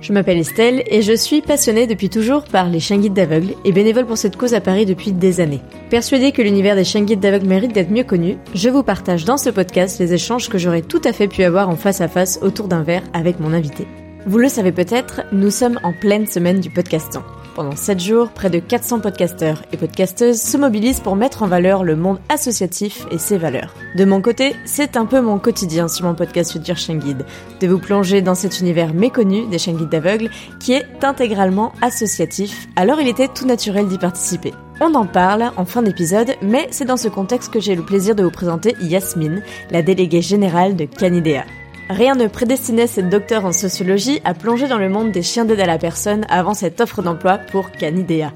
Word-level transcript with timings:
Je 0.00 0.12
m'appelle 0.12 0.38
Estelle 0.38 0.82
et 0.86 1.02
je 1.02 1.12
suis 1.12 1.40
passionnée 1.40 1.86
depuis 1.86 2.08
toujours 2.08 2.44
par 2.44 2.68
les 2.68 2.80
chiens 2.80 2.98
guides 2.98 3.14
d'aveugles 3.14 3.54
et 3.64 3.72
bénévole 3.72 4.06
pour 4.06 4.18
cette 4.18 4.36
cause 4.36 4.54
à 4.54 4.60
Paris 4.60 4.86
depuis 4.86 5.12
des 5.12 5.40
années. 5.40 5.62
Persuadée 5.90 6.32
que 6.32 6.42
l'univers 6.42 6.76
des 6.76 6.84
chiens 6.84 7.02
guides 7.02 7.20
d'aveugles 7.20 7.48
mérite 7.48 7.72
d'être 7.72 7.90
mieux 7.90 8.04
connu, 8.04 8.36
je 8.54 8.68
vous 8.68 8.82
partage 8.82 9.24
dans 9.24 9.38
ce 9.38 9.50
podcast 9.50 9.98
les 9.98 10.12
échanges 10.12 10.48
que 10.48 10.58
j'aurais 10.58 10.82
tout 10.82 11.00
à 11.04 11.12
fait 11.12 11.28
pu 11.28 11.42
avoir 11.42 11.68
en 11.68 11.76
face 11.76 12.00
à 12.00 12.08
face 12.08 12.38
autour 12.42 12.68
d'un 12.68 12.82
verre 12.82 13.04
avec 13.14 13.40
mon 13.40 13.52
invité. 13.52 13.86
Vous 14.26 14.38
le 14.38 14.48
savez 14.48 14.72
peut-être, 14.72 15.22
nous 15.32 15.50
sommes 15.50 15.80
en 15.82 15.92
pleine 15.92 16.26
semaine 16.26 16.60
du 16.60 16.70
podcastant. 16.70 17.22
Pendant 17.56 17.74
7 17.74 17.98
jours, 17.98 18.28
près 18.28 18.50
de 18.50 18.58
400 18.58 19.00
podcasteurs 19.00 19.62
et 19.72 19.78
podcasteuses 19.78 20.42
se 20.42 20.58
mobilisent 20.58 21.00
pour 21.00 21.16
mettre 21.16 21.42
en 21.42 21.46
valeur 21.46 21.84
le 21.84 21.96
monde 21.96 22.18
associatif 22.28 23.06
et 23.10 23.16
ses 23.16 23.38
valeurs. 23.38 23.72
De 23.96 24.04
mon 24.04 24.20
côté, 24.20 24.54
c'est 24.66 24.98
un 24.98 25.06
peu 25.06 25.22
mon 25.22 25.38
quotidien 25.38 25.88
sur 25.88 26.04
mon 26.04 26.14
podcast 26.14 26.52
Future 26.52 26.76
Guide, 26.98 27.24
de 27.58 27.66
vous 27.66 27.78
plonger 27.78 28.20
dans 28.20 28.34
cet 28.34 28.60
univers 28.60 28.92
méconnu 28.92 29.46
des 29.46 29.56
guides 29.56 29.88
d'aveugles 29.88 30.28
qui 30.60 30.74
est 30.74 31.02
intégralement 31.02 31.72
associatif, 31.80 32.68
alors 32.76 33.00
il 33.00 33.08
était 33.08 33.28
tout 33.28 33.46
naturel 33.46 33.88
d'y 33.88 33.96
participer. 33.96 34.52
On 34.82 34.94
en 34.94 35.06
parle 35.06 35.50
en 35.56 35.64
fin 35.64 35.80
d'épisode, 35.80 36.34
mais 36.42 36.68
c'est 36.70 36.84
dans 36.84 36.98
ce 36.98 37.08
contexte 37.08 37.50
que 37.50 37.60
j'ai 37.60 37.74
le 37.74 37.86
plaisir 37.86 38.14
de 38.14 38.22
vous 38.22 38.30
présenter 38.30 38.74
Yasmine, 38.82 39.42
la 39.70 39.80
déléguée 39.80 40.20
générale 40.20 40.76
de 40.76 40.84
Canidea. 40.84 41.44
Rien 41.88 42.16
ne 42.16 42.26
prédestinait 42.26 42.88
cette 42.88 43.10
docteure 43.10 43.44
en 43.44 43.52
sociologie 43.52 44.20
à 44.24 44.34
plonger 44.34 44.66
dans 44.66 44.78
le 44.78 44.88
monde 44.88 45.12
des 45.12 45.22
chiens 45.22 45.44
d'aide 45.44 45.60
à 45.60 45.66
la 45.66 45.78
personne 45.78 46.26
avant 46.28 46.52
cette 46.52 46.80
offre 46.80 47.00
d'emploi 47.00 47.38
pour 47.38 47.70
Canidea. 47.70 48.32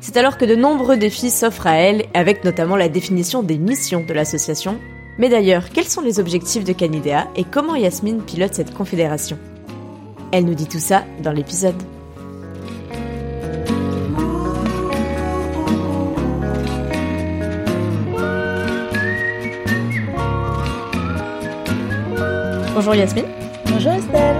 C'est 0.00 0.16
alors 0.16 0.38
que 0.38 0.46
de 0.46 0.54
nombreux 0.54 0.96
défis 0.96 1.30
s'offrent 1.30 1.66
à 1.66 1.76
elle, 1.76 2.06
avec 2.14 2.44
notamment 2.44 2.76
la 2.76 2.88
définition 2.88 3.42
des 3.42 3.58
missions 3.58 4.04
de 4.06 4.12
l'association. 4.14 4.78
Mais 5.18 5.28
d'ailleurs, 5.28 5.68
quels 5.70 5.88
sont 5.88 6.00
les 6.00 6.18
objectifs 6.18 6.64
de 6.64 6.72
Canidea 6.72 7.28
et 7.36 7.44
comment 7.44 7.74
Yasmine 7.74 8.22
pilote 8.22 8.54
cette 8.54 8.74
confédération? 8.74 9.38
Elle 10.32 10.46
nous 10.46 10.54
dit 10.54 10.66
tout 10.66 10.80
ça 10.80 11.04
dans 11.22 11.32
l'épisode. 11.32 11.80
Bonjour 22.74 22.96
Yasmine. 22.96 23.26
Bonjour 23.66 23.92
Estelle. 23.92 24.36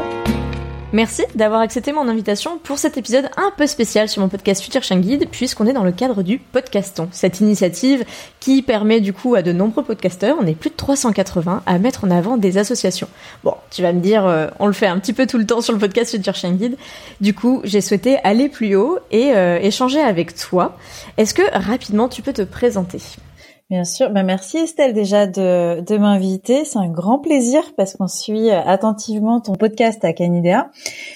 Merci 0.93 1.23
d'avoir 1.37 1.61
accepté 1.61 1.93
mon 1.93 2.09
invitation 2.09 2.59
pour 2.59 2.79
cet 2.79 2.99
épisode 2.99 3.31
un 3.37 3.53
peu 3.57 3.69
spécial 3.69 4.09
sur 4.09 4.23
mon 4.23 4.29
podcast 4.29 4.61
Future 4.61 4.83
Chien 4.83 4.99
Guide, 4.99 5.29
puisqu'on 5.31 5.69
est 5.69 5.73
dans 5.73 5.85
le 5.85 5.93
cadre 5.93 6.25
du 6.25 6.39
podcaston, 6.41 7.09
cette 7.13 7.39
initiative 7.39 8.05
qui 8.41 8.63
permet 8.63 9.01
du 9.01 9.13
coup 9.13 9.37
à 9.37 9.43
de 9.43 9.53
nombreux 9.53 9.85
podcasteurs, 9.85 10.37
on 10.41 10.47
est 10.49 10.57
plus 10.57 10.71
de 10.71 10.75
380, 10.75 11.63
à 11.65 11.79
mettre 11.79 12.05
en 12.05 12.11
avant 12.11 12.37
des 12.37 12.59
associations. 12.59 13.09
Bon, 13.45 13.55
tu 13.71 13.83
vas 13.83 13.93
me 13.93 14.01
dire, 14.01 14.27
euh, 14.27 14.49
on 14.59 14.67
le 14.67 14.73
fait 14.73 14.89
un 14.89 14.99
petit 14.99 15.13
peu 15.13 15.29
tout 15.29 15.39
le 15.39 15.47
temps 15.47 15.61
sur 15.61 15.73
le 15.73 15.79
podcast 15.79 16.11
Future 16.11 16.35
Chien 16.35 16.53
Guide. 16.55 16.77
Du 17.21 17.35
coup, 17.35 17.61
j'ai 17.63 17.81
souhaité 17.81 18.19
aller 18.25 18.49
plus 18.49 18.75
haut 18.75 18.99
et 19.13 19.33
euh, 19.37 19.61
échanger 19.61 20.01
avec 20.01 20.35
toi. 20.35 20.77
Est-ce 21.19 21.35
que 21.35 21.43
rapidement 21.53 22.09
tu 22.09 22.21
peux 22.21 22.33
te 22.33 22.43
présenter? 22.43 22.99
Bien 23.71 23.85
sûr, 23.85 24.11
bah 24.11 24.23
merci 24.23 24.59
Estelle 24.59 24.93
déjà 24.93 25.27
de, 25.27 25.81
de 25.81 25.97
m'inviter. 25.97 26.65
C'est 26.65 26.79
un 26.79 26.89
grand 26.89 27.19
plaisir 27.19 27.63
parce 27.77 27.95
qu'on 27.97 28.09
suit 28.09 28.51
euh, 28.51 28.61
attentivement 28.63 29.41
ton 29.41 29.55
podcast 29.55 30.05
à 30.05 30.13
Canidea. 30.13 30.71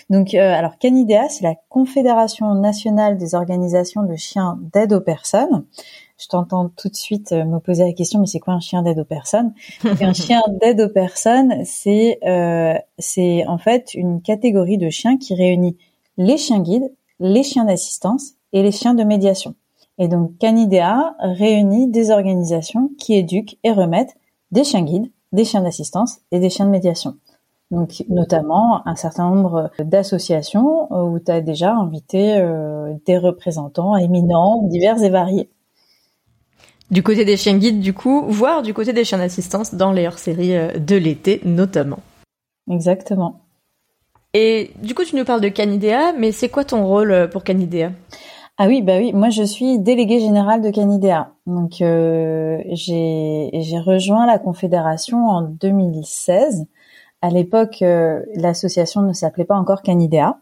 Donc, 0.08 0.34
euh, 0.34 0.38
alors 0.54 0.78
Canidea, 0.78 1.28
c'est 1.28 1.44
la 1.44 1.54
Confédération 1.68 2.54
nationale 2.54 3.18
des 3.18 3.34
organisations 3.34 4.02
de 4.02 4.16
chiens 4.16 4.58
d'aide 4.72 4.94
aux 4.94 5.00
personnes. 5.00 5.66
Je 6.18 6.26
t'entends 6.26 6.68
tout 6.68 6.88
de 6.88 6.96
suite 6.96 7.30
euh, 7.30 7.44
me 7.44 7.60
poser 7.60 7.84
la 7.84 7.92
question, 7.92 8.18
mais 8.18 8.26
c'est 8.26 8.40
quoi 8.40 8.54
un 8.54 8.60
chien 8.60 8.82
d'aide 8.82 8.98
aux 8.98 9.04
personnes? 9.04 9.54
Un 9.84 10.12
chien 10.14 10.40
d'aide 10.60 10.80
aux 10.80 10.88
personnes, 10.88 11.64
c'est 11.64 12.18
euh, 12.26 12.74
c'est 12.98 13.46
en 13.46 13.58
fait 13.58 13.94
une 13.94 14.20
catégorie 14.20 14.78
de 14.78 14.90
chiens 14.90 15.16
qui 15.16 15.34
réunit 15.34 15.76
les 16.16 16.36
chiens 16.36 16.58
guides, 16.58 16.92
les 17.20 17.44
chiens 17.44 17.64
d'assistance 17.64 18.32
et 18.52 18.64
les 18.64 18.72
chiens 18.72 18.94
de 18.94 19.04
médiation. 19.04 19.54
Et 19.98 20.08
donc 20.08 20.38
Canidea 20.38 21.16
réunit 21.18 21.88
des 21.88 22.10
organisations 22.10 22.90
qui 22.98 23.14
éduquent 23.14 23.58
et 23.64 23.72
remettent 23.72 24.16
des 24.52 24.64
chiens 24.64 24.82
guides, 24.82 25.10
des 25.32 25.44
chiens 25.44 25.62
d'assistance 25.62 26.18
et 26.30 26.38
des 26.38 26.50
chiens 26.50 26.66
de 26.66 26.70
médiation. 26.70 27.16
Donc 27.70 28.04
notamment 28.08 28.86
un 28.86 28.96
certain 28.96 29.28
nombre 29.28 29.70
d'associations 29.78 30.90
euh, 30.90 31.02
où 31.02 31.18
tu 31.18 31.30
as 31.30 31.40
déjà 31.40 31.74
invité 31.74 32.38
euh, 32.38 32.94
des 33.06 33.18
représentants 33.18 33.96
éminents, 33.96 34.62
divers 34.62 35.02
et 35.02 35.10
variés. 35.10 35.50
Du 36.90 37.02
côté 37.02 37.26
des 37.26 37.36
chiens 37.36 37.58
guides 37.58 37.80
du 37.80 37.92
coup, 37.92 38.24
voire 38.28 38.62
du 38.62 38.72
côté 38.72 38.94
des 38.94 39.04
chiens 39.04 39.18
d'assistance 39.18 39.74
dans 39.74 39.92
les 39.92 40.06
hors-séries 40.06 40.56
euh, 40.56 40.78
de 40.78 40.96
l'été 40.96 41.42
notamment. 41.44 41.98
Exactement. 42.70 43.40
Et 44.32 44.70
du 44.82 44.94
coup 44.94 45.04
tu 45.04 45.16
nous 45.16 45.24
parles 45.24 45.42
de 45.42 45.48
Canidea, 45.48 46.12
mais 46.16 46.32
c'est 46.32 46.48
quoi 46.48 46.64
ton 46.64 46.86
rôle 46.86 47.28
pour 47.30 47.44
Canidea? 47.44 47.90
Ah 48.60 48.66
oui, 48.66 48.82
bah 48.82 48.98
oui, 48.98 49.12
moi 49.12 49.30
je 49.30 49.44
suis 49.44 49.78
déléguée 49.78 50.18
générale 50.18 50.60
de 50.62 50.70
Canidea. 50.70 51.32
Donc 51.46 51.80
euh, 51.80 52.60
j'ai 52.72 53.78
rejoint 53.78 54.26
la 54.26 54.40
confédération 54.40 55.28
en 55.28 55.42
2016. 55.42 56.66
À 57.22 57.30
l'époque, 57.30 57.82
euh, 57.82 58.20
l'association 58.34 59.02
ne 59.02 59.12
s'appelait 59.12 59.44
pas 59.44 59.56
encore 59.56 59.82
Canidea. 59.82 60.40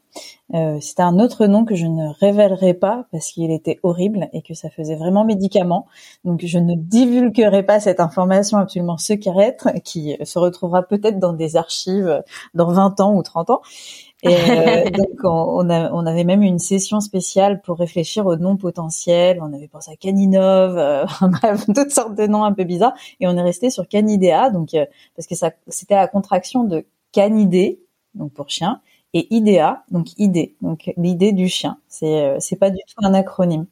Euh, 0.54 0.78
C'était 0.81 1.03
un 1.03 1.19
autre 1.19 1.47
nom 1.47 1.66
que 1.66 1.75
je 1.75 1.87
ne 1.87 2.09
révélerai 2.21 2.72
pas 2.72 3.06
parce 3.12 3.32
qu'il 3.32 3.50
était 3.50 3.81
horrible 3.82 4.28
et 4.33 4.41
que 4.41 4.54
ça 4.54 4.71
faisait 4.71 4.97
vraiment 4.97 5.25
médicament. 5.25 5.87
Donc 6.25 6.41
je 6.44 6.59
ne 6.59 6.75
divulguerai 6.75 7.65
pas 7.65 7.81
cette 7.81 8.00
information 8.00 8.56
absolument 8.56 8.97
secrète 8.97 9.66
qui 9.84 10.16
se 10.22 10.38
retrouvera 10.38 10.83
peut-être 10.83 11.19
dans 11.19 11.34
des 11.34 11.56
archives 11.56 12.22
dans 12.54 12.71
20 12.72 13.00
ans 13.00 13.15
ou 13.15 13.22
30 13.22 13.50
ans. 13.50 13.60
Et 14.28 14.37
euh, 14.50 14.91
donc 14.91 15.20
on, 15.22 16.06
avait 16.06 16.25
même 16.25 16.42
une 16.42 16.59
session 16.59 17.00
spéciale 17.00 17.60
pour 17.60 17.78
réfléchir 17.78 18.26
aux 18.26 18.37
noms 18.37 18.56
potentiels. 18.56 19.38
On 19.41 19.53
avait 19.53 19.69
pensé 19.69 19.91
à 19.91 19.97
Caninov, 19.97 20.76
euh, 20.76 21.06
toutes 21.75 21.91
sortes 21.91 22.14
de 22.14 22.26
noms 22.26 22.44
un 22.44 22.53
peu 22.53 22.65
bizarres. 22.65 22.94
Et 23.20 23.26
on 23.26 23.36
est 23.36 23.42
resté 23.42 23.70
sur 23.70 23.88
Canidea, 23.88 24.50
donc 24.50 24.75
euh, 24.75 24.84
parce 25.15 25.26
que 25.26 25.34
ça 25.34 25.53
c'était 25.69 25.95
la 25.95 26.09
contraction 26.09 26.65
de 26.65 26.84
canidé, 27.12 27.80
donc 28.15 28.33
pour 28.33 28.50
chien, 28.50 28.80
et 29.15 29.34
idea, 29.34 29.84
donc 29.91 30.09
idée, 30.18 30.56
donc 30.60 30.92
l'idée 30.97 31.33
du 31.33 31.48
chien. 31.48 31.78
C'est 31.89 32.36
c'est 32.41 32.56
pas 32.56 32.71
du 32.71 32.78
tout 32.78 33.04
un 33.04 33.15
acronyme. 33.15 33.66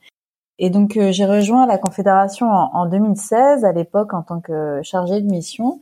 Et 0.58 0.70
donc 0.70 0.98
j'ai 1.10 1.24
rejoint 1.26 1.66
la 1.66 1.78
Confédération 1.78 2.46
en, 2.46 2.70
en 2.72 2.86
2016 2.86 3.64
à 3.64 3.72
l'époque 3.72 4.14
en 4.14 4.22
tant 4.22 4.40
que 4.40 4.80
chargée 4.82 5.20
de 5.20 5.26
mission 5.26 5.80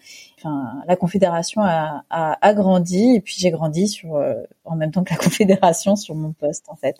la 0.87 0.97
confédération 0.97 1.63
a, 1.63 2.03
agrandi 2.11 3.17
et 3.17 3.21
puis 3.21 3.35
j'ai 3.39 3.51
grandi 3.51 3.89
sur 3.89 4.17
euh, 4.17 4.35
en 4.65 4.77
même 4.77 4.91
temps 4.91 5.05
que 5.05 5.11
la 5.11 5.17
confédération 5.23 5.97
sur 5.97 6.15
mon 6.15 6.33
poste 6.33 6.65
en 6.69 6.77
fait. 6.77 6.97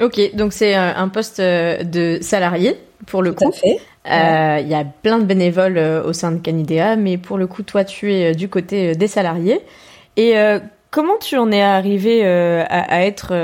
Ok, 0.00 0.34
donc 0.34 0.52
c'est 0.52 0.76
euh, 0.76 0.94
un 0.94 1.08
poste 1.08 1.40
euh, 1.40 1.82
de 1.82 2.18
salarié 2.20 2.78
pour 3.06 3.22
le 3.22 3.34
Tout 3.34 3.46
coup. 3.46 3.52
fait. 3.52 3.80
Il 4.04 4.68
y 4.68 4.74
a 4.74 4.84
plein 4.84 5.18
de 5.18 5.24
bénévoles 5.24 5.78
au 5.78 6.12
sein 6.12 6.32
de 6.32 6.38
Canidea, 6.38 6.96
mais 6.96 7.18
pour 7.18 7.38
le 7.38 7.46
coup, 7.46 7.62
toi, 7.62 7.84
tu 7.84 8.12
es 8.14 8.34
du 8.34 8.48
côté 8.48 8.94
des 8.94 9.08
salariés. 9.08 9.60
Et 10.16 10.34
comment 10.92 11.18
tu 11.20 11.36
en 11.36 11.50
es 11.50 11.60
arrivé 11.60 12.24
à, 12.24 13.04
être 13.04 13.34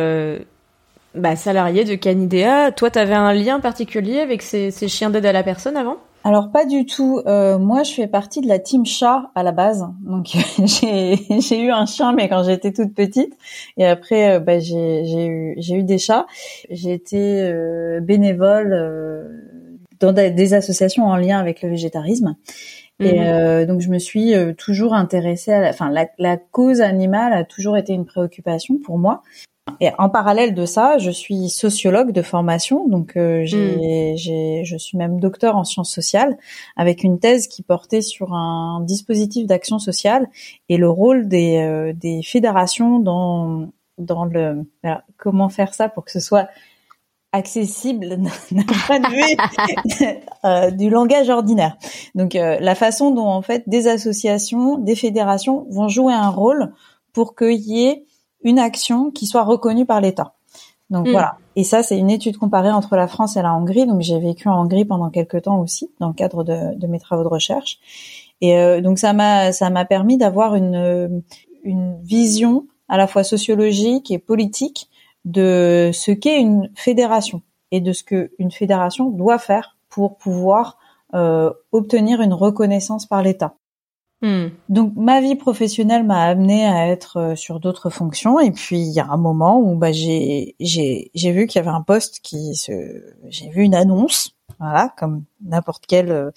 bah, 1.14 1.36
salarié 1.36 1.84
de 1.84 1.94
Canidea 1.94 2.72
Toi, 2.72 2.90
tu 2.90 2.98
avais 2.98 3.14
un 3.14 3.32
lien 3.32 3.60
particulier 3.60 4.20
avec 4.20 4.42
ces 4.42 4.70
chiens 4.88 5.10
d'aide 5.10 5.26
à 5.26 5.32
la 5.32 5.42
personne 5.42 5.76
avant? 5.76 5.98
Alors 6.24 6.52
pas 6.52 6.64
du 6.64 6.86
tout. 6.86 7.20
Euh, 7.26 7.58
moi, 7.58 7.82
je 7.82 7.92
fais 7.94 8.06
partie 8.06 8.40
de 8.40 8.48
la 8.48 8.58
team 8.58 8.86
chat 8.86 9.30
à 9.34 9.42
la 9.42 9.52
base. 9.52 9.86
Donc 10.00 10.26
j'ai 10.64 11.60
eu 11.60 11.70
un 11.70 11.86
chien, 11.86 12.12
mais 12.12 12.28
quand 12.28 12.44
j'étais 12.44 12.72
toute 12.72 12.94
petite. 12.94 13.36
Et 13.76 13.86
après, 13.86 14.36
euh, 14.36 14.40
bah, 14.40 14.60
j'ai 14.60 15.26
eu 15.26 15.56
eu 15.58 15.82
des 15.82 15.98
chats. 15.98 16.26
J'ai 16.70 16.92
été 16.92 17.42
euh, 17.42 18.00
bénévole 18.00 18.72
dans 20.00 20.12
des 20.12 20.54
associations 20.54 21.06
en 21.06 21.16
lien 21.16 21.38
avec 21.38 21.62
le 21.62 21.70
végétarisme. 21.70 22.36
Et 23.00 23.18
mhm. 23.18 23.66
donc 23.66 23.80
je 23.80 23.88
me 23.88 23.98
suis 23.98 24.32
toujours 24.56 24.94
intéressée 24.94 25.52
à 25.52 25.60
la, 25.60 25.70
enfin 25.70 25.90
la, 25.90 26.06
la, 26.18 26.36
cause 26.36 26.80
animale 26.80 27.32
a 27.32 27.42
toujours 27.42 27.76
été 27.76 27.92
une 27.92 28.04
préoccupation 28.04 28.78
pour 28.78 28.96
moi. 28.96 29.22
Et 29.80 29.90
en 29.98 30.08
parallèle 30.08 30.54
de 30.54 30.66
ça, 30.66 30.98
je 30.98 31.10
suis 31.10 31.48
sociologue 31.48 32.10
de 32.10 32.22
formation, 32.22 32.88
donc 32.88 33.16
euh, 33.16 33.42
j'ai, 33.44 34.16
j'ai, 34.16 34.64
je 34.64 34.76
suis 34.76 34.98
même 34.98 35.20
docteur 35.20 35.56
en 35.56 35.62
sciences 35.62 35.92
sociales, 35.92 36.36
avec 36.76 37.04
une 37.04 37.20
thèse 37.20 37.46
qui 37.46 37.62
portait 37.62 38.00
sur 38.00 38.32
un 38.34 38.80
dispositif 38.80 39.46
d'action 39.46 39.78
sociale 39.78 40.28
et 40.68 40.78
le 40.78 40.90
rôle 40.90 41.28
des, 41.28 41.58
euh, 41.58 41.92
des 41.92 42.22
fédérations 42.22 42.98
dans 42.98 43.68
dans 43.98 44.24
le 44.24 44.64
comment 45.16 45.48
faire 45.48 45.74
ça 45.74 45.88
pour 45.88 46.04
que 46.04 46.10
ce 46.10 46.18
soit 46.18 46.48
accessible 47.30 48.08
d'un 48.50 48.64
point 48.86 48.98
de 48.98 49.08
vue 49.08 50.16
euh, 50.44 50.70
du 50.72 50.90
langage 50.90 51.28
ordinaire. 51.28 51.76
Donc 52.16 52.34
la 52.34 52.74
façon 52.74 53.12
dont 53.12 53.28
en 53.28 53.42
fait 53.42 53.62
des 53.68 53.86
associations, 53.86 54.78
des 54.78 54.96
fédérations 54.96 55.66
vont 55.70 55.86
jouer 55.86 56.14
un 56.14 56.30
rôle 56.30 56.72
pour 57.12 57.36
qu'il 57.36 57.60
y 57.60 57.86
ait 57.86 58.06
une 58.44 58.58
action 58.58 59.10
qui 59.10 59.26
soit 59.26 59.44
reconnue 59.44 59.86
par 59.86 60.00
l'État. 60.00 60.34
Donc 60.90 61.08
hmm. 61.08 61.12
voilà. 61.12 61.36
Et 61.56 61.64
ça, 61.64 61.82
c'est 61.82 61.98
une 61.98 62.10
étude 62.10 62.36
comparée 62.36 62.70
entre 62.70 62.96
la 62.96 63.08
France 63.08 63.36
et 63.36 63.42
la 63.42 63.54
Hongrie. 63.54 63.86
Donc 63.86 64.00
j'ai 64.00 64.18
vécu 64.18 64.48
en 64.48 64.62
Hongrie 64.62 64.84
pendant 64.84 65.10
quelques 65.10 65.42
temps 65.42 65.60
aussi, 65.60 65.90
dans 66.00 66.08
le 66.08 66.14
cadre 66.14 66.44
de, 66.44 66.78
de 66.78 66.86
mes 66.86 66.98
travaux 66.98 67.22
de 67.22 67.28
recherche. 67.28 67.78
Et 68.40 68.56
euh, 68.56 68.80
donc 68.80 68.98
ça 68.98 69.12
m'a 69.12 69.52
ça 69.52 69.70
m'a 69.70 69.84
permis 69.84 70.18
d'avoir 70.18 70.54
une 70.54 71.22
une 71.62 71.96
vision 72.02 72.66
à 72.88 72.96
la 72.96 73.06
fois 73.06 73.24
sociologique 73.24 74.10
et 74.10 74.18
politique 74.18 74.88
de 75.24 75.90
ce 75.94 76.10
qu'est 76.10 76.40
une 76.40 76.70
fédération 76.74 77.42
et 77.70 77.80
de 77.80 77.92
ce 77.92 78.02
que 78.02 78.32
une 78.38 78.50
fédération 78.50 79.10
doit 79.10 79.38
faire 79.38 79.76
pour 79.88 80.16
pouvoir 80.16 80.78
euh, 81.14 81.52
obtenir 81.70 82.20
une 82.20 82.34
reconnaissance 82.34 83.06
par 83.06 83.22
l'État. 83.22 83.54
Hmm. 84.22 84.50
Donc 84.68 84.92
ma 84.94 85.20
vie 85.20 85.34
professionnelle 85.34 86.04
m'a 86.04 86.22
amené 86.22 86.64
à 86.64 86.86
être 86.86 87.16
euh, 87.16 87.34
sur 87.34 87.58
d'autres 87.58 87.90
fonctions 87.90 88.38
et 88.38 88.52
puis 88.52 88.78
il 88.78 88.92
y 88.92 89.00
a 89.00 89.08
un 89.10 89.16
moment 89.16 89.58
où 89.58 89.74
bah 89.74 89.90
j'ai 89.90 90.54
j'ai 90.60 91.10
j'ai 91.12 91.32
vu 91.32 91.48
qu'il 91.48 91.58
y 91.58 91.66
avait 91.66 91.74
un 91.74 91.82
poste 91.82 92.20
qui 92.20 92.54
se 92.54 92.72
j'ai 93.26 93.48
vu 93.48 93.64
une 93.64 93.74
annonce 93.74 94.36
voilà 94.60 94.94
comme 94.96 95.24
n'importe 95.44 95.86
quelle 95.88 96.12
euh, 96.12 96.30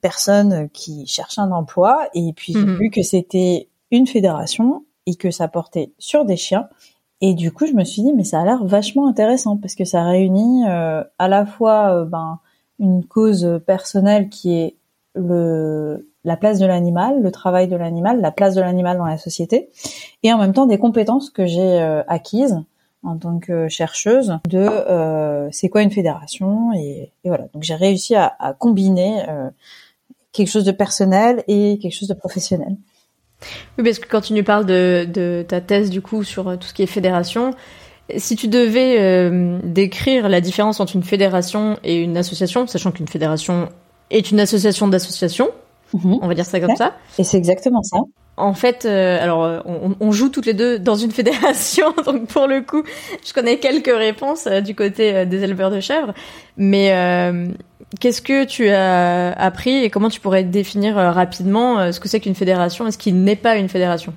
personne 0.00 0.70
qui 0.70 1.06
cherche 1.06 1.38
un 1.38 1.50
emploi 1.50 2.08
et 2.14 2.32
puis 2.32 2.54
j'ai 2.54 2.64
hmm. 2.64 2.78
vu 2.78 2.88
que 2.88 3.02
c'était 3.02 3.68
une 3.90 4.06
fédération 4.06 4.86
et 5.04 5.14
que 5.14 5.30
ça 5.30 5.46
portait 5.46 5.92
sur 5.98 6.24
des 6.24 6.38
chiens 6.38 6.70
et 7.20 7.34
du 7.34 7.52
coup 7.52 7.66
je 7.66 7.74
me 7.74 7.84
suis 7.84 8.00
dit 8.00 8.14
mais 8.14 8.24
ça 8.24 8.40
a 8.40 8.46
l'air 8.46 8.64
vachement 8.64 9.08
intéressant 9.08 9.58
parce 9.58 9.74
que 9.74 9.84
ça 9.84 10.04
réunit 10.04 10.66
euh, 10.66 11.04
à 11.18 11.28
la 11.28 11.44
fois 11.44 12.06
ben 12.06 12.40
une 12.78 13.04
cause 13.04 13.60
personnelle 13.66 14.30
qui 14.30 14.54
est 14.54 14.76
le 15.14 16.08
la 16.26 16.36
place 16.36 16.58
de 16.58 16.66
l'animal, 16.66 17.22
le 17.22 17.30
travail 17.30 17.68
de 17.68 17.76
l'animal, 17.76 18.20
la 18.20 18.32
place 18.32 18.54
de 18.56 18.60
l'animal 18.60 18.98
dans 18.98 19.06
la 19.06 19.16
société, 19.16 19.70
et 20.24 20.32
en 20.32 20.38
même 20.38 20.52
temps 20.52 20.66
des 20.66 20.76
compétences 20.76 21.30
que 21.30 21.46
j'ai 21.46 21.80
euh, 21.80 22.02
acquises 22.08 22.60
en 23.04 23.16
tant 23.16 23.38
que 23.38 23.68
chercheuse 23.68 24.36
de 24.48 24.58
euh, 24.58 25.48
c'est 25.52 25.68
quoi 25.68 25.82
une 25.82 25.92
fédération 25.92 26.72
et, 26.72 27.12
voilà. 27.24 27.44
Donc 27.54 27.62
j'ai 27.62 27.76
réussi 27.76 28.16
à, 28.16 28.56
combiner 28.58 29.22
euh, 29.28 29.48
quelque 30.32 30.48
chose 30.48 30.64
de 30.64 30.72
personnel 30.72 31.44
et 31.46 31.78
quelque 31.80 31.94
chose 31.94 32.08
de 32.08 32.14
professionnel. 32.14 32.76
Oui, 33.78 33.84
parce 33.84 34.00
que 34.00 34.08
quand 34.08 34.22
tu 34.22 34.32
nous 34.32 34.42
parles 34.42 34.66
de, 34.66 35.06
de 35.08 35.44
ta 35.46 35.60
thèse 35.60 35.90
du 35.90 36.02
coup 36.02 36.24
sur 36.24 36.58
tout 36.58 36.66
ce 36.66 36.74
qui 36.74 36.82
est 36.82 36.86
fédération, 36.86 37.54
si 38.16 38.34
tu 38.34 38.48
devais 38.48 39.30
décrire 39.62 40.28
la 40.28 40.40
différence 40.40 40.80
entre 40.80 40.96
une 40.96 41.02
fédération 41.02 41.78
et 41.84 41.96
une 41.96 42.16
association, 42.16 42.66
sachant 42.66 42.90
qu'une 42.90 43.08
fédération 43.08 43.68
est 44.10 44.30
une 44.30 44.40
association 44.40 44.88
d'associations, 44.88 45.50
Mhm. 45.92 46.18
On 46.20 46.28
va 46.28 46.34
dire 46.34 46.44
ça 46.44 46.60
comme 46.60 46.76
ça. 46.76 46.94
Et 47.18 47.24
c'est 47.24 47.36
exactement 47.36 47.82
ça. 47.82 47.98
En 48.38 48.52
fait, 48.52 48.84
euh, 48.84 49.22
alors 49.22 49.44
euh, 49.44 49.60
on, 49.98 50.12
joue 50.12 50.28
toutes 50.28 50.44
les 50.44 50.52
deux 50.52 50.78
dans 50.78 50.94
une 50.94 51.10
fédération, 51.20 51.86
donc 52.04 52.26
pour 52.26 52.46
le 52.46 52.60
coup, 52.60 52.82
je 53.24 53.32
connais 53.32 53.58
quelques 53.58 53.94
réponses 53.94 54.46
euh, 54.46 54.60
du 54.60 54.74
côté 54.74 55.24
des 55.24 55.42
éleveurs 55.42 55.70
de 55.70 55.80
chèvres. 55.80 56.12
Mais 56.58 56.92
qu'est-ce 58.00 58.20
que 58.20 58.44
tu 58.44 58.68
as 58.68 59.32
appris 59.32 59.84
et 59.84 59.90
comment 59.90 60.10
tu 60.10 60.20
pourrais 60.20 60.44
définir 60.44 60.96
rapidement 60.96 61.92
ce 61.92 62.00
que 62.00 62.08
c'est 62.08 62.20
qu'une 62.20 62.34
fédération 62.34 62.86
et 62.86 62.90
ce 62.90 62.98
qui 62.98 63.12
n'est 63.12 63.36
pas 63.36 63.56
une 63.56 63.68
fédération? 63.68 64.12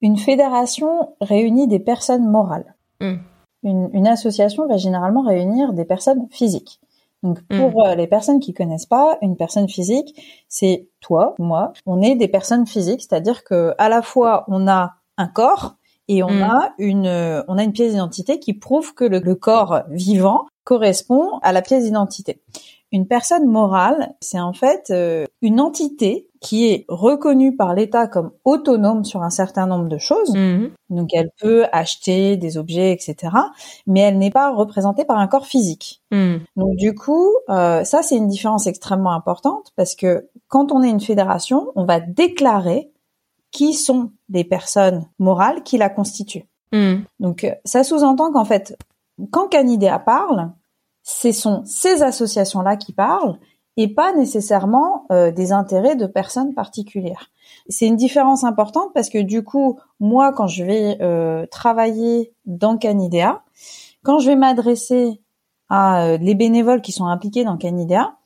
Une 0.00 0.18
fédération 0.18 1.14
réunit 1.20 1.68
des 1.68 1.78
personnes 1.78 2.28
morales. 2.28 2.74
Hmm. 3.00 3.16
une 3.64 4.06
association 4.06 4.68
va 4.68 4.76
généralement 4.76 5.22
réunir 5.22 5.72
des 5.72 5.84
personnes 5.84 6.28
physiques. 6.30 6.78
Donc 7.22 7.40
mm. 7.50 7.58
pour 7.58 7.86
euh, 7.86 7.94
les 7.94 8.06
personnes 8.06 8.40
qui 8.40 8.52
connaissent 8.52 8.86
pas, 8.86 9.18
une 9.22 9.36
personne 9.36 9.68
physique, 9.68 10.14
c'est 10.48 10.88
toi, 11.00 11.34
moi, 11.38 11.72
on 11.86 12.02
est 12.02 12.14
des 12.14 12.28
personnes 12.28 12.66
physiques, 12.66 13.02
c'est-à-dire 13.02 13.44
que 13.44 13.74
à 13.78 13.88
la 13.88 14.02
fois 14.02 14.44
on 14.48 14.68
a 14.68 14.94
un 15.18 15.26
corps 15.28 15.76
et 16.08 16.22
on 16.22 16.30
mm. 16.30 16.42
a 16.42 16.74
une 16.78 17.06
euh, 17.06 17.42
on 17.48 17.58
a 17.58 17.62
une 17.62 17.72
pièce 17.72 17.92
d'identité 17.92 18.38
qui 18.38 18.54
prouve 18.54 18.94
que 18.94 19.04
le 19.04 19.34
corps 19.34 19.82
vivant 19.88 20.46
correspond 20.64 21.38
à 21.42 21.52
la 21.52 21.62
pièce 21.62 21.84
d'identité. 21.84 22.40
Une 22.92 23.06
personne 23.06 23.46
morale, 23.46 24.14
c'est 24.20 24.40
en 24.40 24.52
fait 24.52 24.88
euh, 24.90 25.24
une 25.40 25.60
entité 25.60 26.28
qui 26.42 26.66
est 26.66 26.84
reconnue 26.88 27.56
par 27.56 27.72
l'État 27.72 28.08
comme 28.08 28.32
autonome 28.44 29.04
sur 29.04 29.22
un 29.22 29.30
certain 29.30 29.66
nombre 29.66 29.88
de 29.88 29.96
choses. 29.96 30.34
Mhm. 30.34 30.70
Donc 30.90 31.14
elle 31.14 31.30
peut 31.40 31.64
acheter 31.72 32.36
des 32.36 32.58
objets, 32.58 32.92
etc. 32.92 33.32
Mais 33.86 34.00
elle 34.00 34.18
n'est 34.18 34.32
pas 34.32 34.52
représentée 34.52 35.04
par 35.04 35.18
un 35.18 35.28
corps 35.28 35.46
physique. 35.46 36.02
Mhm. 36.10 36.40
Donc 36.56 36.76
du 36.76 36.94
coup, 36.94 37.30
euh, 37.48 37.84
ça 37.84 38.02
c'est 38.02 38.16
une 38.16 38.26
différence 38.26 38.66
extrêmement 38.66 39.12
importante 39.12 39.72
parce 39.76 39.94
que 39.94 40.28
quand 40.48 40.72
on 40.72 40.82
est 40.82 40.90
une 40.90 41.00
fédération, 41.00 41.70
on 41.76 41.84
va 41.84 42.00
déclarer 42.00 42.90
qui 43.52 43.72
sont 43.72 44.10
les 44.28 44.44
personnes 44.44 45.06
morales 45.20 45.62
qui 45.62 45.78
la 45.78 45.88
constituent. 45.88 46.48
Mhm. 46.72 47.04
Donc 47.20 47.46
ça 47.64 47.84
sous-entend 47.84 48.32
qu'en 48.32 48.44
fait, 48.44 48.76
quand 49.30 49.46
Canidea 49.46 50.00
parle, 50.00 50.50
ce 51.04 51.30
sont 51.30 51.62
ces 51.66 52.02
associations-là 52.02 52.76
qui 52.76 52.92
parlent 52.92 53.38
et 53.76 53.88
pas 53.88 54.12
nécessairement 54.14 55.06
euh, 55.10 55.30
des 55.30 55.52
intérêts 55.52 55.96
de 55.96 56.06
personnes 56.06 56.54
particulières. 56.54 57.30
C'est 57.68 57.86
une 57.86 57.96
différence 57.96 58.44
importante 58.44 58.92
parce 58.94 59.08
que 59.08 59.18
du 59.18 59.42
coup, 59.42 59.78
moi, 59.98 60.32
quand 60.32 60.46
je 60.46 60.64
vais 60.64 60.98
euh, 61.00 61.46
travailler 61.46 62.34
dans 62.44 62.76
Canidea, 62.76 63.42
quand 64.02 64.18
je 64.18 64.28
vais 64.28 64.36
m'adresser 64.36 65.20
à 65.68 66.04
euh, 66.04 66.16
les 66.18 66.34
bénévoles 66.34 66.82
qui 66.82 66.92
sont 66.92 67.06
impliqués 67.06 67.44
dans 67.44 67.56
Canidea, 67.56 68.16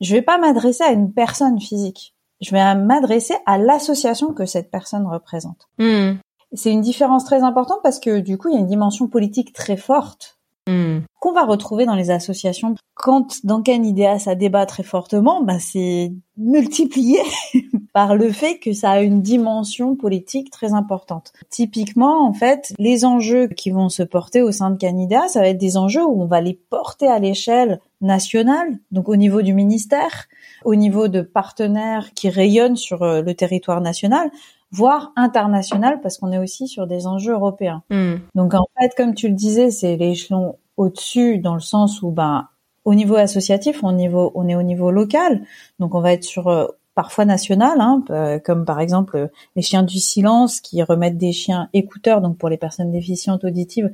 je 0.00 0.14
vais 0.14 0.22
pas 0.22 0.38
m'adresser 0.38 0.84
à 0.84 0.92
une 0.92 1.12
personne 1.12 1.60
physique. 1.60 2.14
Je 2.40 2.50
vais 2.50 2.74
m'adresser 2.74 3.34
à 3.46 3.56
l'association 3.56 4.34
que 4.34 4.46
cette 4.46 4.70
personne 4.70 5.06
représente. 5.06 5.68
Hmm. 5.78 6.14
C'est 6.52 6.72
une 6.72 6.80
différence 6.82 7.24
très 7.24 7.42
importante 7.42 7.80
parce 7.82 7.98
que 7.98 8.18
du 8.18 8.36
coup, 8.36 8.48
il 8.48 8.54
y 8.54 8.56
a 8.58 8.60
une 8.60 8.66
dimension 8.66 9.08
politique 9.08 9.54
très 9.54 9.76
forte 9.76 10.38
Hmm. 10.68 11.00
qu'on 11.18 11.32
va 11.32 11.44
retrouver 11.44 11.86
dans 11.86 11.96
les 11.96 12.12
associations. 12.12 12.76
Quand 12.94 13.44
dans 13.44 13.62
Canidea 13.62 14.20
ça 14.20 14.36
débat 14.36 14.64
très 14.64 14.84
fortement, 14.84 15.42
bah 15.42 15.58
c'est 15.58 16.12
multiplié 16.36 17.18
par 17.92 18.14
le 18.14 18.30
fait 18.30 18.60
que 18.60 18.72
ça 18.72 18.92
a 18.92 19.00
une 19.00 19.22
dimension 19.22 19.96
politique 19.96 20.52
très 20.52 20.72
importante. 20.72 21.32
Typiquement, 21.50 22.24
en 22.24 22.32
fait, 22.32 22.72
les 22.78 23.04
enjeux 23.04 23.48
qui 23.48 23.70
vont 23.70 23.88
se 23.88 24.04
porter 24.04 24.40
au 24.40 24.52
sein 24.52 24.70
de 24.70 24.76
Canidea, 24.76 25.26
ça 25.26 25.40
va 25.40 25.48
être 25.48 25.58
des 25.58 25.76
enjeux 25.76 26.04
où 26.04 26.22
on 26.22 26.26
va 26.26 26.40
les 26.40 26.54
porter 26.70 27.08
à 27.08 27.18
l'échelle 27.18 27.80
nationale, 28.00 28.78
donc 28.92 29.08
au 29.08 29.16
niveau 29.16 29.42
du 29.42 29.54
ministère, 29.54 30.28
au 30.64 30.76
niveau 30.76 31.08
de 31.08 31.22
partenaires 31.22 32.14
qui 32.14 32.30
rayonnent 32.30 32.76
sur 32.76 33.02
euh, 33.02 33.20
le 33.20 33.34
territoire 33.34 33.80
national, 33.80 34.30
voire 34.72 35.12
international 35.16 36.00
parce 36.00 36.18
qu'on 36.18 36.32
est 36.32 36.38
aussi 36.38 36.66
sur 36.66 36.86
des 36.86 37.06
enjeux 37.06 37.34
européens. 37.34 37.82
Hmm. 37.90 38.16
Donc 38.34 38.54
en 38.54 38.66
fait, 38.80 38.94
comme 38.96 39.14
tu 39.14 39.28
le 39.28 39.34
disais, 39.34 39.70
c'est 39.70 39.96
l'échelon 39.96 40.56
au-dessus 40.76 41.38
dans 41.38 41.54
le 41.54 41.60
sens 41.60 42.02
où 42.02 42.10
ben 42.10 42.48
au 42.84 42.94
niveau 42.94 43.14
associatif, 43.14 43.82
niveau, 43.82 44.32
on 44.34 44.48
est 44.48 44.56
au 44.56 44.62
niveau 44.62 44.90
local, 44.90 45.42
donc 45.78 45.94
on 45.94 46.00
va 46.00 46.12
être 46.12 46.24
sur 46.24 46.48
euh, 46.48 46.66
parfois 46.94 47.24
national, 47.24 47.80
hein, 47.80 48.02
euh, 48.10 48.38
comme 48.38 48.64
par 48.64 48.80
exemple 48.80 49.30
les 49.54 49.62
chiens 49.62 49.84
du 49.84 49.98
silence 49.98 50.60
qui 50.60 50.82
remettent 50.82 51.18
des 51.18 51.32
chiens 51.32 51.68
écouteurs, 51.74 52.20
donc 52.20 52.38
pour 52.38 52.48
les 52.48 52.56
personnes 52.56 52.90
déficientes 52.90 53.44
auditives, 53.44 53.90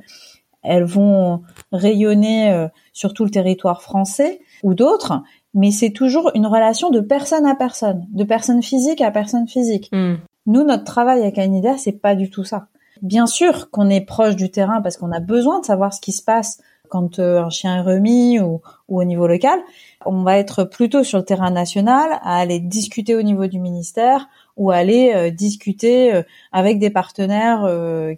elles 0.63 0.83
vont 0.83 1.43
rayonner 1.71 2.51
euh, 2.51 2.67
sur 2.91 3.13
tout 3.13 3.23
le 3.23 3.29
territoire 3.29 3.81
français 3.81 4.41
ou 4.63 4.73
d'autres, 4.73 5.21
mais 5.53 5.71
c'est 5.71 5.91
toujours 5.91 6.31
une 6.35 6.47
relation 6.47 6.89
de 6.89 6.99
personne 6.99 7.45
à 7.45 7.55
personne, 7.55 8.05
de 8.09 8.23
personne 8.23 8.61
physique 8.61 9.01
à 9.01 9.11
personne 9.11 9.47
physique. 9.47 9.89
Hmm. 9.91 10.15
Nous, 10.49 10.63
notre 10.63 10.83
travail 10.83 11.23
à 11.23 11.31
Canida, 11.31 11.77
c'est 11.77 11.93
pas 11.93 12.15
du 12.15 12.29
tout 12.29 12.43
ça. 12.43 12.67
Bien 13.01 13.27
sûr 13.27 13.71
qu'on 13.71 13.89
est 13.89 14.01
proche 14.01 14.35
du 14.35 14.51
terrain 14.51 14.81
parce 14.81 14.97
qu'on 14.97 15.13
a 15.13 15.21
besoin 15.21 15.61
de 15.61 15.65
savoir 15.65 15.93
ce 15.93 16.01
qui 16.01 16.11
se 16.11 16.21
passe 16.21 16.61
quand 16.89 17.19
un 17.19 17.49
chien 17.49 17.77
est 17.77 17.81
remis 17.81 18.39
ou, 18.41 18.61
au 18.89 19.03
niveau 19.05 19.27
local. 19.27 19.59
On 20.05 20.23
va 20.23 20.37
être 20.37 20.65
plutôt 20.65 21.03
sur 21.03 21.19
le 21.19 21.23
terrain 21.23 21.51
national 21.51 22.19
à 22.23 22.39
aller 22.39 22.59
discuter 22.59 23.15
au 23.15 23.21
niveau 23.21 23.47
du 23.47 23.59
ministère 23.59 24.27
ou 24.57 24.71
aller 24.71 25.31
discuter 25.31 26.23
avec 26.51 26.79
des 26.79 26.89
partenaires 26.89 27.69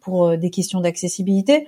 pour 0.02 0.36
des 0.38 0.50
questions 0.50 0.80
d'accessibilité 0.80 1.68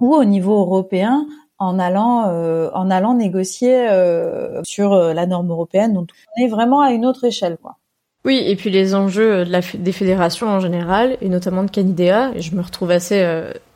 ou 0.00 0.14
au 0.14 0.24
niveau 0.24 0.58
européen 0.60 1.26
en 1.60 1.78
allant 1.78 2.28
euh, 2.28 2.70
en 2.72 2.90
allant 2.90 3.14
négocier 3.14 3.88
euh, 3.88 4.62
sur 4.64 4.94
euh, 4.94 5.12
la 5.12 5.26
norme 5.26 5.50
européenne. 5.50 5.92
Donc 5.92 6.08
on 6.36 6.42
est 6.42 6.48
vraiment 6.48 6.80
à 6.80 6.90
une 6.90 7.06
autre 7.06 7.24
échelle, 7.24 7.58
quoi. 7.58 7.76
Oui, 8.24 8.42
et 8.44 8.54
puis 8.56 8.70
les 8.70 8.94
enjeux 8.94 9.44
la, 9.44 9.60
des 9.74 9.92
fédérations 9.92 10.48
en 10.48 10.60
général, 10.60 11.16
et 11.22 11.28
notamment 11.28 11.64
de 11.64 11.70
Canidea, 11.70 12.32
et 12.34 12.42
je 12.42 12.54
me 12.54 12.60
retrouve 12.60 12.90
assez 12.90 13.22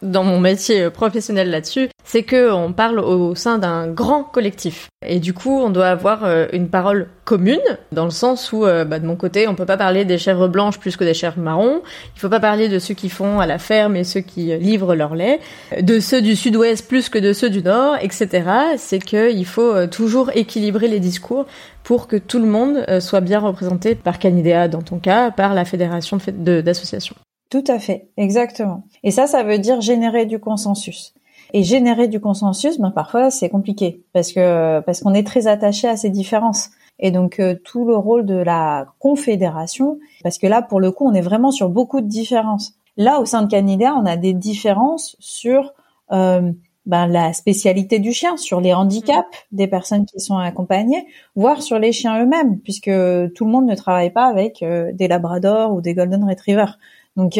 dans 0.04 0.22
mon 0.22 0.38
métier 0.38 0.90
professionnel 0.90 1.50
là-dessus, 1.50 1.88
c'est 2.04 2.22
que 2.22 2.52
on 2.52 2.72
parle 2.72 2.98
au 2.98 3.34
sein 3.34 3.58
d'un 3.58 3.88
grand 3.88 4.22
collectif. 4.22 4.88
Et 5.06 5.18
du 5.18 5.32
coup, 5.32 5.58
on 5.60 5.70
doit 5.70 5.88
avoir 5.88 6.24
euh, 6.24 6.46
une 6.52 6.68
parole 6.68 7.08
commune, 7.24 7.60
dans 7.92 8.04
le 8.04 8.10
sens 8.10 8.52
où, 8.52 8.66
euh, 8.66 8.84
bah, 8.84 8.98
de 8.98 9.06
mon 9.06 9.16
côté, 9.16 9.48
on 9.48 9.54
peut 9.54 9.64
pas 9.64 9.78
parler 9.78 10.04
des 10.04 10.18
chèvres 10.18 10.46
blanches 10.46 10.78
plus 10.78 10.96
que 10.96 11.04
des 11.04 11.14
chèvres 11.14 11.38
marrons. 11.38 11.82
Il 12.14 12.20
faut 12.20 12.28
pas 12.28 12.40
parler 12.40 12.68
de 12.68 12.78
ceux 12.78 12.94
qui 12.94 13.08
font 13.08 13.40
à 13.40 13.46
la 13.46 13.58
ferme 13.58 13.96
et 13.96 14.04
ceux 14.04 14.20
qui 14.20 14.56
livrent 14.58 14.94
leur 14.94 15.14
lait, 15.14 15.40
de 15.80 15.98
ceux 16.00 16.20
du 16.20 16.36
sud-ouest 16.36 16.86
plus 16.86 17.08
que 17.08 17.18
de 17.18 17.32
ceux 17.32 17.48
du 17.48 17.62
nord, 17.62 17.96
etc. 18.00 18.44
C'est 18.76 18.98
qu'il 18.98 19.46
faut 19.46 19.74
euh, 19.74 19.86
toujours 19.86 20.30
équilibrer 20.34 20.88
les 20.88 21.00
discours 21.00 21.46
pour 21.84 22.08
que 22.08 22.16
tout 22.16 22.38
le 22.38 22.46
monde 22.46 22.84
soit 23.00 23.20
bien 23.20 23.38
représenté 23.38 23.94
par 23.94 24.18
Canidea, 24.18 24.68
dans 24.68 24.82
ton 24.82 24.98
cas, 24.98 25.30
par 25.30 25.54
la 25.54 25.64
fédération 25.64 26.18
d'associations. 26.32 27.14
Tout 27.50 27.64
à 27.68 27.78
fait, 27.78 28.08
exactement. 28.16 28.84
Et 29.04 29.12
ça, 29.12 29.26
ça 29.26 29.44
veut 29.44 29.58
dire 29.58 29.80
générer 29.80 30.26
du 30.26 30.40
consensus. 30.40 31.14
Et 31.52 31.62
générer 31.62 32.08
du 32.08 32.18
consensus, 32.18 32.80
ben 32.80 32.90
parfois 32.90 33.30
c'est 33.30 33.48
compliqué 33.48 34.02
parce 34.12 34.32
que 34.32 34.80
parce 34.80 35.00
qu'on 35.00 35.14
est 35.14 35.24
très 35.24 35.46
attaché 35.46 35.86
à 35.86 35.96
ces 35.96 36.10
différences. 36.10 36.70
Et 36.98 37.12
donc 37.12 37.38
euh, 37.38 37.54
tout 37.64 37.84
le 37.84 37.94
rôle 37.94 38.26
de 38.26 38.34
la 38.34 38.86
confédération, 38.98 40.00
parce 40.24 40.38
que 40.38 40.48
là 40.48 40.62
pour 40.62 40.80
le 40.80 40.90
coup 40.90 41.06
on 41.06 41.14
est 41.14 41.20
vraiment 41.20 41.52
sur 41.52 41.68
beaucoup 41.68 42.00
de 42.00 42.08
différences. 42.08 42.74
Là 42.96 43.20
au 43.20 43.24
sein 43.24 43.42
de 43.42 43.48
Canida, 43.48 43.94
on 43.94 44.04
a 44.04 44.16
des 44.16 44.32
différences 44.32 45.14
sur 45.20 45.74
euh, 46.10 46.50
ben, 46.86 47.06
la 47.06 47.32
spécialité 47.32 47.98
du 47.98 48.12
chien, 48.12 48.36
sur 48.36 48.60
les 48.60 48.74
handicaps 48.74 49.26
des 49.52 49.66
personnes 49.66 50.06
qui 50.06 50.20
sont 50.20 50.36
accompagnées, 50.36 51.06
voire 51.34 51.62
sur 51.62 51.78
les 51.78 51.92
chiens 51.92 52.22
eux-mêmes, 52.22 52.58
puisque 52.60 52.90
tout 53.34 53.44
le 53.44 53.50
monde 53.50 53.66
ne 53.66 53.74
travaille 53.74 54.12
pas 54.12 54.26
avec 54.26 54.62
euh, 54.62 54.92
des 54.92 55.08
labradors 55.08 55.72
ou 55.72 55.80
des 55.80 55.94
golden 55.94 56.28
retrievers. 56.28 56.78
Donc 57.16 57.38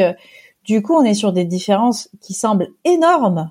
du 0.65 0.83
coup, 0.83 0.95
on 0.95 1.05
est 1.05 1.15
sur 1.15 1.33
des 1.33 1.45
différences 1.45 2.09
qui 2.21 2.33
semblent 2.33 2.69
énormes 2.85 3.51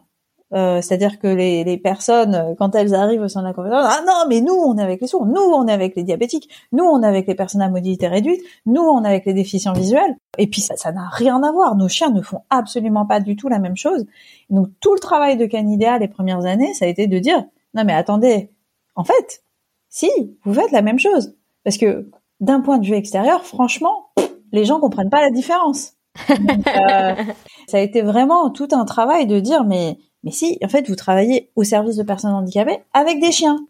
euh, 0.53 0.81
c'est-à-dire 0.81 1.19
que 1.19 1.27
les, 1.27 1.63
les, 1.63 1.77
personnes, 1.77 2.55
quand 2.59 2.75
elles 2.75 2.93
arrivent 2.93 3.21
au 3.21 3.27
sein 3.27 3.41
de 3.41 3.47
la 3.47 3.53
conférence, 3.53 3.85
ah 3.87 4.01
non, 4.05 4.25
mais 4.29 4.41
nous, 4.41 4.53
on 4.53 4.77
est 4.77 4.83
avec 4.83 5.01
les 5.01 5.07
sourds, 5.07 5.25
nous, 5.25 5.41
on 5.41 5.67
est 5.67 5.71
avec 5.71 5.95
les 5.95 6.03
diabétiques, 6.03 6.49
nous, 6.71 6.83
on 6.83 7.01
est 7.01 7.07
avec 7.07 7.27
les 7.27 7.35
personnes 7.35 7.61
à 7.61 7.69
mobilité 7.69 8.07
réduite, 8.07 8.41
nous, 8.65 8.81
on 8.81 9.03
est 9.03 9.07
avec 9.07 9.25
les 9.25 9.33
déficients 9.33 9.73
visuels. 9.73 10.15
Et 10.37 10.47
puis, 10.47 10.61
ça 10.61 10.91
n'a 10.91 11.09
rien 11.09 11.41
à 11.41 11.51
voir. 11.51 11.75
Nos 11.75 11.87
chiens 11.87 12.09
ne 12.09 12.21
font 12.21 12.41
absolument 12.49 13.05
pas 13.05 13.19
du 13.19 13.35
tout 13.35 13.49
la 13.49 13.59
même 13.59 13.77
chose. 13.77 14.05
Donc, 14.49 14.67
tout 14.79 14.93
le 14.93 14.99
travail 14.99 15.37
de 15.37 15.45
Canidea 15.45 15.97
les 15.97 16.07
premières 16.07 16.45
années, 16.45 16.73
ça 16.73 16.85
a 16.85 16.87
été 16.87 17.07
de 17.07 17.19
dire, 17.19 17.43
non, 17.73 17.83
mais 17.83 17.93
attendez, 17.93 18.51
en 18.95 19.03
fait, 19.03 19.43
si, 19.89 20.09
vous 20.43 20.53
faites 20.53 20.71
la 20.71 20.81
même 20.81 20.99
chose. 20.99 21.35
Parce 21.63 21.77
que, 21.77 22.09
d'un 22.39 22.61
point 22.61 22.77
de 22.77 22.85
vue 22.85 22.95
extérieur, 22.95 23.45
franchement, 23.45 24.09
les 24.51 24.65
gens 24.65 24.79
comprennent 24.79 25.09
pas 25.09 25.21
la 25.21 25.31
différence. 25.31 25.93
Euh, 26.29 26.35
ça 27.67 27.77
a 27.77 27.79
été 27.79 28.01
vraiment 28.01 28.49
tout 28.49 28.67
un 28.71 28.85
travail 28.85 29.27
de 29.27 29.39
dire, 29.39 29.63
mais 29.63 29.97
mais 30.23 30.31
si, 30.31 30.57
en 30.63 30.69
fait, 30.69 30.87
vous 30.87 30.95
travaillez 30.95 31.51
au 31.55 31.63
service 31.63 31.97
de 31.97 32.03
personnes 32.03 32.33
handicapées 32.33 32.79
avec 32.93 33.19
des 33.19 33.31
chiens. 33.31 33.67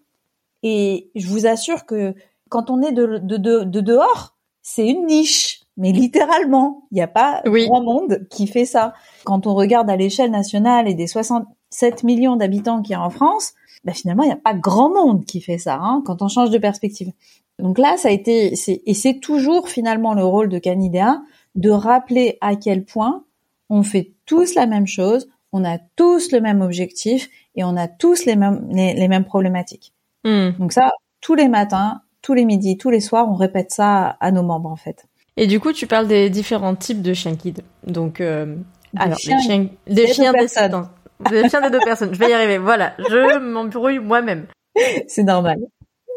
Et 0.61 1.09
je 1.15 1.27
vous 1.27 1.45
assure 1.45 1.85
que 1.85 2.13
quand 2.49 2.69
on 2.69 2.81
est 2.81 2.91
de, 2.91 3.17
de, 3.17 3.37
de, 3.37 3.81
dehors, 3.81 4.35
c'est 4.61 4.87
une 4.87 5.07
niche. 5.07 5.61
Mais 5.75 5.91
littéralement, 5.91 6.83
il 6.91 6.95
n'y 6.95 7.01
a 7.01 7.07
pas 7.07 7.41
grand 7.43 7.81
monde 7.81 8.27
qui 8.29 8.45
fait 8.45 8.65
ça. 8.65 8.93
Quand 9.23 9.47
on 9.47 9.55
regarde 9.55 9.89
à 9.89 9.95
l'échelle 9.95 10.29
nationale 10.29 10.87
et 10.87 10.93
des 10.93 11.07
67 11.07 12.03
millions 12.03 12.35
d'habitants 12.35 12.83
qu'il 12.83 12.91
y 12.91 12.95
a 12.95 13.01
en 13.01 13.09
France, 13.09 13.53
bah 13.83 13.93
finalement, 13.93 14.21
il 14.23 14.27
n'y 14.27 14.33
a 14.33 14.37
pas 14.37 14.53
grand 14.53 14.93
monde 14.93 15.25
qui 15.25 15.41
fait 15.41 15.57
ça, 15.57 15.79
hein, 15.81 16.03
quand 16.05 16.21
on 16.21 16.27
change 16.27 16.51
de 16.51 16.59
perspective. 16.59 17.11
Donc 17.59 17.79
là, 17.79 17.97
ça 17.97 18.09
a 18.09 18.11
été, 18.11 18.53
et 18.53 18.93
c'est 18.93 19.19
toujours 19.19 19.67
finalement 19.67 20.13
le 20.13 20.23
rôle 20.23 20.49
de 20.49 20.59
Canidea 20.59 21.21
de 21.55 21.69
rappeler 21.71 22.37
à 22.41 22.55
quel 22.55 22.85
point 22.85 23.23
on 23.69 23.83
fait 23.83 24.13
tous 24.25 24.55
la 24.55 24.65
même 24.65 24.87
chose, 24.87 25.27
on 25.53 25.63
a 25.63 25.77
tous 25.95 26.31
le 26.31 26.41
même 26.41 26.61
objectif 26.61 27.29
et 27.55 27.63
on 27.63 27.77
a 27.77 27.87
tous 27.87 28.25
les 28.25 28.35
mêmes 28.35 28.67
les, 28.71 29.07
mêmes 29.07 29.23
problématiques. 29.23 29.93
Hmm. 30.25 30.49
Donc 30.59 30.73
ça, 30.73 30.91
tous 31.21 31.35
les 31.35 31.47
matins, 31.47 32.01
tous 32.21 32.33
les 32.33 32.43
midis, 32.43 32.77
tous 32.77 32.89
les 32.89 32.99
soirs, 32.99 33.29
on 33.29 33.35
répète 33.35 33.71
ça 33.71 34.17
à 34.19 34.31
nos 34.31 34.43
membres 34.43 34.69
en 34.69 34.75
fait. 34.75 35.05
Et 35.37 35.47
du 35.47 35.59
coup, 35.59 35.71
tu 35.71 35.87
parles 35.87 36.07
des 36.07 36.29
différents 36.29 36.75
types 36.75 37.01
de 37.01 37.13
chiens 37.13 37.33
guides. 37.33 37.63
Donc, 37.87 38.21
euh, 38.21 38.55
alors, 38.95 39.17
chiens, 39.17 39.37
des 39.37 39.43
chiens, 39.43 39.69
des 39.87 40.07
chiens 40.07 40.31
des, 40.31 41.41
des 41.41 41.49
chiens 41.49 41.61
des 41.61 41.71
deux 41.71 41.79
personnes. 41.83 42.13
Je 42.13 42.19
vais 42.19 42.29
y 42.29 42.33
arriver. 42.33 42.59
Voilà, 42.59 42.93
je 42.99 43.39
m'embrouille 43.39 43.99
moi-même. 43.99 44.45
C'est 45.07 45.23
normal. 45.23 45.57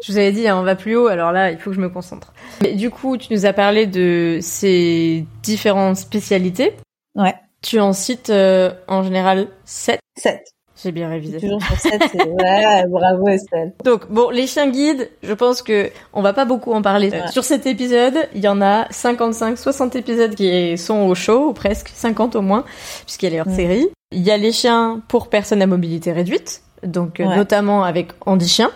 Je 0.03 0.11
vous 0.11 0.17
avais 0.19 0.31
dit, 0.31 0.47
hein, 0.47 0.57
on 0.59 0.63
va 0.63 0.75
plus 0.75 0.95
haut, 0.95 1.07
alors 1.07 1.31
là, 1.31 1.49
il 1.51 1.57
faut 1.57 1.71
que 1.71 1.75
je 1.75 1.81
me 1.81 1.89
concentre. 1.89 2.31
Mais 2.61 2.73
du 2.73 2.91
coup, 2.91 3.17
tu 3.17 3.33
nous 3.33 3.47
as 3.47 3.53
parlé 3.53 3.87
de 3.87 4.37
ces 4.41 5.25
différentes 5.41 5.97
spécialités. 5.97 6.73
Ouais. 7.15 7.33
Tu 7.61 7.79
en 7.79 7.93
cites 7.93 8.29
euh, 8.29 8.71
en 8.87 9.03
général 9.03 9.47
7 9.65 9.99
7. 10.17 10.41
J'ai 10.83 10.91
bien 10.91 11.09
révisé. 11.09 11.39
Toujours 11.39 11.61
sur 11.63 11.79
7, 11.79 12.03
c'est 12.11 12.23
ouais, 12.27 12.85
bravo 12.87 13.27
Estelle. 13.27 13.73
Donc 13.83 14.11
bon, 14.11 14.29
les 14.29 14.45
chiens 14.45 14.69
guides, 14.69 15.09
je 15.23 15.33
pense 15.33 15.63
que 15.63 15.89
on 16.13 16.21
va 16.21 16.33
pas 16.33 16.45
beaucoup 16.45 16.71
en 16.71 16.83
parler. 16.83 17.11
Sur 17.31 17.43
cet 17.43 17.65
épisode, 17.65 18.15
il 18.35 18.43
y 18.43 18.47
en 18.47 18.61
a 18.61 18.85
55, 18.91 19.57
60 19.57 19.95
épisodes 19.95 20.35
qui 20.35 20.77
sont 20.77 21.07
au 21.07 21.15
show, 21.15 21.49
ou 21.49 21.53
presque 21.53 21.89
50 21.89 22.35
au 22.35 22.41
moins, 22.41 22.63
puisqu'elle 23.05 23.33
est 23.33 23.41
hors 23.41 23.47
mm. 23.47 23.55
série. 23.55 23.87
Il 24.11 24.21
y 24.21 24.29
a 24.29 24.37
les 24.37 24.51
chiens 24.51 25.01
pour 25.07 25.29
personnes 25.29 25.61
à 25.63 25.67
mobilité 25.67 26.11
réduite, 26.11 26.61
donc 26.83 27.19
euh, 27.19 27.35
notamment 27.35 27.83
avec 27.83 28.11
Andy 28.25 28.47
Chien, 28.47 28.71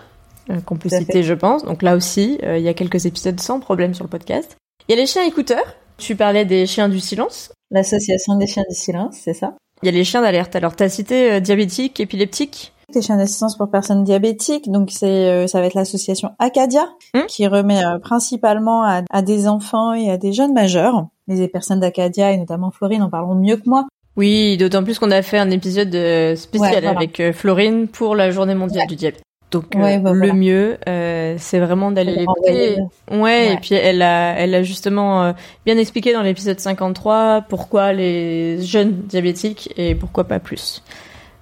euh, 0.50 0.60
qu'on 0.60 0.76
peut 0.76 0.88
citer 0.88 1.22
je 1.22 1.34
pense. 1.34 1.64
Donc 1.64 1.82
là 1.82 1.94
aussi, 1.94 2.38
il 2.42 2.62
y 2.62 2.68
a 2.68 2.74
quelques 2.74 3.06
épisodes 3.06 3.38
sans 3.38 3.60
problème 3.60 3.94
sur 3.94 4.04
le 4.04 4.10
podcast. 4.10 4.56
Il 4.88 4.92
y 4.92 4.98
a 4.98 5.00
les 5.00 5.06
chiens 5.06 5.24
écouteurs. 5.24 5.76
Tu 5.98 6.16
parlais 6.16 6.44
des 6.44 6.66
chiens 6.66 6.88
du 6.88 6.98
silence. 6.98 7.52
L'association 7.72 8.36
des 8.36 8.46
chiens 8.46 8.64
du 8.68 8.76
silence, 8.76 9.16
c'est 9.24 9.32
ça? 9.32 9.54
Il 9.82 9.86
y 9.86 9.88
a 9.88 9.92
les 9.92 10.04
chiens 10.04 10.20
d'alerte. 10.20 10.54
Alors, 10.54 10.76
tu 10.76 10.82
as 10.82 10.90
cité 10.90 11.32
euh, 11.32 11.40
diabétique, 11.40 11.98
épileptique 12.00 12.72
les 12.94 13.00
chiens 13.00 13.16
d'assistance 13.16 13.56
pour 13.56 13.70
personnes 13.70 14.04
diabétiques, 14.04 14.70
donc 14.70 14.90
c'est 14.90 15.06
euh, 15.06 15.46
ça 15.46 15.60
va 15.60 15.66
être 15.66 15.72
l'association 15.72 16.32
Acadia 16.38 16.90
hum 17.14 17.22
qui 17.26 17.46
remet 17.46 17.82
euh, 17.82 17.98
principalement 17.98 18.82
à, 18.82 19.22
des 19.22 19.48
enfants 19.48 19.94
et 19.94 20.10
à 20.10 20.18
des 20.18 20.34
jeunes 20.34 20.52
majeurs. 20.52 21.06
Les 21.26 21.48
personnes 21.48 21.80
d'Acadia 21.80 22.32
et 22.32 22.36
notamment 22.36 22.70
Florine 22.70 23.00
en 23.00 23.08
parleront 23.08 23.34
mieux 23.34 23.56
que 23.56 23.66
moi. 23.66 23.86
Oui, 24.16 24.58
d'autant 24.58 24.84
plus 24.84 24.98
qu'on 24.98 25.10
a 25.10 25.22
fait 25.22 25.38
un 25.38 25.50
épisode 25.50 25.96
spécial 26.36 26.84
avec 26.84 27.32
Florine 27.32 27.88
pour 27.88 28.14
la 28.14 28.30
Journée 28.30 28.54
mondiale 28.54 28.86
du 28.86 28.96
diabète. 28.96 29.22
Donc 29.52 29.76
euh, 29.76 29.98
bah, 29.98 30.12
le 30.12 30.32
mieux, 30.32 30.78
euh, 30.88 31.36
c'est 31.38 31.60
vraiment 31.60 31.90
d'aller 31.92 32.16
l'écouter. 32.16 32.78
Ouais, 33.10 33.52
et 33.52 33.56
puis 33.58 33.74
elle 33.74 34.00
a, 34.00 34.34
elle 34.38 34.54
a 34.54 34.62
justement 34.62 35.22
euh, 35.22 35.32
bien 35.66 35.76
expliqué 35.76 36.14
dans 36.14 36.22
l'épisode 36.22 36.58
53 36.58 37.42
pourquoi 37.48 37.92
les 37.92 38.62
jeunes 38.62 39.02
diabétiques 39.02 39.72
et 39.76 39.94
pourquoi 39.94 40.24
pas 40.24 40.40
plus. 40.40 40.82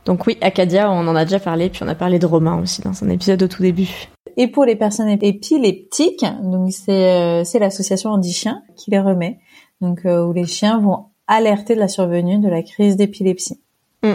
Donc 0.06 0.26
oui, 0.26 0.36
Acadia, 0.40 0.90
on 0.90 1.06
en 1.06 1.14
a 1.14 1.24
déjà 1.24 1.38
parlé, 1.38 1.70
puis 1.70 1.84
on 1.84 1.88
a 1.88 1.94
parlé 1.94 2.18
de 2.18 2.26
Romain 2.26 2.60
aussi 2.60 2.82
dans 2.82 2.94
son 2.94 3.08
épisode 3.08 3.44
au 3.44 3.48
tout 3.48 3.62
début. 3.62 4.08
Et 4.36 4.48
pour 4.48 4.64
les 4.64 4.74
personnes 4.74 5.08
épileptiques, 5.08 6.26
donc 6.42 6.72
c'est 6.72 7.44
c'est 7.44 7.60
l'association 7.60 8.10
Andy 8.10 8.32
Chien 8.32 8.62
qui 8.76 8.90
les 8.90 8.98
remet, 8.98 9.38
donc 9.80 10.00
où 10.04 10.32
les 10.32 10.46
chiens 10.46 10.80
vont 10.80 11.06
alerter 11.28 11.76
de 11.76 11.80
la 11.80 11.88
survenue 11.88 12.38
de 12.38 12.48
la 12.48 12.62
crise 12.62 12.96
d'épilepsie. 12.96 13.60
Mm 14.02 14.14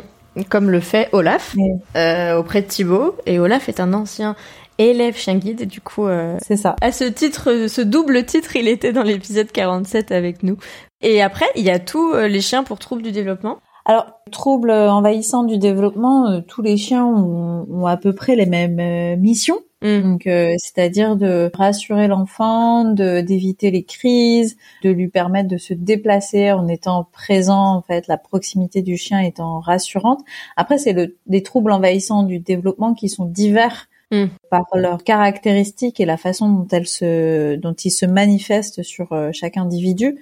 comme 0.50 0.70
le 0.70 0.80
fait 0.80 1.10
Olaf 1.12 1.56
euh, 1.96 2.38
auprès 2.38 2.62
de 2.62 2.68
Thibaut. 2.68 3.16
Et 3.26 3.40
Olaf 3.40 3.70
est 3.70 3.80
un 3.80 3.94
ancien 3.94 4.36
élève 4.78 5.16
chien 5.16 5.36
guide. 5.36 5.62
Et 5.62 5.66
du 5.66 5.82
coup 5.82 6.08
euh, 6.08 6.38
c'est 6.42 6.58
ça. 6.58 6.76
à 6.82 6.92
ce 6.92 7.06
titre 7.06 7.68
ce 7.68 7.82
double 7.82 8.26
titre 8.26 8.56
il 8.56 8.68
était 8.68 8.92
dans 8.92 9.04
l'épisode 9.04 9.52
47 9.52 10.12
avec 10.12 10.44
nous. 10.44 10.58
Et 11.02 11.22
après 11.22 11.48
il 11.56 11.64
y 11.64 11.70
a 11.70 11.80
tous 11.80 12.14
euh, 12.14 12.28
les 12.28 12.42
chiens 12.42 12.64
pour 12.64 12.80
troubles 12.80 13.04
du 13.04 13.12
développement. 13.12 13.60
Alors 13.86 14.06
troubles 14.32 14.72
envahissants 14.72 15.44
du 15.44 15.58
développement 15.58 16.42
tous 16.42 16.62
les 16.62 16.76
chiens 16.76 17.06
ont, 17.06 17.68
ont, 17.70 17.86
à 17.86 17.98
peu 17.98 18.14
près 18.14 18.36
les 18.36 18.48
mêmes 18.48 19.20
missions 19.20 19.60
Mm. 19.82 20.02
Donc, 20.02 20.28
euh, 20.28 20.54
c'est-à-dire 20.58 21.16
de 21.16 21.52
rassurer 21.54 22.08
l'enfant, 22.08 22.86
de 22.86 23.22
d'éviter 23.22 23.72
les 23.72 23.84
crises, 23.84 24.58
de 24.84 24.90
lui 24.90 25.10
permettre 25.10 25.50
de 25.50 25.58
se 25.58 25.74
déplacer 25.74 26.52
en 26.52 26.68
étant 26.68 27.08
présent. 27.12 27.76
En 27.76 27.82
fait, 27.82 28.08
la 28.08 28.18
proximité 28.18 28.82
du 28.82 28.98
chien 28.98 29.20
étant 29.20 29.60
rassurante. 29.60 30.22
Après, 30.56 30.78
c'est 30.78 30.94
le, 30.94 31.18
des 31.28 31.44
troubles 31.44 31.72
envahissants 31.72 32.24
du 32.24 32.40
développement 32.40 32.94
qui 32.94 33.10
sont 33.10 33.26
divers 33.26 33.88
mm. 34.12 34.26
par 34.50 34.66
leurs 34.74 35.04
caractéristiques 35.04 36.00
et 36.00 36.06
la 36.06 36.18
façon 36.18 36.50
dont 36.50 36.68
elles 36.72 36.88
se, 36.88 37.56
dont 37.56 37.74
ils 37.74 37.92
se 37.92 38.06
manifestent 38.06 38.84
sur 38.84 39.12
euh, 39.12 39.32
chaque 39.34 39.58
individu. 39.58 40.18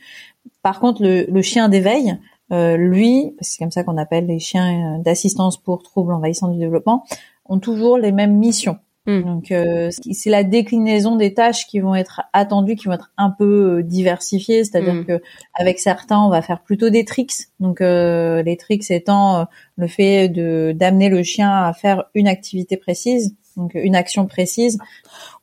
Par 0.62 0.80
contre, 0.80 1.04
le, 1.04 1.26
le 1.30 1.42
chien 1.42 1.70
d'éveil, 1.70 2.18
euh, 2.52 2.76
lui, 2.76 3.36
c'est 3.40 3.60
comme 3.60 3.72
ça 3.72 3.84
qu'on 3.84 3.98
appelle 3.98 4.26
les 4.26 4.40
chiens 4.40 5.00
d'assistance 5.00 5.58
pour 5.58 5.84
troubles 5.84 6.14
envahissants 6.14 6.50
du 6.50 6.60
développement, 6.60 7.06
ont 7.46 7.60
toujours 7.60 7.98
les 7.98 8.12
mêmes 8.12 8.38
missions. 8.38 8.78
Hmm. 9.06 9.22
Donc 9.22 9.52
euh, 9.52 9.90
c'est 9.92 10.30
la 10.30 10.46
déclinaison 10.46 11.18
des 11.18 11.34
tâches 11.34 11.68
qui 11.68 11.82
vont 11.82 11.94
être 11.94 12.22
attendues, 12.32 12.76
qui 12.76 12.88
vont 12.88 12.94
être 12.94 13.12
un 13.18 13.30
peu 13.30 13.80
euh, 13.80 13.84
diversifiées. 13.84 14.64
C'est-à-dire 14.64 14.94
hmm. 14.94 15.06
que 15.06 15.22
avec 15.54 15.80
certains, 15.80 16.20
on 16.20 16.30
va 16.30 16.42
faire 16.42 16.62
plutôt 16.62 16.90
des 16.90 17.04
tricks. 17.04 17.50
Donc 17.60 17.82
euh, 17.82 18.42
les 18.44 18.56
tricks 18.56 18.90
étant 18.92 19.46
le 19.78 19.88
fait 19.88 20.30
de 20.30 20.74
d'amener 20.74 21.10
le 21.10 21.22
chien 21.24 21.52
à 21.52 21.74
faire 21.74 22.06
une 22.14 22.28
activité 22.28 22.78
précise 22.78 23.36
donc 23.58 23.72
une 23.76 23.96
action 23.96 24.26
précise, 24.26 24.78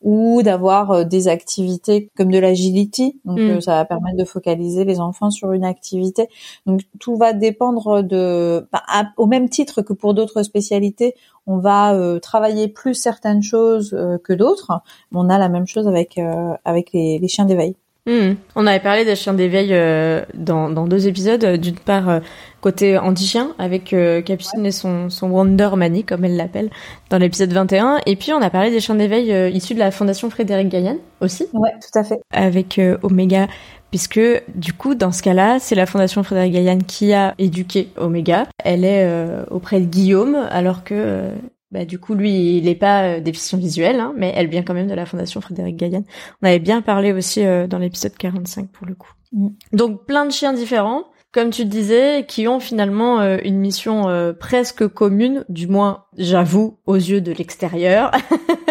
ou 0.00 0.42
d'avoir 0.42 0.90
euh, 0.90 1.04
des 1.04 1.28
activités 1.28 2.10
comme 2.16 2.30
de 2.30 2.38
l'agility. 2.38 3.20
Donc 3.24 3.38
mm. 3.38 3.50
euh, 3.50 3.60
ça 3.60 3.76
va 3.76 3.84
permettre 3.84 4.16
de 4.16 4.24
focaliser 4.24 4.84
les 4.84 5.00
enfants 5.00 5.30
sur 5.30 5.52
une 5.52 5.64
activité. 5.64 6.28
Donc 6.66 6.80
tout 6.98 7.16
va 7.16 7.32
dépendre 7.32 8.02
de, 8.02 8.66
bah, 8.72 8.82
au 9.16 9.26
même 9.26 9.48
titre 9.48 9.82
que 9.82 9.92
pour 9.92 10.14
d'autres 10.14 10.42
spécialités, 10.42 11.14
on 11.46 11.58
va 11.58 11.94
euh, 11.94 12.18
travailler 12.18 12.68
plus 12.68 12.94
certaines 12.94 13.42
choses 13.42 13.96
que 14.24 14.32
d'autres. 14.32 14.72
On 15.12 15.28
a 15.28 15.38
la 15.38 15.48
même 15.48 15.66
chose 15.66 15.88
avec 15.88 16.18
avec 16.64 16.92
les, 16.92 17.18
les 17.18 17.28
chiens 17.28 17.44
d'éveil. 17.44 17.74
Hmm. 18.06 18.32
On 18.56 18.66
avait 18.66 18.80
parlé 18.80 19.04
des 19.04 19.14
chiens 19.14 19.34
d'éveil 19.34 19.68
euh, 19.72 20.22
dans, 20.34 20.70
dans, 20.70 20.86
deux 20.86 21.06
épisodes. 21.06 21.44
D'une 21.60 21.78
part, 21.78 22.08
euh, 22.08 22.20
côté 22.60 22.98
anti-chien, 22.98 23.54
avec 23.58 23.92
euh, 23.92 24.22
Capucine 24.22 24.66
et 24.66 24.70
son, 24.70 25.10
son 25.10 25.28
Wonder 25.30 25.70
Mani, 25.76 26.04
comme 26.04 26.24
elle 26.24 26.36
l'appelle, 26.36 26.70
dans 27.10 27.18
l'épisode 27.18 27.52
21. 27.52 28.00
Et 28.06 28.16
puis, 28.16 28.32
on 28.32 28.40
a 28.40 28.50
parlé 28.50 28.70
des 28.70 28.80
chiens 28.80 28.94
d'éveil 28.94 29.54
issus 29.54 29.74
de 29.74 29.78
la 29.78 29.90
Fondation 29.90 30.30
Frédéric 30.30 30.68
Gaillan 30.68 30.98
aussi. 31.20 31.46
Ouais, 31.52 31.72
tout 31.80 31.98
à 31.98 32.04
fait. 32.04 32.20
Avec 32.32 32.80
Omega, 33.02 33.48
puisque 33.90 34.20
du 34.54 34.72
coup, 34.72 34.94
dans 34.94 35.12
ce 35.12 35.22
cas-là, 35.22 35.58
c'est 35.58 35.74
la 35.74 35.86
Fondation 35.86 36.22
Frédéric 36.22 36.52
Gaillan 36.52 36.78
qui 36.86 37.12
a 37.12 37.34
éduqué 37.38 37.88
Omega. 37.96 38.46
Elle 38.64 38.84
est 38.84 39.08
auprès 39.50 39.80
de 39.80 39.86
Guillaume, 39.86 40.36
alors 40.50 40.84
que 40.84 41.32
bah, 41.70 41.84
du 41.84 42.00
coup, 42.00 42.14
lui, 42.14 42.56
il 42.56 42.64
n'est 42.64 42.74
pas 42.74 43.04
euh, 43.04 43.20
déficient 43.20 43.58
visuel, 43.58 44.00
hein, 44.00 44.12
mais 44.16 44.32
elle 44.34 44.48
vient 44.48 44.62
quand 44.62 44.74
même 44.74 44.88
de 44.88 44.94
la 44.94 45.06
Fondation 45.06 45.40
Frédéric 45.40 45.76
Gaillan. 45.76 46.04
On 46.42 46.48
avait 46.48 46.58
bien 46.58 46.82
parlé 46.82 47.12
aussi 47.12 47.44
euh, 47.44 47.68
dans 47.68 47.78
l'épisode 47.78 48.16
45 48.16 48.68
pour 48.70 48.86
le 48.86 48.94
coup. 48.94 49.12
Mm. 49.32 49.48
Donc 49.72 50.04
plein 50.04 50.26
de 50.26 50.32
chiens 50.32 50.52
différents, 50.52 51.04
comme 51.32 51.50
tu 51.50 51.64
disais, 51.64 52.24
qui 52.26 52.48
ont 52.48 52.60
finalement 52.60 53.20
euh, 53.20 53.38
une 53.44 53.58
mission 53.58 54.34
presque 54.38 54.86
commune, 54.88 55.44
du 55.48 55.66
moins, 55.66 56.04
j'avoue, 56.16 56.78
aux 56.86 56.96
yeux 56.96 57.20
de 57.20 57.32
l'extérieur. 57.32 58.10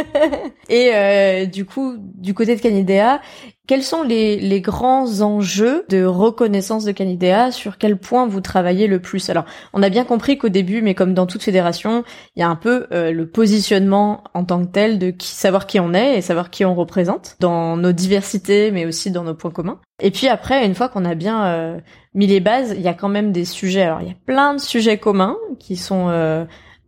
Et 0.70 1.48
du 1.48 1.66
coup, 1.66 1.96
du 1.98 2.34
côté 2.34 2.56
de 2.56 2.62
Canidea, 2.62 3.22
quels 3.70 3.84
sont 3.84 4.02
les, 4.02 4.40
les, 4.40 4.62
grands 4.62 5.22
enjeux 5.22 5.86
de 5.90 6.04
reconnaissance 6.04 6.86
de 6.86 6.92
Canidea? 6.92 7.52
Sur 7.52 7.78
quel 7.78 7.98
point 7.98 8.26
vous 8.26 8.42
travaillez 8.42 8.88
le 8.88 9.00
plus? 9.00 9.30
Alors, 9.30 9.46
on 9.74 9.84
a 9.84 9.90
bien 9.90 10.06
compris 10.06 10.40
qu'au 10.40 10.50
début, 10.50 10.82
mais 10.82 10.96
comme 10.96 11.14
dans 11.14 11.28
toute 11.28 11.44
fédération, 11.44 12.04
il 12.36 12.40
y 12.40 12.42
a 12.42 12.50
un 12.50 12.56
peu 12.56 12.88
euh, 12.92 13.12
le 13.12 13.28
positionnement 13.28 14.24
en 14.34 14.44
tant 14.44 14.66
que 14.66 14.72
tel 14.72 14.98
de 14.98 15.12
qui, 15.12 15.28
savoir 15.28 15.68
qui 15.68 15.80
on 15.80 15.94
est 15.94 16.18
et 16.18 16.22
savoir 16.22 16.50
qui 16.50 16.66
on 16.66 16.74
représente 16.74 17.38
dans 17.42 17.78
nos 17.78 17.92
diversités, 17.92 18.72
mais 18.72 18.88
aussi 18.88 19.12
dans 19.12 19.24
nos 19.24 19.36
points 19.36 19.52
communs. 19.52 19.80
Et 20.02 20.10
puis 20.10 20.30
après, 20.30 20.66
une 20.66 20.74
fois 20.74 20.90
qu'on 20.90 21.06
a 21.06 21.14
bien 21.14 21.46
euh, 21.46 21.80
mis 22.16 22.26
les 22.26 22.40
bases, 22.40 22.74
il 22.76 22.82
y 22.82 22.88
a 22.88 22.96
quand 22.96 23.08
même 23.10 23.32
des 23.32 23.46
sujets. 23.46 23.84
Alors, 23.84 24.02
il 24.02 24.08
y 24.08 24.12
a 24.12 24.18
plein 24.26 24.56
de 24.56 24.60
sujets 24.60 24.98
communs 24.98 25.38
qui 25.60 25.76
sont 25.76 26.08
euh, 26.10 26.44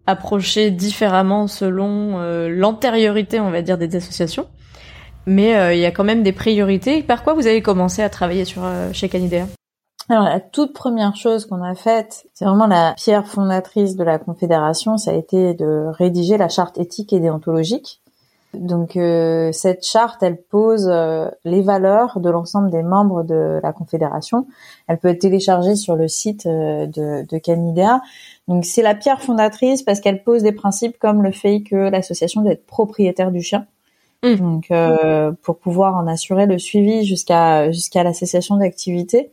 approchés 0.08 0.72
différemment 0.72 1.46
selon 1.46 2.18
l'antériorité, 2.50 3.40
on 3.40 3.52
va 3.52 3.62
dire, 3.62 3.78
des 3.78 3.96
associations 3.96 4.48
mais 5.25 5.56
euh, 5.56 5.74
il 5.74 5.80
y 5.80 5.86
a 5.86 5.92
quand 5.92 6.04
même 6.04 6.24
des 6.24 6.32
priorités. 6.32 7.04
Par 7.04 7.24
quoi 7.24 7.34
vous 7.34 7.48
avez 7.48 7.62
commencé 7.62 8.01
à 8.01 8.10
travailler 8.10 8.46
sur 8.46 8.63
euh, 8.63 8.92
chez 8.94 9.10
Canidea? 9.10 9.46
Alors 10.10 10.24
la 10.24 10.40
toute 10.40 10.74
première 10.74 11.16
chose 11.16 11.46
qu'on 11.46 11.63
a 11.63 11.75
faite, 11.75 12.25
c'est 12.34 12.46
vraiment 12.46 12.68
la 12.68 12.94
pierre 12.98 13.28
fondatrice 13.28 13.96
de 13.96 14.04
la 14.04 14.18
Confédération, 14.18 14.98
ça 14.98 15.12
a 15.12 15.13
été 15.13 15.54
de 15.54 15.86
rédiger 15.90 16.38
la 16.38 16.50
charte 16.50 16.78
éthique 16.78 17.13
et 17.13 17.20
déontologique. 17.20 18.01
Donc 18.54 18.98
euh, 18.98 19.54
cette 19.54 19.86
charte, 19.86 20.22
elle 20.24 20.42
pose 20.42 20.92
les 21.46 21.62
valeurs 21.62 22.20
de 22.20 22.30
l'ensemble 22.30 22.70
des 22.70 22.84
membres 22.84 23.24
de 23.24 23.62
la 23.63 23.72
Confédération. 23.72 24.48
Elle 24.88 24.98
peut 24.98 25.08
être 25.08 25.22
téléchargée 25.22 25.78
sur 25.78 25.96
le 25.96 26.10
site 26.10 26.46
de, 26.46 27.25
de 27.25 27.38
Canidea. 27.38 28.01
Donc 28.50 28.66
c'est 28.66 28.81
la 28.81 28.96
pierre 28.96 29.22
fondatrice 29.22 29.84
parce 29.84 30.01
qu'elle 30.01 30.24
pose 30.24 30.44
des 30.44 30.51
principes 30.51 31.00
comme 31.00 31.24
le 31.24 31.31
fait 31.31 31.62
que 31.62 31.75
l'association 31.75 32.42
doit 32.42 32.51
être 32.51 32.66
propriétaire 32.66 33.31
du 33.31 33.42
chien. 33.42 33.66
Mm. 34.24 34.36
Donc 34.36 34.72
euh, 34.72 35.31
pour 35.42 35.57
pouvoir 35.57 35.96
en 35.96 36.07
assurer 36.07 36.46
le 36.46 36.60
suivi 36.60 37.05
jusqu'à 37.05 37.72
jusqu'à 37.72 38.03
la 38.03 38.14
cessation 38.14 38.57
d'activité. 38.57 39.31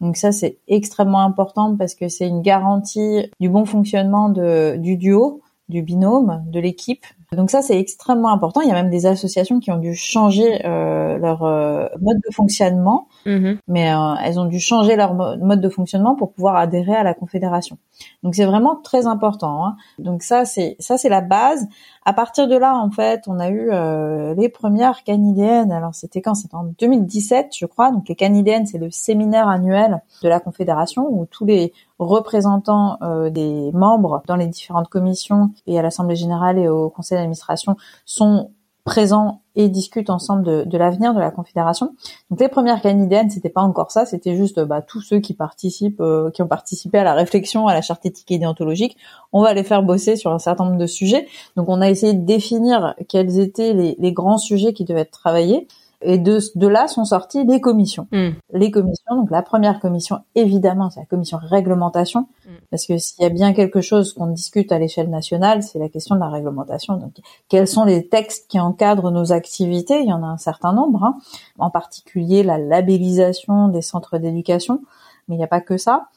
Donc 0.00 0.16
ça 0.16 0.32
c'est 0.32 0.56
extrêmement 0.68 1.20
important 1.20 1.76
parce 1.76 1.94
que 1.94 2.08
c'est 2.08 2.26
une 2.26 2.42
garantie 2.42 3.30
du 3.40 3.48
bon 3.48 3.64
fonctionnement 3.64 4.30
de, 4.30 4.76
du 4.76 4.96
duo, 4.96 5.41
du 5.72 5.82
binôme, 5.82 6.44
de 6.46 6.60
l'équipe. 6.60 7.04
Donc 7.32 7.50
ça 7.50 7.62
c'est 7.62 7.78
extrêmement 7.78 8.30
important. 8.30 8.60
Il 8.60 8.68
y 8.68 8.70
a 8.70 8.74
même 8.74 8.90
des 8.90 9.06
associations 9.06 9.58
qui 9.58 9.70
ont 9.70 9.78
dû 9.78 9.94
changer 9.94 10.64
euh, 10.66 11.16
leur 11.16 11.42
euh, 11.44 11.86
mode 12.00 12.18
de 12.18 12.32
fonctionnement, 12.32 13.08
mm-hmm. 13.24 13.56
mais 13.68 13.92
euh, 13.92 14.14
elles 14.22 14.38
ont 14.38 14.44
dû 14.44 14.60
changer 14.60 14.96
leur 14.96 15.14
mode 15.14 15.62
de 15.62 15.68
fonctionnement 15.70 16.14
pour 16.14 16.32
pouvoir 16.32 16.56
adhérer 16.56 16.94
à 16.94 17.02
la 17.02 17.14
confédération. 17.14 17.78
Donc 18.22 18.34
c'est 18.34 18.44
vraiment 18.44 18.76
très 18.76 19.06
important. 19.06 19.64
Hein. 19.64 19.76
Donc 19.98 20.22
ça 20.22 20.44
c'est 20.44 20.76
ça 20.78 20.98
c'est 20.98 21.08
la 21.08 21.22
base. 21.22 21.66
À 22.04 22.12
partir 22.12 22.48
de 22.48 22.56
là, 22.56 22.74
en 22.76 22.90
fait, 22.90 23.22
on 23.28 23.38
a 23.38 23.48
eu 23.48 23.70
euh, 23.70 24.34
les 24.34 24.48
premières 24.48 25.04
canidéennes. 25.04 25.70
Alors, 25.70 25.94
c'était 25.94 26.20
quand? 26.20 26.34
C'était 26.34 26.56
en 26.56 26.64
2017, 26.64 27.52
je 27.56 27.64
crois. 27.64 27.92
Donc, 27.92 28.08
les 28.08 28.16
canidéennes, 28.16 28.66
c'est 28.66 28.78
le 28.78 28.90
séminaire 28.90 29.46
annuel 29.46 30.02
de 30.22 30.28
la 30.28 30.40
Confédération 30.40 31.06
où 31.08 31.26
tous 31.26 31.44
les 31.44 31.72
représentants 32.06 32.98
euh, 33.02 33.30
des 33.30 33.70
membres 33.72 34.22
dans 34.26 34.36
les 34.36 34.46
différentes 34.46 34.88
commissions 34.88 35.50
et 35.66 35.78
à 35.78 35.82
l'Assemblée 35.82 36.16
générale 36.16 36.58
et 36.58 36.68
au 36.68 36.90
Conseil 36.90 37.16
d'administration 37.16 37.76
sont 38.04 38.50
présents 38.84 39.42
et 39.54 39.68
discutent 39.68 40.10
ensemble 40.10 40.66
de, 40.66 40.78
l'avenir 40.78 41.14
de 41.14 41.20
la 41.20 41.30
Confédération. 41.30 41.94
Donc 42.30 42.40
les 42.40 42.48
premières 42.48 42.80
canidéennes, 42.80 43.30
c'était 43.30 43.50
pas 43.50 43.60
encore 43.60 43.92
ça, 43.92 44.06
c'était 44.06 44.34
juste 44.34 44.58
bah, 44.60 44.82
tous 44.82 45.00
ceux 45.00 45.20
qui 45.20 45.34
participent, 45.34 46.00
euh, 46.00 46.30
qui 46.30 46.42
ont 46.42 46.48
participé 46.48 46.98
à 46.98 47.04
la 47.04 47.14
réflexion, 47.14 47.68
à 47.68 47.74
la 47.74 47.82
charte 47.82 48.04
éthique 48.06 48.30
et 48.32 48.38
déontologique. 48.38 48.96
On 49.32 49.42
va 49.42 49.54
les 49.54 49.62
faire 49.62 49.82
bosser 49.82 50.16
sur 50.16 50.32
un 50.32 50.38
certain 50.38 50.64
nombre 50.64 50.78
de 50.78 50.86
sujets. 50.86 51.28
Donc 51.56 51.68
on 51.68 51.80
a 51.80 51.88
essayé 51.90 52.14
de 52.14 52.24
définir 52.24 52.94
quels 53.08 53.38
étaient 53.38 53.72
les 53.72 54.12
grands 54.12 54.38
sujets 54.38 54.72
qui 54.72 54.84
devaient 54.84 55.02
être 55.02 55.12
travaillés. 55.12 55.68
Et 56.02 56.18
de, 56.18 56.38
de 56.54 56.66
là 56.66 56.88
sont 56.88 57.04
sorties 57.04 57.44
les 57.44 57.60
commissions. 57.60 58.08
Hmm. 58.12 58.30
Les 58.52 58.70
commissions, 58.70 59.16
donc 59.16 59.30
la 59.30 59.42
première 59.42 59.80
commission, 59.80 60.20
évidemment, 60.34 60.90
c'est 60.90 61.00
la 61.00 61.06
commission 61.06 61.38
réglementation, 61.40 62.28
hmm. 62.46 62.50
parce 62.70 62.86
que 62.86 62.98
s'il 62.98 63.22
y 63.22 63.26
a 63.26 63.30
bien 63.30 63.52
quelque 63.52 63.80
chose 63.80 64.12
qu'on 64.12 64.26
discute 64.26 64.72
à 64.72 64.78
l'échelle 64.78 65.10
nationale, 65.10 65.62
c'est 65.62 65.78
la 65.78 65.88
question 65.88 66.14
de 66.14 66.20
la 66.20 66.28
réglementation. 66.28 66.96
Donc, 66.96 67.12
quels 67.48 67.68
sont 67.68 67.84
les 67.84 68.08
textes 68.08 68.50
qui 68.50 68.58
encadrent 68.60 69.10
nos 69.10 69.32
activités? 69.32 70.00
Il 70.00 70.08
y 70.08 70.12
en 70.12 70.22
a 70.22 70.26
un 70.26 70.38
certain 70.38 70.72
nombre, 70.72 71.04
hein. 71.04 71.18
en 71.58 71.70
particulier 71.70 72.42
la 72.42 72.58
labellisation 72.58 73.68
des 73.68 73.82
centres 73.82 74.18
d'éducation, 74.18 74.82
mais 75.28 75.36
il 75.36 75.38
n'y 75.38 75.44
a 75.44 75.48
pas 75.48 75.60
que 75.60 75.76
ça. 75.76 76.08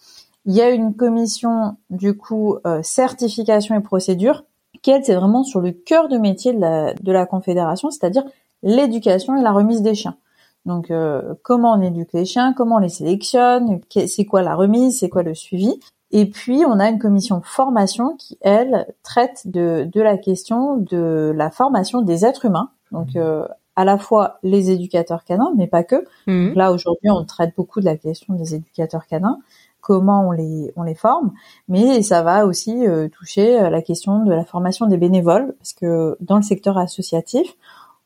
Il 0.45 0.53
y 0.53 0.61
a 0.61 0.69
une 0.69 0.93
commission, 0.93 1.77
du 1.89 2.15
coup, 2.15 2.57
euh, 2.67 2.81
certification 2.83 3.75
et 3.75 3.81
procédure, 3.81 4.43
qui, 4.81 4.91
elle, 4.91 5.03
c'est 5.03 5.15
vraiment 5.15 5.43
sur 5.43 5.61
le 5.61 5.71
cœur 5.71 6.07
de 6.09 6.17
métier 6.17 6.53
de 6.53 6.59
la, 6.59 6.93
de 6.93 7.11
la 7.11 7.25
Confédération, 7.25 7.89
c'est-à-dire 7.89 8.23
l'éducation 8.63 9.35
et 9.35 9.41
la 9.41 9.51
remise 9.51 9.81
des 9.81 9.95
chiens. 9.95 10.17
Donc 10.65 10.89
euh, 10.89 11.35
comment 11.43 11.73
on 11.73 11.81
éduque 11.81 12.13
les 12.13 12.25
chiens, 12.25 12.53
comment 12.53 12.77
on 12.77 12.79
les 12.79 12.89
sélectionne, 12.89 13.79
c'est 14.07 14.25
quoi 14.25 14.41
la 14.41 14.55
remise, 14.55 14.99
c'est 14.99 15.09
quoi 15.09 15.23
le 15.23 15.35
suivi. 15.35 15.79
Et 16.11 16.25
puis 16.29 16.63
on 16.65 16.79
a 16.79 16.89
une 16.89 16.99
commission 16.99 17.41
formation 17.43 18.15
qui 18.17 18.37
elle 18.41 18.87
traite 19.03 19.43
de, 19.45 19.87
de 19.91 20.01
la 20.01 20.17
question 20.17 20.77
de 20.77 21.33
la 21.35 21.51
formation 21.51 22.01
des 22.01 22.25
êtres 22.25 22.45
humains. 22.45 22.71
Donc 22.91 23.13
mmh. 23.15 23.19
euh, 23.19 23.45
à 23.75 23.85
la 23.85 23.97
fois 23.97 24.39
les 24.41 24.71
éducateurs 24.71 25.23
canins, 25.23 25.51
mais 25.55 25.67
pas 25.67 25.83
que. 25.83 26.05
Mmh. 26.25 26.53
Là 26.55 26.71
aujourd'hui 26.71 27.11
on 27.11 27.23
traite 27.25 27.53
beaucoup 27.55 27.79
de 27.79 27.85
la 27.85 27.97
question 27.97 28.33
des 28.33 28.55
éducateurs 28.55 29.05
canins 29.05 29.39
comment 29.81 30.27
on 30.27 30.31
les 30.31 30.73
on 30.75 30.81
les 30.81 30.95
forme, 30.95 31.31
mais 31.67 32.01
ça 32.01 32.23
va 32.23 32.47
aussi 32.47 32.87
euh, 32.87 33.07
toucher 33.07 33.69
la 33.69 33.83
question 33.83 34.25
de 34.25 34.33
la 34.33 34.43
formation 34.43 34.87
des 34.87 34.97
bénévoles 34.97 35.53
parce 35.59 35.73
que 35.73 36.17
dans 36.21 36.37
le 36.37 36.41
secteur 36.41 36.79
associatif, 36.79 37.55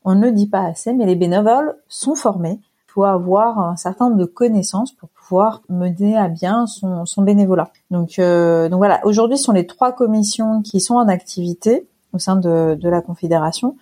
on 0.04 0.14
ne 0.14 0.30
dit 0.30 0.46
pas 0.46 0.62
assez, 0.62 0.92
mais 0.92 1.06
les 1.06 1.16
bénévoles 1.16 1.76
sont 1.88 2.14
formés. 2.14 2.58
Il 2.88 2.92
faut 2.92 3.04
avoir 3.04 3.58
un 3.58 3.76
certain 3.76 4.06
nombre 4.08 4.20
de 4.20 4.24
connaissances 4.24 4.92
pour 4.92 5.08
pouvoir 5.10 5.62
mener 5.68 6.16
à 6.16 6.28
bien 6.28 6.66
son, 6.66 7.04
bénévolat. 7.18 7.70
Donc, 7.90 8.18
euh, 8.18 8.68
donc 8.68 8.78
voilà, 8.78 9.00
aujourd'hui 9.04 9.38
ce 9.38 9.44
sont 9.44 9.52
les 9.52 9.66
trois 9.66 9.92
commissions 9.92 10.62
qui 10.62 10.80
sont 10.80 10.94
en 10.94 11.06
activité 11.06 11.86
au 12.12 12.18
sein 12.18 12.36
de, 12.36 12.76
la 12.82 13.00
Confédération. 13.00 13.76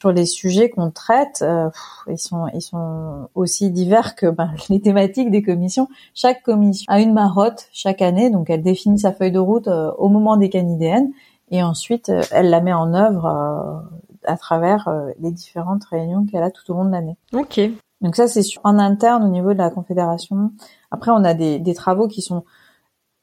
Sur 0.00 0.12
les 0.12 0.26
sujets 0.26 0.70
qu'on 0.70 0.90
traite, 0.90 1.42
euh, 1.42 1.68
ils 2.08 2.18
sont 2.18 2.46
ils 2.54 2.62
sont 2.62 3.28
aussi 3.34 3.70
divers 3.70 4.14
que 4.14 4.26
ben, 4.26 4.50
les 4.68 4.80
thématiques 4.80 5.30
des 5.30 5.42
commissions. 5.42 5.88
Chaque 6.14 6.42
commission 6.42 6.86
a 6.88 7.00
une 7.00 7.12
marotte 7.12 7.68
chaque 7.72 8.02
année, 8.02 8.30
donc 8.30 8.50
elle 8.50 8.62
définit 8.62 8.98
sa 8.98 9.12
feuille 9.12 9.32
de 9.32 9.38
route 9.38 9.68
euh, 9.68 9.90
au 9.98 10.08
moment 10.08 10.36
des 10.36 10.48
canidéennes 10.50 11.10
et 11.50 11.62
ensuite 11.62 12.10
elle 12.30 12.50
la 12.50 12.60
met 12.60 12.72
en 12.72 12.94
œuvre 12.94 13.82
à 14.24 14.36
travers 14.36 14.88
euh, 14.88 15.10
les 15.20 15.30
différentes 15.30 15.84
réunions 15.84 16.26
qu'elle 16.26 16.42
a 16.42 16.50
tout 16.50 16.70
au 16.72 16.74
long 16.74 16.84
de 16.84 16.90
l'année. 16.90 17.16
Ok. 17.32 17.60
Donc 18.00 18.16
ça, 18.16 18.28
c'est 18.28 18.42
en 18.64 18.78
interne 18.78 19.24
au 19.24 19.28
niveau 19.28 19.52
de 19.52 19.58
la 19.58 19.70
Confédération. 19.70 20.52
Après, 20.90 21.10
on 21.10 21.24
a 21.24 21.34
des, 21.34 21.58
des 21.58 21.74
travaux 21.74 22.08
qui 22.08 22.22
sont 22.22 22.44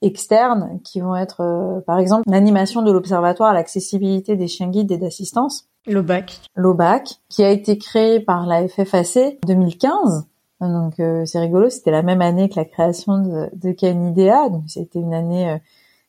externes 0.01 0.79
qui 0.83 0.99
vont 0.99 1.15
être, 1.15 1.41
euh, 1.41 1.81
par 1.81 1.99
exemple, 1.99 2.23
l'animation 2.27 2.81
de 2.81 2.91
l'Observatoire 2.91 3.49
à 3.49 3.53
l'accessibilité 3.53 4.35
des 4.35 4.47
chiens 4.47 4.69
guides 4.69 4.91
et 4.91 4.97
d'assistance. 4.97 5.67
L'OBAC. 5.87 6.41
L'OBAC, 6.55 7.21
qui 7.29 7.43
a 7.43 7.49
été 7.49 7.77
créé 7.77 8.19
par 8.19 8.45
la 8.45 8.67
FFAC 8.67 9.39
2015. 9.45 10.25
Donc 10.59 10.99
euh, 10.99 11.23
c'est 11.25 11.39
rigolo, 11.39 11.69
c'était 11.69 11.91
la 11.91 12.01
même 12.01 12.21
année 12.21 12.49
que 12.49 12.55
la 12.55 12.65
création 12.65 13.19
de, 13.19 13.49
de 13.53 13.71
Canidea, 13.71 14.49
donc 14.49 14.63
c'était 14.67 14.99
une 14.99 15.13
année 15.13 15.51
euh, 15.51 15.57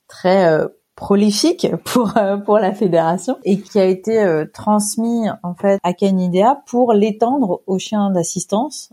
très 0.06 0.68
prolifique 0.98 1.68
pour 1.84 2.12
pour 2.44 2.58
la 2.58 2.74
fédération 2.74 3.38
et 3.44 3.60
qui 3.60 3.78
a 3.78 3.84
été 3.84 4.44
transmis 4.52 5.28
en 5.42 5.54
fait 5.54 5.78
à 5.82 5.92
Canidea 5.92 6.62
pour 6.66 6.92
l'étendre 6.92 7.62
aux 7.66 7.78
chiens 7.78 8.10
d'assistance, 8.10 8.90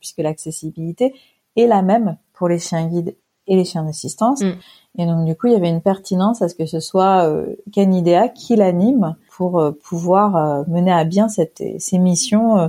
puisque 0.00 0.18
l'accessibilité 0.18 1.14
est 1.56 1.66
la 1.66 1.82
même 1.82 2.16
pour 2.32 2.48
les 2.48 2.58
chiens 2.58 2.86
guides 2.86 3.16
et 3.46 3.56
les 3.56 3.64
chiens 3.64 3.84
d'assistance. 3.84 4.42
Mm. 4.42 4.52
Et 4.98 5.06
donc 5.06 5.24
du 5.24 5.34
coup, 5.34 5.48
il 5.48 5.52
y 5.52 5.56
avait 5.56 5.68
une 5.68 5.82
pertinence 5.82 6.42
à 6.42 6.48
ce 6.48 6.54
que 6.54 6.66
ce 6.66 6.80
soit 6.80 7.28
euh, 7.28 7.56
Canidea 7.72 8.28
qui 8.28 8.56
l'anime 8.56 9.16
pour 9.30 9.58
euh, 9.58 9.72
pouvoir 9.72 10.36
euh, 10.36 10.64
mener 10.68 10.92
à 10.92 11.04
bien 11.04 11.28
cette, 11.28 11.62
ces 11.78 11.98
missions 11.98 12.58
euh, 12.58 12.68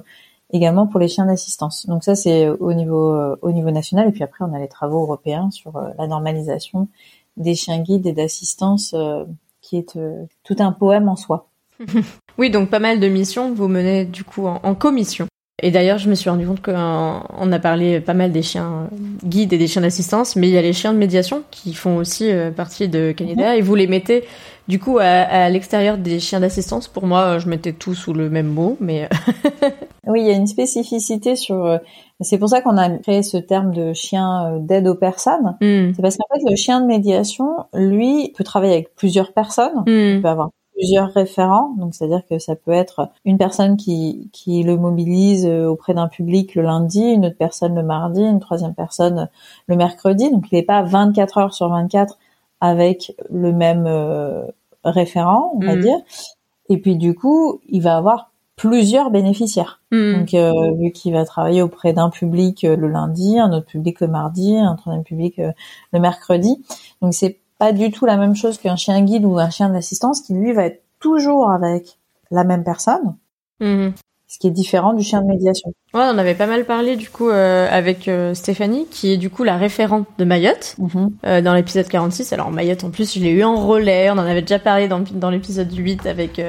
également 0.52 0.88
pour 0.88 1.00
les 1.00 1.08
chiens 1.08 1.26
d'assistance. 1.26 1.86
Donc 1.88 2.04
ça, 2.04 2.16
c'est 2.16 2.50
au 2.50 2.74
niveau 2.74 3.36
au 3.42 3.52
niveau 3.52 3.72
national. 3.72 4.08
Et 4.10 4.12
puis 4.12 4.24
après, 4.24 4.46
on 4.46 4.54
a 4.54 4.60
les 4.60 4.68
travaux 4.68 5.02
européens 5.02 5.50
sur 5.52 5.74
la 5.98 6.08
normalisation 6.08 6.88
des 7.38 7.56
chiens 7.56 7.80
guides 7.80 8.08
et 8.08 8.14
d'assistance, 8.14 8.96
qui 9.62 9.78
est 9.78 9.98
tout 10.44 10.56
un 10.60 10.72
poème 10.72 11.10
en 11.10 11.16
soi. 11.16 11.50
oui, 12.38 12.50
donc 12.50 12.70
pas 12.70 12.80
mal 12.80 13.00
de 13.00 13.08
missions 13.08 13.52
que 13.52 13.58
vous 13.58 13.68
menez 13.68 14.06
du 14.06 14.24
coup 14.24 14.48
en, 14.48 14.62
en 14.64 14.76
commission. 14.76 15.28
Et 15.64 15.72
d'ailleurs, 15.72 15.98
je 15.98 16.10
me 16.10 16.16
suis 16.16 16.30
rendu 16.30 16.46
compte 16.46 16.62
qu'on 16.62 17.52
a 17.52 17.60
parlé 17.60 18.02
pas 18.02 18.14
mal 18.14 18.34
des 18.34 18.42
chiens 18.42 18.90
guides 19.24 19.54
et 19.54 19.58
des 19.58 19.68
chiens 19.68 19.82
d'assistance, 19.82 20.36
mais 20.36 20.50
il 20.50 20.54
y 20.54 20.58
a 20.58 20.62
les 20.62 20.74
chiens 20.74 20.92
de 20.94 20.98
médiation 20.98 21.44
qui 21.50 21.74
font 21.74 21.96
aussi 21.96 22.30
euh, 22.30 22.52
partie 22.52 22.90
de 22.90 23.14
Canada. 23.14 23.54
Mhm. 23.54 23.60
Et 23.60 23.62
vous 23.62 23.76
les 23.76 23.88
mettez 23.88 24.26
du 24.68 24.80
coup 24.80 24.98
à, 25.00 25.50
l'extérieur 25.50 25.98
des 25.98 26.20
chiens 26.20 26.42
d'assistance. 26.42 26.90
Pour 26.90 27.08
moi, 27.08 27.40
je 27.40 27.48
mettais 27.48 27.72
tout 27.72 27.96
sous 27.96 28.14
le 28.14 28.30
même 28.30 28.48
mot, 28.48 28.76
mais 28.82 29.06
euh, 29.06 29.70
oui, 30.08 30.22
il 30.22 30.28
y 30.28 30.32
a 30.32 30.36
une 30.36 30.48
spécificité 30.48 31.36
sur. 31.36 31.66
Euh, 31.66 31.78
c'est 32.22 32.38
pour 32.38 32.50
ça 32.50 32.62
qu'on 32.62 32.78
a 32.78 32.90
créé 32.90 33.24
ce 33.24 33.38
terme 33.38 33.74
de 33.74 33.94
chien 33.94 34.60
d'aide 34.60 34.88
aux 34.88 34.96
personnes. 34.96 35.58
Hmm. 35.62 35.92
C'est 35.94 36.02
parce 36.02 36.18
qu'en 36.18 36.34
fait, 36.34 36.50
le 36.50 36.56
chien 36.56 36.82
de 36.82 36.86
médiation, 36.86 37.66
lui, 37.74 38.34
peut 38.38 38.44
travailler 38.44 38.74
avec 38.74 38.96
plusieurs 38.96 39.34
personnes. 39.34 39.84
Hmm. 39.86 40.16
Il 40.16 40.22
peut 40.22 40.30
avoir 40.30 40.50
plusieurs 40.76 41.10
référents, 41.10 41.74
donc 41.78 41.96
c'est-à-dire 41.96 42.22
que 42.30 42.38
ça 42.38 42.56
peut 42.56 42.72
être 42.72 43.10
une 43.24 43.38
personne 43.38 43.78
qui, 43.78 44.30
qui 44.34 44.62
le 44.62 44.78
mobilise 44.78 45.46
euh, 45.46 45.68
auprès 45.68 45.94
d'un 45.94 46.08
public 46.08 46.54
le 46.54 46.64
lundi, 46.64 47.02
une 47.02 47.26
autre 47.26 47.38
personne 47.38 47.76
le 47.76 47.84
mardi, 47.84 48.22
une 48.22 48.40
troisième 48.40 48.74
personne 48.74 49.30
le 49.68 49.76
mercredi, 49.78 50.30
donc 50.30 50.46
il 50.52 50.56
n'est 50.56 50.64
pas 50.64 50.84
24 50.84 51.38
heures 51.38 51.54
sur 51.54 51.70
24 51.70 52.18
avec 52.60 53.16
le 53.30 53.54
même 53.54 53.86
euh, 53.88 54.46
référent, 54.84 55.52
on 55.56 55.66
va 55.66 55.76
mhm. 55.76 55.82
dire. 55.82 55.98
Et 56.70 56.78
puis 56.78 56.98
du 56.98 57.16
coup, 57.16 57.62
il 57.70 57.82
va 57.82 57.96
avoir 57.96 58.32
plusieurs 58.56 59.12
bénéficiaires. 59.12 59.82
Mhm. 59.92 60.20
Donc 60.20 60.34
euh, 60.34 60.72
vu 60.80 60.92
qu'il 60.92 61.14
va 61.14 61.26
travailler 61.26 61.62
auprès 61.62 61.94
d'un 61.94 62.10
public 62.10 62.64
le 62.64 62.88
lundi, 62.88 63.40
un 63.40 63.52
autre 63.52 63.68
public 63.68 64.00
le 64.00 64.08
mardi, 64.08 64.58
un 64.58 64.76
troisième 64.76 65.04
public 65.04 65.40
le 65.94 66.00
mercredi. 66.00 66.64
Donc 67.02 67.14
c'est 67.14 67.40
pas 67.58 67.72
du 67.72 67.92
tout 67.92 68.06
la 68.06 68.18
même 68.18 68.36
chose 68.36 68.58
qu'un 68.58 68.76
chien 68.76 69.02
guide 69.02 69.26
ou 69.26 69.38
un 69.38 69.50
chien 69.50 69.70
d'assistance 69.70 70.22
qui 70.22 70.34
lui 70.34 70.54
va 70.54 70.66
être 70.66 70.82
toujours 71.00 71.50
avec 71.50 71.98
la 72.32 72.44
même 72.44 72.64
personne. 72.64 73.16
Mhm. 73.60 73.94
Ce 74.28 74.40
qui 74.40 74.48
est 74.48 74.52
différent 74.52 74.94
du 74.94 75.04
chien 75.04 75.22
de 75.22 75.28
médiation. 75.28 75.70
Ouais, 75.94 76.02
on 76.12 76.18
avait 76.18 76.34
pas 76.34 76.48
mal 76.48 76.66
parlé 76.66 76.96
du 76.98 77.10
coup 77.10 77.30
euh, 77.30 77.68
avec 77.70 78.08
euh, 78.08 78.34
Stéphanie, 78.34 78.88
qui 78.90 79.14
est 79.14 79.18
du 79.18 79.30
coup 79.30 79.44
la 79.44 79.56
référente 79.56 80.08
de 80.18 80.26
Mayotte 80.26 80.76
mhm. 80.80 81.12
euh, 81.26 81.42
dans 81.42 81.54
l'épisode 81.54 81.88
46. 81.88 82.34
Alors 82.34 82.52
Mayotte, 82.52 82.84
en 82.84 82.90
plus, 82.90 83.14
je 83.14 83.20
l'ai 83.20 83.30
eu 83.30 83.44
en 83.44 83.56
relais. 83.56 84.10
On 84.10 84.14
en 84.14 84.26
avait 84.26 84.42
déjà 84.42 84.60
parlé 84.60 84.88
dans, 84.88 85.04
dans 85.14 85.30
l'épisode 85.30 85.72
8 85.72 86.08
avec 86.08 86.42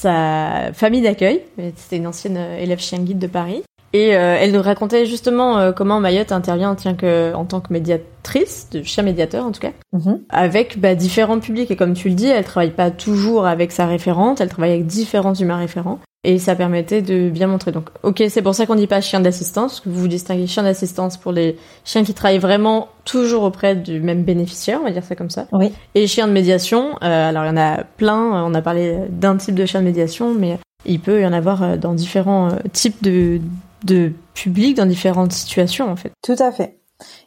sa 0.00 0.72
famille 0.72 1.02
d'accueil. 1.02 1.42
C'était 1.76 1.96
une 1.96 2.06
ancienne 2.06 2.36
élève 2.36 2.80
chien 2.80 3.00
guide 3.00 3.18
de 3.18 3.26
Paris. 3.26 3.62
Et 3.92 4.16
euh, 4.16 4.36
elle 4.38 4.52
nous 4.52 4.62
racontait 4.62 5.04
justement 5.04 5.58
euh, 5.58 5.72
comment 5.72 5.98
Mayotte 5.98 6.32
intervient 6.32 6.70
en, 6.70 6.94
que, 6.94 7.34
en 7.34 7.44
tant 7.44 7.60
que 7.60 7.72
médiatrice, 7.72 8.68
de 8.70 8.82
chien 8.82 9.02
médiateur 9.02 9.44
en 9.44 9.50
tout 9.50 9.60
cas, 9.60 9.72
mhm. 9.92 10.20
avec 10.28 10.78
bah, 10.78 10.94
différents 10.94 11.40
publics. 11.40 11.70
Et 11.70 11.76
comme 11.76 11.94
tu 11.94 12.08
le 12.08 12.14
dis, 12.14 12.28
elle 12.28 12.44
travaille 12.44 12.70
pas 12.70 12.90
toujours 12.90 13.46
avec 13.46 13.72
sa 13.72 13.86
référente, 13.86 14.40
elle 14.40 14.48
travaille 14.48 14.72
avec 14.72 14.86
différents 14.86 15.34
humains 15.34 15.56
référents. 15.56 15.98
Et 16.22 16.38
ça 16.38 16.54
permettait 16.54 17.00
de 17.00 17.30
bien 17.30 17.46
montrer. 17.46 17.72
Donc, 17.72 17.88
ok, 18.02 18.22
c'est 18.28 18.42
pour 18.42 18.54
ça 18.54 18.66
qu'on 18.66 18.74
dit 18.74 18.86
pas 18.86 19.00
chien 19.00 19.20
d'assistance, 19.20 19.80
que 19.80 19.88
vous 19.88 20.00
vous 20.00 20.08
distinguez 20.08 20.46
chien 20.46 20.62
d'assistance 20.62 21.16
pour 21.16 21.32
les 21.32 21.56
chiens 21.82 22.04
qui 22.04 22.12
travaillent 22.12 22.38
vraiment 22.38 22.88
toujours 23.06 23.42
auprès 23.42 23.74
du 23.74 24.00
même 24.00 24.22
bénéficiaire, 24.22 24.80
on 24.82 24.84
va 24.84 24.90
dire 24.90 25.02
ça 25.02 25.16
comme 25.16 25.30
ça. 25.30 25.46
Oui. 25.52 25.72
Et 25.94 26.06
chien 26.06 26.28
de 26.28 26.32
médiation, 26.32 26.90
euh, 27.02 27.30
alors 27.30 27.44
il 27.44 27.48
y 27.48 27.50
en 27.50 27.56
a 27.56 27.84
plein, 27.96 28.44
on 28.44 28.52
a 28.52 28.60
parlé 28.60 28.98
d'un 29.08 29.38
type 29.38 29.54
de 29.54 29.64
chien 29.64 29.80
de 29.80 29.86
médiation, 29.86 30.34
mais 30.34 30.58
il 30.84 31.00
peut 31.00 31.22
y 31.22 31.26
en 31.26 31.32
avoir 31.32 31.78
dans 31.78 31.94
différents 31.94 32.50
types 32.74 33.02
de 33.02 33.40
de 33.84 34.12
publics 34.34 34.76
dans 34.76 34.86
différentes 34.86 35.32
situations 35.32 35.90
en 35.90 35.96
fait. 35.96 36.12
Tout 36.22 36.36
à 36.38 36.52
fait. 36.52 36.80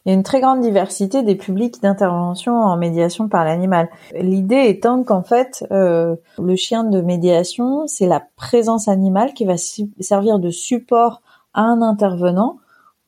Il 0.05 0.09
y 0.09 0.11
a 0.11 0.15
une 0.15 0.23
très 0.23 0.41
grande 0.41 0.61
diversité 0.61 1.23
des 1.23 1.35
publics 1.35 1.81
d'intervention 1.81 2.53
en 2.53 2.77
médiation 2.77 3.27
par 3.27 3.43
l'animal. 3.43 3.89
L'idée 4.13 4.65
étant 4.67 5.03
qu'en 5.03 5.23
fait, 5.23 5.65
euh, 5.71 6.15
le 6.39 6.55
chien 6.55 6.83
de 6.83 7.01
médiation, 7.01 7.87
c'est 7.87 8.07
la 8.07 8.23
présence 8.35 8.87
animale 8.87 9.33
qui 9.33 9.45
va 9.45 9.55
servir 9.57 10.39
de 10.39 10.49
support 10.49 11.21
à 11.53 11.61
un 11.61 11.81
intervenant 11.81 12.57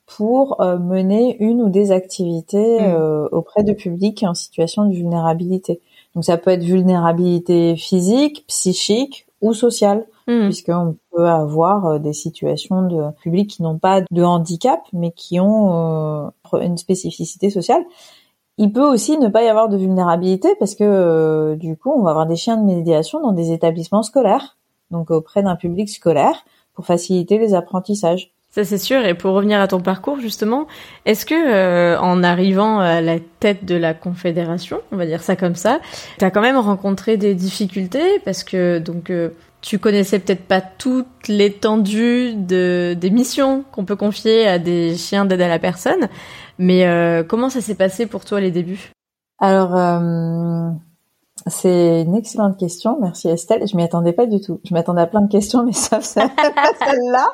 pour 0.05 0.61
euh, 0.61 0.77
mener 0.77 1.35
une 1.39 1.61
ou 1.61 1.69
des 1.69 1.91
activités 1.91 2.79
mm. 2.79 2.93
euh, 2.93 3.27
auprès 3.31 3.63
de 3.63 3.73
publics 3.73 4.23
en 4.23 4.33
situation 4.33 4.85
de 4.85 4.93
vulnérabilité. 4.93 5.81
Donc 6.13 6.25
ça 6.25 6.37
peut 6.37 6.51
être 6.51 6.63
vulnérabilité 6.63 7.75
physique, 7.75 8.45
psychique 8.47 9.24
ou 9.41 9.53
sociale. 9.53 10.05
Hmm. 10.27 10.45
puisqu'on 10.45 10.97
peut 11.11 11.27
avoir 11.27 11.85
euh, 11.85 11.99
des 11.99 12.13
situations 12.13 12.87
de 12.87 13.11
publics 13.21 13.51
qui 13.51 13.61
n'ont 13.61 13.77
pas 13.77 14.01
de 14.09 14.23
handicap, 14.23 14.81
mais 14.91 15.11
qui 15.11 15.39
ont 15.39 16.25
euh, 16.25 16.59
une 16.61 16.77
spécificité 16.77 17.51
sociale. 17.51 17.85
Il 18.57 18.71
peut 18.71 18.87
aussi 18.87 19.19
ne 19.19 19.27
pas 19.27 19.43
y 19.43 19.47
avoir 19.47 19.69
de 19.69 19.77
vulnérabilité 19.77 20.55
parce 20.57 20.73
que 20.73 20.83
euh, 20.83 21.55
du 21.57 21.77
coup, 21.77 21.91
on 21.91 22.01
va 22.01 22.09
avoir 22.09 22.25
des 22.25 22.37
chiens 22.37 22.57
de 22.57 22.63
médiation 22.63 23.21
dans 23.21 23.33
des 23.33 23.51
établissements 23.51 24.01
scolaires, 24.01 24.57
donc 24.89 25.11
auprès 25.11 25.43
d'un 25.43 25.55
public 25.55 25.89
scolaire, 25.89 26.43
pour 26.73 26.87
faciliter 26.87 27.37
les 27.37 27.53
apprentissages. 27.53 28.33
Ça 28.55 28.63
c'est 28.63 28.77
sûr. 28.77 29.05
Et 29.05 29.13
pour 29.13 29.33
revenir 29.33 29.59
à 29.59 29.67
ton 29.67 29.81
parcours 29.81 30.19
justement, 30.19 30.65
est-ce 31.05 31.25
que 31.25 31.97
en 31.97 32.23
arrivant 32.23 32.79
à 32.79 33.01
la 33.01 33.17
tête 33.19 33.65
de 33.65 33.75
la 33.75 33.93
confédération, 33.93 34.79
on 34.93 34.95
va 34.95 35.05
dire 35.05 35.21
ça 35.21 35.35
comme 35.35 35.55
ça, 35.55 35.81
tu 36.17 36.23
as 36.23 36.31
quand 36.31 36.41
même 36.41 36.57
rencontré 36.57 37.17
des 37.17 37.35
difficultés? 37.35 38.19
Parce 38.23 38.45
que 38.45 38.79
donc 38.79 39.11
tu 39.65 39.79
connaissais 39.79 40.19
peut-être 40.19 40.45
pas 40.45 40.61
toute 40.61 41.27
l'étendue 41.27 42.33
de, 42.35 42.95
des 42.97 43.09
missions 43.09 43.65
qu'on 43.71 43.83
peut 43.83 43.95
confier 43.95 44.47
à 44.47 44.59
des 44.59 44.95
chiens 44.95 45.25
d'aide 45.25 45.41
à 45.41 45.47
la 45.47 45.57
personne, 45.57 46.07
mais 46.59 46.85
euh, 46.85 47.23
comment 47.23 47.49
ça 47.49 47.61
s'est 47.61 47.75
passé 47.75 48.05
pour 48.05 48.25
toi 48.25 48.39
les 48.39 48.51
débuts? 48.51 48.91
Alors, 49.39 49.75
euh, 49.75 50.69
c'est 51.47 52.01
une 52.01 52.15
excellente 52.15 52.57
question, 52.57 52.97
merci 52.99 53.27
Estelle. 53.27 53.67
Je 53.67 53.75
m'y 53.77 53.83
attendais 53.83 54.13
pas 54.13 54.25
du 54.25 54.41
tout. 54.41 54.59
Je 54.63 54.73
m'attendais 54.73 55.01
à 55.01 55.07
plein 55.07 55.21
de 55.21 55.31
questions, 55.31 55.63
mais 55.63 55.73
sauf 55.73 56.03
celle-là. 56.03 57.27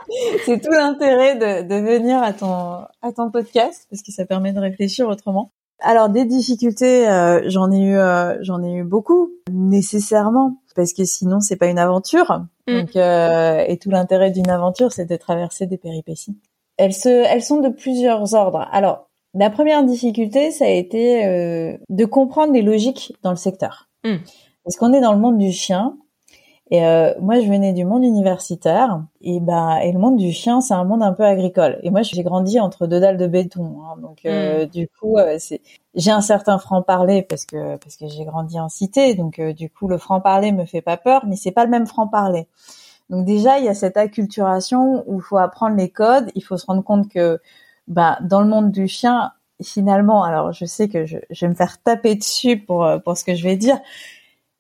c'est 0.46 0.62
tout 0.62 0.72
l'intérêt 0.72 1.36
de, 1.36 1.68
de 1.68 1.76
venir 1.76 2.22
à 2.22 2.34
ton 2.34 2.82
à 3.02 3.12
ton 3.16 3.32
podcast 3.32 3.88
parce 3.90 4.02
que 4.02 4.12
ça 4.12 4.26
permet 4.26 4.52
de 4.52 4.60
réfléchir 4.60 5.08
autrement. 5.08 5.52
Alors 5.80 6.10
des 6.10 6.26
difficultés, 6.26 7.10
euh, 7.10 7.42
j'en 7.46 7.72
ai 7.72 7.80
eu, 7.80 7.96
euh, 7.96 8.38
j'en 8.42 8.62
ai 8.62 8.74
eu 8.74 8.84
beaucoup 8.84 9.32
nécessairement 9.50 10.58
parce 10.76 10.94
que 10.94 11.06
sinon 11.06 11.40
c'est 11.40 11.56
pas 11.56 11.68
une 11.68 11.80
aventure. 11.80 12.44
Mm. 12.68 12.80
Donc 12.80 12.96
euh, 12.98 13.64
et 13.66 13.78
tout 13.78 13.90
l'intérêt 13.90 14.32
d'une 14.32 14.50
aventure, 14.50 14.92
c'est 14.92 15.10
de 15.10 15.16
traverser 15.16 15.68
des 15.68 15.78
péripéties. 15.78 16.38
Elles 16.76 16.94
se, 16.94 17.10
elles 17.10 17.44
sont 17.44 17.62
de 17.62 17.70
plusieurs 17.70 18.34
ordres. 18.34 18.68
Alors 18.74 19.08
la 19.34 19.50
première 19.50 19.84
difficulté, 19.86 20.52
ça 20.52 20.66
a 20.66 20.70
été 20.70 21.80
de 21.88 22.06
comprendre 22.06 22.52
les 22.52 22.62
logiques 22.62 23.14
dans 23.24 23.30
le 23.30 23.38
secteur. 23.38 23.88
Mm. 24.04 24.18
Parce 24.64 24.76
qu'on 24.78 24.94
est 24.94 25.02
dans 25.02 25.14
le 25.14 25.20
monde 25.20 25.38
du 25.38 25.52
chien 25.52 25.98
et 26.72 26.86
euh, 26.86 27.14
moi, 27.20 27.42
je 27.42 27.48
venais 27.48 27.74
du 27.74 27.84
monde 27.84 28.06
universitaire, 28.06 29.04
et 29.20 29.42
bah, 29.42 29.84
et 29.84 29.92
le 29.92 30.00
monde 30.00 30.16
du 30.16 30.32
chien, 30.32 30.62
c'est 30.62 30.74
un 30.74 30.86
monde 30.86 31.04
un 31.04 31.12
peu 31.12 31.26
agricole. 31.26 31.78
Et 31.84 31.90
moi, 31.90 32.02
j'ai 32.02 32.24
grandi 32.24 32.62
entre 32.62 32.88
deux 32.88 33.02
dalles 33.02 33.18
de 33.18 33.28
béton, 33.28 33.82
hein, 33.84 33.98
donc 34.02 34.20
euh, 34.26 34.66
mm. 34.66 34.70
du 34.70 34.88
coup, 34.88 35.18
euh, 35.18 35.36
c'est, 35.38 35.60
j'ai 35.96 36.12
un 36.12 36.22
certain 36.22 36.58
franc 36.60 36.82
parler 36.82 37.24
parce 37.24 37.46
que 37.46 37.76
parce 37.76 37.98
que 37.98 38.08
j'ai 38.08 38.24
grandi 38.24 38.58
en 38.58 38.70
cité, 38.70 39.16
donc 39.16 39.38
euh, 39.40 39.52
du 39.52 39.70
coup, 39.70 39.90
le 39.90 39.98
franc 39.98 40.22
parler 40.22 40.54
me 40.54 40.64
fait 40.64 40.82
pas 40.82 40.96
peur, 40.96 41.26
mais 41.28 41.36
c'est 41.36 41.52
pas 41.52 41.66
le 41.66 41.72
même 41.72 41.88
franc 41.88 42.08
parler. 42.08 42.48
Donc 43.10 43.26
déjà, 43.26 43.60
il 43.60 43.66
y 43.66 43.70
a 43.70 43.74
cette 43.74 43.98
acculturation 43.98 45.04
où 45.08 45.20
il 45.20 45.24
faut 45.24 45.38
apprendre 45.38 45.76
les 45.76 45.90
codes, 45.90 46.32
il 46.36 46.44
faut 46.44 46.56
se 46.56 46.66
rendre 46.66 46.84
compte 46.86 47.10
que 47.10 47.42
bah, 47.90 48.18
dans 48.22 48.40
le 48.40 48.48
monde 48.48 48.72
du 48.72 48.88
chien, 48.88 49.34
finalement, 49.64 50.24
alors 50.24 50.52
je 50.52 50.66
sais 50.66 50.88
que 50.88 51.06
je, 51.06 51.18
vais 51.42 51.48
me 51.48 51.56
faire 51.56 51.82
taper 51.82 52.16
dessus 52.16 52.58
pour 52.58 52.88
pour 53.04 53.18
ce 53.18 53.24
que 53.24 53.36
je 53.36 53.44
vais 53.44 53.58
dire, 53.58 53.80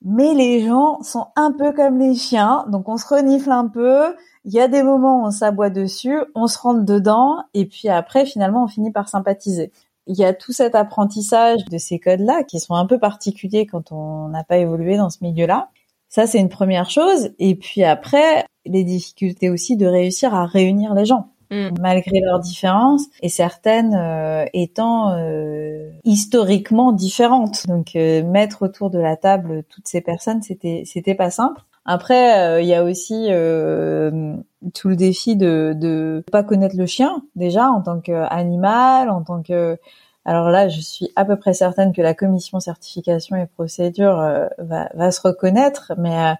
mais 0.03 0.33
les 0.33 0.65
gens 0.65 1.01
sont 1.03 1.27
un 1.35 1.51
peu 1.51 1.73
comme 1.73 1.99
les 1.99 2.15
chiens, 2.15 2.65
donc 2.69 2.89
on 2.89 2.97
se 2.97 3.07
renifle 3.07 3.51
un 3.51 3.67
peu. 3.67 4.15
Il 4.45 4.53
y 4.53 4.59
a 4.59 4.67
des 4.67 4.81
moments 4.81 5.21
où 5.21 5.27
on 5.27 5.31
s'aboie 5.31 5.69
dessus, 5.69 6.19
on 6.33 6.47
se 6.47 6.57
rentre 6.57 6.83
dedans, 6.83 7.43
et 7.53 7.65
puis 7.65 7.87
après, 7.89 8.25
finalement, 8.25 8.63
on 8.63 8.67
finit 8.67 8.91
par 8.91 9.09
sympathiser. 9.09 9.71
il 10.07 10.17
y 10.17 10.25
a 10.25 10.33
tout 10.33 10.51
cet 10.51 10.75
apprentissage 10.75 11.63
de 11.65 11.77
ces 11.77 11.99
codes-là 11.99 12.43
qui 12.43 12.59
sont 12.59 12.73
un 12.73 12.85
peu 12.87 12.99
particuliers 12.99 13.67
quand 13.67 13.91
on 13.91 14.29
n'a 14.29 14.43
pas 14.43 14.57
évolué 14.57 14.97
dans 14.97 15.09
ce 15.11 15.19
milieu-là. 15.21 15.69
Ça, 16.09 16.27
c'est 16.27 16.39
une 16.39 16.49
première 16.49 16.89
chose. 16.89 17.31
Et 17.39 17.55
puis 17.55 17.83
après, 17.83 18.45
les 18.65 18.83
difficultés 18.83 19.49
aussi 19.49 19.77
de 19.77 19.85
réussir 19.85 20.33
à 20.35 20.45
réunir 20.45 20.93
les 20.93 21.05
gens. 21.05 21.30
Mm. 21.51 21.71
malgré 21.81 22.21
leurs 22.21 22.39
différences 22.39 23.07
et 23.21 23.27
certaines 23.27 23.93
euh, 23.93 24.45
étant 24.53 25.11
euh, 25.17 25.89
historiquement 26.05 26.93
différentes. 26.93 27.67
Donc 27.67 27.97
euh, 27.97 28.23
mettre 28.23 28.61
autour 28.61 28.89
de 28.89 28.99
la 28.99 29.17
table 29.17 29.65
toutes 29.67 29.85
ces 29.85 29.99
personnes, 29.99 30.41
c'était 30.41 30.83
c'était 30.85 31.13
pas 31.13 31.29
simple. 31.29 31.61
Après, 31.83 32.63
il 32.63 32.67
y 32.67 32.75
a 32.75 32.83
aussi 32.83 33.27
tout 34.73 34.87
le 34.87 34.95
défi 34.95 35.35
de 35.35 35.73
de 35.75 36.23
pas 36.31 36.43
connaître 36.43 36.77
le 36.77 36.85
chien 36.85 37.23
déjà 37.35 37.69
en 37.69 37.81
tant 37.81 37.99
qu'animal, 37.99 39.09
en 39.09 39.23
tant 39.23 39.41
que 39.41 39.77
alors 40.23 40.51
là, 40.51 40.69
je 40.69 40.79
suis 40.79 41.09
à 41.15 41.25
peu 41.25 41.37
près 41.37 41.53
certaine 41.53 41.91
que 41.93 42.01
la 42.03 42.13
commission 42.13 42.59
certification 42.59 43.35
et 43.35 43.47
procédure 43.47 44.15
va, 44.59 44.89
va, 44.93 45.11
se 45.11 45.19
reconnaître, 45.21 45.93
mais 45.97 46.35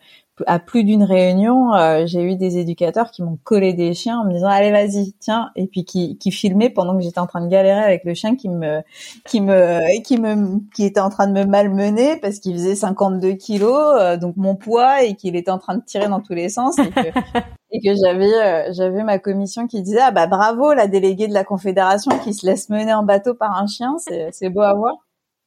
à 0.47 0.59
plus 0.59 0.83
d'une 0.83 1.03
réunion, 1.03 1.73
euh, 1.73 2.05
j'ai 2.05 2.23
eu 2.23 2.35
des 2.35 2.57
éducateurs 2.57 3.11
qui 3.11 3.21
m'ont 3.21 3.37
collé 3.43 3.73
des 3.73 3.93
chiens 3.93 4.19
en 4.19 4.25
me 4.25 4.33
disant 4.33 4.47
allez 4.47 4.71
vas-y 4.71 5.13
tiens 5.19 5.51
et 5.55 5.67
puis 5.67 5.83
qui, 5.83 6.17
qui 6.17 6.31
filmaient 6.31 6.69
pendant 6.69 6.95
que 6.95 7.03
j'étais 7.03 7.19
en 7.19 7.27
train 7.27 7.41
de 7.41 7.49
galérer 7.49 7.81
avec 7.81 8.03
le 8.05 8.13
chien 8.13 8.35
qui 8.35 8.49
me 8.49 8.81
qui 9.27 9.41
me 9.41 10.01
qui 10.03 10.19
me 10.19 10.59
qui 10.73 10.85
était 10.85 10.99
en 10.99 11.09
train 11.09 11.27
de 11.27 11.33
me 11.33 11.45
malmener 11.45 12.17
parce 12.17 12.39
qu'il 12.39 12.53
faisait 12.53 12.75
52 12.75 13.33
kilos 13.33 13.95
euh, 13.99 14.17
donc 14.17 14.37
mon 14.37 14.55
poids 14.55 15.03
et 15.03 15.15
qu'il 15.15 15.35
était 15.35 15.51
en 15.51 15.59
train 15.59 15.75
de 15.75 15.83
tirer 15.83 16.07
dans 16.07 16.21
tous 16.21 16.33
les 16.33 16.49
sens 16.49 16.79
et 16.79 16.89
que, 16.89 16.99
et 17.71 17.81
que 17.81 17.95
j'avais 18.01 18.33
euh, 18.33 18.73
j'avais 18.73 19.03
ma 19.03 19.19
commission 19.19 19.67
qui 19.67 19.81
disait 19.81 20.01
ah 20.01 20.11
bah 20.11 20.27
bravo 20.27 20.73
la 20.73 20.87
déléguée 20.87 21.27
de 21.27 21.33
la 21.33 21.43
confédération 21.43 22.11
qui 22.19 22.33
se 22.33 22.45
laisse 22.45 22.69
mener 22.69 22.93
en 22.93 23.03
bateau 23.03 23.33
par 23.33 23.57
un 23.57 23.67
chien 23.67 23.95
c'est 23.99 24.29
c'est 24.31 24.49
beau 24.49 24.61
à 24.61 24.73
voir. 24.73 24.95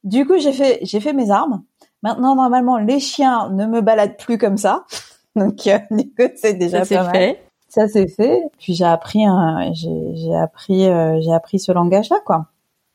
Du 0.03 0.25
coup 0.27 0.37
j'ai 0.37 0.53
fait 0.53 0.79
j'ai 0.83 0.99
fait 0.99 1.13
mes 1.13 1.31
armes 1.31 1.63
Maintenant, 2.05 2.35
normalement, 2.35 2.77
les 2.77 2.99
chiens 2.99 3.49
ne 3.49 3.65
me 3.65 3.81
baladent 3.81 4.15
plus 4.15 4.37
comme 4.37 4.57
ça. 4.57 4.85
Donc, 5.35 5.65
euh, 5.65 5.79
c'est 6.35 6.53
déjà 6.53 6.85
ça, 6.85 6.97
pas 6.97 7.03
mal. 7.05 7.13
Fait. 7.13 7.41
Ça 7.67 7.87
c'est 7.87 8.07
fait. 8.07 8.43
Puis 8.59 8.75
j'ai 8.75 8.85
appris, 8.85 9.25
un, 9.25 9.73
j'ai 9.73 10.35
appris, 10.35 10.87
euh, 10.87 11.19
j'ai 11.19 11.33
appris 11.33 11.59
ce 11.59 11.71
langage-là, 11.71 12.17
quoi. 12.23 12.45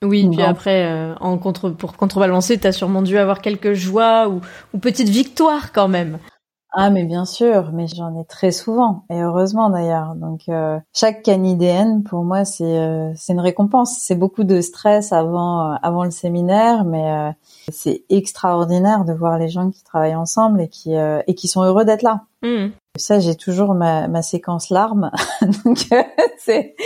Oui, 0.02 0.26
puis 0.30 0.40
après, 0.40 0.86
euh, 0.86 1.14
en 1.20 1.36
contre, 1.36 1.68
pour 1.68 1.96
contrebalancer, 1.96 2.56
t'as 2.56 2.72
sûrement 2.72 3.02
dû 3.02 3.18
avoir 3.18 3.42
quelques 3.42 3.74
joies 3.74 4.28
ou, 4.28 4.40
ou 4.72 4.78
petites 4.78 5.10
victoires 5.10 5.72
quand 5.72 5.88
même. 5.88 6.18
Ah 6.72 6.90
mais 6.90 7.02
bien 7.04 7.24
sûr, 7.24 7.70
mais 7.72 7.86
j'en 7.88 8.16
ai 8.16 8.24
très 8.24 8.52
souvent 8.52 9.04
et 9.10 9.20
heureusement 9.20 9.70
d'ailleurs. 9.70 10.14
Donc 10.14 10.42
euh, 10.48 10.78
chaque 10.94 11.22
canidéenne 11.22 12.04
pour 12.04 12.22
moi 12.22 12.44
c'est 12.44 12.78
euh, 12.78 13.12
c'est 13.16 13.32
une 13.32 13.40
récompense. 13.40 13.96
C'est 13.98 14.14
beaucoup 14.14 14.44
de 14.44 14.60
stress 14.60 15.12
avant 15.12 15.72
euh, 15.72 15.74
avant 15.82 16.04
le 16.04 16.12
séminaire, 16.12 16.84
mais 16.84 17.34
c'est 17.72 18.04
extraordinaire 18.08 19.04
de 19.04 19.12
voir 19.12 19.36
les 19.38 19.48
gens 19.48 19.70
qui 19.70 19.82
travaillent 19.82 20.14
ensemble 20.14 20.60
et 20.60 20.68
qui 20.68 20.94
et 20.94 21.34
qui 21.34 21.48
sont 21.48 21.62
heureux 21.62 21.84
d'être 21.84 22.02
là. 22.02 22.22
Mmh. 22.42 22.68
Ça 22.96 23.18
j'ai 23.18 23.34
toujours 23.34 23.74
ma, 23.74 24.06
ma 24.06 24.22
séquence 24.22 24.70
larmes. 24.70 25.10
Donc 25.64 25.78
c'est 26.38 26.76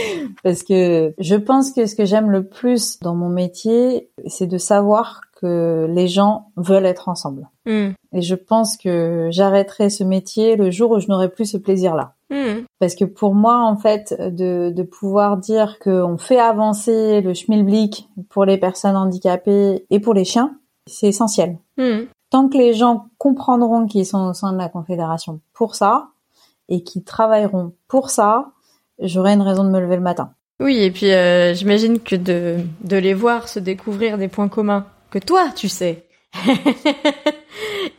parce 0.42 0.62
que 0.62 1.14
je 1.18 1.36
pense 1.36 1.72
que 1.72 1.84
ce 1.84 1.94
que 1.94 2.06
j'aime 2.06 2.30
le 2.30 2.46
plus 2.46 3.00
dans 3.00 3.14
mon 3.14 3.28
métier, 3.28 4.08
c'est 4.26 4.46
de 4.46 4.58
savoir 4.58 5.20
que 5.44 5.86
les 5.90 6.08
gens 6.08 6.50
veulent 6.56 6.86
être 6.86 7.08
ensemble. 7.08 7.48
Hmm. 7.66 7.90
Et 8.12 8.22
je 8.22 8.34
pense 8.34 8.76
que 8.76 9.28
j'arrêterai 9.30 9.90
ce 9.90 10.04
métier 10.04 10.56
le 10.56 10.70
jour 10.70 10.92
où 10.92 11.00
je 11.00 11.08
n'aurai 11.08 11.28
plus 11.28 11.44
ce 11.44 11.58
plaisir-là. 11.58 12.14
Hmm. 12.30 12.62
Parce 12.78 12.94
que 12.94 13.04
pour 13.04 13.34
moi, 13.34 13.58
en 13.58 13.76
fait, 13.76 14.14
de, 14.18 14.70
de 14.70 14.82
pouvoir 14.82 15.36
dire 15.36 15.78
qu'on 15.78 16.16
fait 16.16 16.40
avancer 16.40 17.20
le 17.20 17.34
schmilblick 17.34 18.08
pour 18.30 18.46
les 18.46 18.56
personnes 18.56 18.96
handicapées 18.96 19.84
et 19.90 20.00
pour 20.00 20.14
les 20.14 20.24
chiens, 20.24 20.56
c'est 20.86 21.08
essentiel. 21.08 21.58
Hmm. 21.76 22.04
Tant 22.30 22.48
que 22.48 22.56
les 22.56 22.72
gens 22.72 23.06
comprendront 23.18 23.86
qu'ils 23.86 24.06
sont 24.06 24.30
au 24.30 24.32
sein 24.32 24.52
de 24.52 24.58
la 24.58 24.68
Confédération 24.68 25.40
pour 25.52 25.74
ça 25.74 26.08
et 26.68 26.82
qu'ils 26.82 27.04
travailleront 27.04 27.72
pour 27.86 28.08
ça, 28.08 28.52
j'aurai 28.98 29.34
une 29.34 29.42
raison 29.42 29.64
de 29.64 29.70
me 29.70 29.80
lever 29.80 29.96
le 29.96 30.02
matin. 30.02 30.32
Oui, 30.60 30.78
et 30.78 30.90
puis 30.90 31.12
euh, 31.12 31.52
j'imagine 31.52 31.98
que 31.98 32.16
de, 32.16 32.60
de 32.82 32.96
les 32.96 33.12
voir 33.12 33.48
se 33.48 33.58
découvrir 33.58 34.18
des 34.18 34.28
points 34.28 34.48
communs 34.48 34.86
que 35.14 35.24
toi, 35.24 35.52
tu 35.54 35.68
sais. 35.68 36.06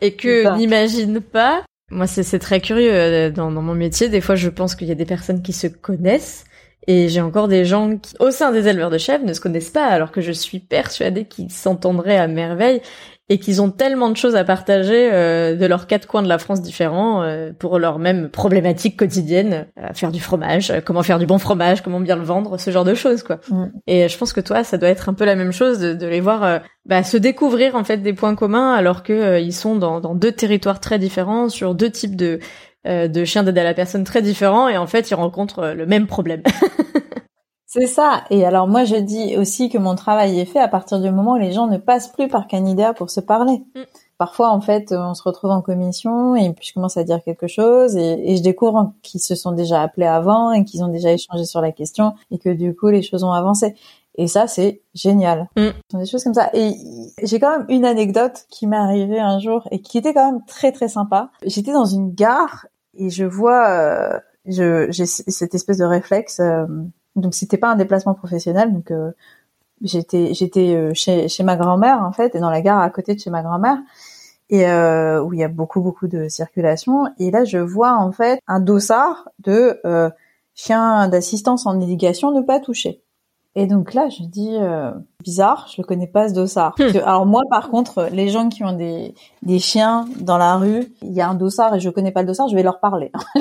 et 0.02 0.14
que 0.14 0.56
n'imagine 0.56 1.20
pas. 1.20 1.64
Moi, 1.90 2.06
c'est 2.06 2.38
très 2.38 2.60
curieux 2.60 2.92
euh, 2.92 3.30
dans, 3.30 3.50
dans, 3.50 3.62
mon 3.62 3.74
métier. 3.74 4.08
Des 4.08 4.20
fois, 4.20 4.34
je 4.34 4.48
pense 4.48 4.74
qu'il 4.74 4.88
y 4.88 4.92
a 4.92 4.96
des 4.96 5.06
personnes 5.06 5.42
qui 5.42 5.52
se 5.52 5.66
connaissent. 5.66 6.44
Et 6.86 7.08
j'ai 7.08 7.20
encore 7.20 7.48
des 7.48 7.64
gens 7.64 7.96
qui, 7.96 8.14
au 8.20 8.30
sein 8.30 8.52
des 8.52 8.68
éleveurs 8.68 8.90
de 8.90 8.98
chèvres, 8.98 9.24
ne 9.24 9.32
se 9.32 9.40
connaissent 9.40 9.70
pas, 9.70 9.86
alors 9.86 10.12
que 10.12 10.20
je 10.20 10.30
suis 10.30 10.60
persuadée 10.60 11.24
qu'ils 11.24 11.50
s'entendraient 11.50 12.18
à 12.18 12.28
merveille 12.28 12.80
et 13.28 13.38
qu'ils 13.38 13.60
ont 13.60 13.70
tellement 13.70 14.08
de 14.08 14.16
choses 14.16 14.36
à 14.36 14.44
partager 14.44 15.10
euh, 15.12 15.56
de 15.56 15.66
leurs 15.66 15.88
quatre 15.88 16.06
coins 16.06 16.22
de 16.22 16.28
la 16.28 16.38
France 16.38 16.62
différents 16.62 17.22
euh, 17.22 17.50
pour 17.58 17.78
leurs 17.80 17.98
mêmes 17.98 18.28
problématiques 18.28 18.96
quotidiennes, 18.96 19.66
euh, 19.78 19.88
faire 19.94 20.12
du 20.12 20.20
fromage, 20.20 20.72
comment 20.84 21.02
faire 21.02 21.18
du 21.18 21.26
bon 21.26 21.38
fromage, 21.38 21.82
comment 21.82 21.98
bien 21.98 22.14
le 22.14 22.22
vendre, 22.22 22.58
ce 22.58 22.70
genre 22.70 22.84
de 22.84 22.94
choses 22.94 23.24
quoi. 23.24 23.40
Mm. 23.48 23.64
Et 23.88 24.08
je 24.08 24.16
pense 24.16 24.32
que 24.32 24.40
toi, 24.40 24.62
ça 24.62 24.78
doit 24.78 24.88
être 24.88 25.08
un 25.08 25.14
peu 25.14 25.24
la 25.24 25.34
même 25.34 25.52
chose 25.52 25.80
de, 25.80 25.94
de 25.94 26.06
les 26.06 26.20
voir 26.20 26.60
bah, 26.84 27.02
se 27.02 27.16
découvrir 27.16 27.74
en 27.74 27.82
fait 27.82 27.98
des 27.98 28.12
points 28.12 28.36
communs 28.36 28.72
alors 28.72 29.02
que 29.02 29.40
ils 29.40 29.52
sont 29.52 29.74
dans, 29.74 30.00
dans, 30.00 30.14
deux 30.14 30.32
territoires 30.32 30.78
très 30.78 30.98
différents 30.98 31.48
sur 31.48 31.74
deux 31.74 31.90
types 31.90 32.16
de 32.16 32.38
de 32.84 33.24
chiens 33.24 33.42
d'aide 33.42 33.58
à 33.58 33.64
la 33.64 33.74
personne 33.74 34.04
très 34.04 34.22
différents 34.22 34.68
et 34.68 34.76
en 34.76 34.86
fait 34.86 35.10
ils 35.10 35.14
rencontrent 35.14 35.72
le 35.76 35.86
même 35.86 36.06
problème. 36.06 36.42
C'est 37.76 37.86
ça. 37.86 38.24
Et 38.30 38.46
alors 38.46 38.66
moi, 38.66 38.84
je 38.84 38.96
dis 38.96 39.36
aussi 39.36 39.68
que 39.68 39.76
mon 39.76 39.94
travail 39.96 40.40
est 40.40 40.46
fait 40.46 40.58
à 40.58 40.68
partir 40.68 40.98
du 40.98 41.10
moment 41.10 41.34
où 41.34 41.36
les 41.36 41.52
gens 41.52 41.66
ne 41.66 41.76
passent 41.76 42.08
plus 42.08 42.26
par 42.26 42.46
Canidea 42.46 42.94
pour 42.94 43.10
se 43.10 43.20
parler. 43.20 43.62
Mm. 43.74 43.82
Parfois, 44.16 44.48
en 44.48 44.62
fait, 44.62 44.92
on 44.92 45.12
se 45.12 45.22
retrouve 45.22 45.50
en 45.50 45.60
commission 45.60 46.34
et 46.36 46.50
puis 46.54 46.68
je 46.68 46.72
commence 46.72 46.96
à 46.96 47.04
dire 47.04 47.22
quelque 47.22 47.48
chose 47.48 47.94
et, 47.96 48.34
je 48.34 48.42
découvre 48.42 48.94
qu'ils 49.02 49.20
se 49.20 49.34
sont 49.34 49.52
déjà 49.52 49.82
appelés 49.82 50.06
avant 50.06 50.52
et 50.52 50.64
qu'ils 50.64 50.82
ont 50.82 50.88
déjà 50.88 51.12
échangé 51.12 51.44
sur 51.44 51.60
la 51.60 51.70
question 51.70 52.14
et 52.30 52.38
que 52.38 52.48
du 52.48 52.74
coup, 52.74 52.88
les 52.88 53.02
choses 53.02 53.24
ont 53.24 53.32
avancé. 53.32 53.74
Et 54.14 54.26
ça, 54.26 54.46
c'est 54.46 54.80
génial. 54.94 55.50
Mm. 55.58 55.66
Ce 55.66 55.92
sont 55.92 55.98
des 55.98 56.06
choses 56.06 56.24
comme 56.24 56.34
ça. 56.34 56.48
Et 56.54 56.72
j'ai 57.22 57.38
quand 57.38 57.58
même 57.58 57.66
une 57.68 57.84
anecdote 57.84 58.46
qui 58.48 58.66
m'est 58.66 58.78
arrivée 58.78 59.20
un 59.20 59.38
jour 59.38 59.68
et 59.70 59.82
qui 59.82 59.98
était 59.98 60.14
quand 60.14 60.32
même 60.32 60.42
très 60.46 60.72
très 60.72 60.88
sympa. 60.88 61.28
J'étais 61.44 61.74
dans 61.74 61.84
une 61.84 62.14
gare 62.14 62.64
et 62.94 63.10
je 63.10 63.26
vois, 63.26 63.68
euh, 63.68 64.18
j'ai 64.46 65.04
cette 65.04 65.54
espèce 65.54 65.76
de 65.76 65.84
réflexe. 65.84 66.40
Euh, 66.40 66.64
donc 67.16 67.34
c'était 67.34 67.58
pas 67.58 67.70
un 67.70 67.76
déplacement 67.76 68.14
professionnel, 68.14 68.72
donc 68.72 68.90
euh, 68.90 69.12
j'étais 69.82 70.34
j'étais 70.34 70.74
euh, 70.74 70.92
chez, 70.94 71.28
chez 71.28 71.42
ma 71.42 71.56
grand-mère 71.56 72.02
en 72.02 72.12
fait, 72.12 72.34
et 72.34 72.40
dans 72.40 72.50
la 72.50 72.60
gare 72.62 72.80
à 72.80 72.90
côté 72.90 73.14
de 73.14 73.20
chez 73.20 73.30
ma 73.30 73.42
grand-mère, 73.42 73.78
et 74.50 74.66
euh, 74.68 75.22
où 75.22 75.32
il 75.32 75.40
y 75.40 75.44
a 75.44 75.48
beaucoup 75.48 75.80
beaucoup 75.80 76.08
de 76.08 76.28
circulation. 76.28 77.06
Et 77.18 77.30
là 77.30 77.44
je 77.44 77.58
vois 77.58 77.96
en 77.96 78.12
fait 78.12 78.40
un 78.46 78.60
dossard 78.60 79.28
de 79.40 79.80
chien 80.54 81.08
d'assistance 81.08 81.66
en 81.66 81.80
éducation 81.80 82.32
ne 82.32 82.40
pas 82.40 82.60
toucher. 82.60 83.02
Et 83.56 83.66
donc 83.66 83.94
là, 83.94 84.08
je 84.10 84.22
dis 84.22 84.54
euh, 84.54 84.92
bizarre, 85.22 85.66
je 85.74 85.80
le 85.80 85.86
connais 85.86 86.06
pas 86.06 86.28
ce 86.28 86.34
dossard. 86.34 86.74
Hmm. 86.78 86.96
alors 87.04 87.26
moi, 87.26 87.42
par 87.50 87.70
contre, 87.70 88.08
les 88.12 88.28
gens 88.28 88.48
qui 88.48 88.64
ont 88.64 88.72
des 88.72 89.14
des 89.42 89.58
chiens 89.58 90.06
dans 90.20 90.38
la 90.38 90.56
rue, 90.56 90.86
il 91.02 91.12
y 91.12 91.20
a 91.20 91.28
un 91.28 91.34
dossard 91.34 91.74
et 91.74 91.80
je 91.80 91.88
connais 91.90 92.12
pas 92.12 92.22
le 92.22 92.28
dossard, 92.28 92.48
je 92.48 92.56
vais 92.56 92.62
leur 92.62 92.80
parler. 92.80 93.12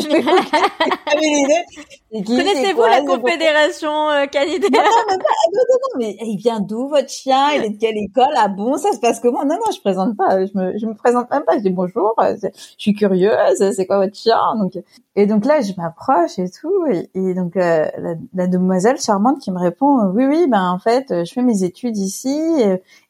Connaissez-vous 2.11 2.81
la 2.81 3.01
confédération 3.01 4.09
euh, 4.09 4.25
canadienne 4.27 4.71
non, 4.71 5.17
non, 5.17 5.77
non, 5.81 5.97
mais 5.97 6.15
il 6.21 6.37
vient 6.37 6.59
d'où 6.59 6.87
votre 6.87 7.09
chien? 7.09 7.51
Il 7.55 7.65
est 7.65 7.69
de 7.71 7.77
quelle 7.77 7.97
école? 7.97 8.33
Ah 8.35 8.47
bon, 8.47 8.77
ça 8.77 8.93
se 8.93 8.99
passe 8.99 9.19
comment? 9.19 9.43
Non, 9.43 9.55
non, 9.55 9.71
je 9.73 9.79
présente 9.81 10.15
pas. 10.15 10.45
Je 10.45 10.51
me 10.55 10.77
je 10.77 10.85
me 10.85 10.93
présente 10.93 11.29
même 11.31 11.43
pas. 11.43 11.57
Je 11.57 11.63
dis 11.63 11.71
bonjour. 11.71 12.13
Euh, 12.19 12.35
je 12.41 12.49
suis 12.77 12.93
curieuse. 12.93 13.71
C'est 13.75 13.85
quoi 13.85 13.97
votre 13.97 14.15
chien? 14.15 14.37
Donc 14.59 14.73
et 15.17 15.27
donc 15.27 15.45
là, 15.45 15.61
je 15.61 15.71
m'approche 15.77 16.37
et 16.39 16.49
tout, 16.49 16.85
et, 16.87 17.09
et 17.13 17.33
donc 17.33 17.55
la, 17.55 17.91
la, 18.33 18.47
demoiselle 18.47 18.97
charmante 18.99 19.39
qui 19.39 19.49
me 19.51 19.59
répond 19.59 20.11
oui 20.13 20.25
oui 20.25 20.47
ben 20.49 20.69
en 20.69 20.77
fait 20.77 21.05
je 21.09 21.33
fais 21.33 21.41
mes 21.41 21.63
études 21.65 21.97
ici 21.97 22.39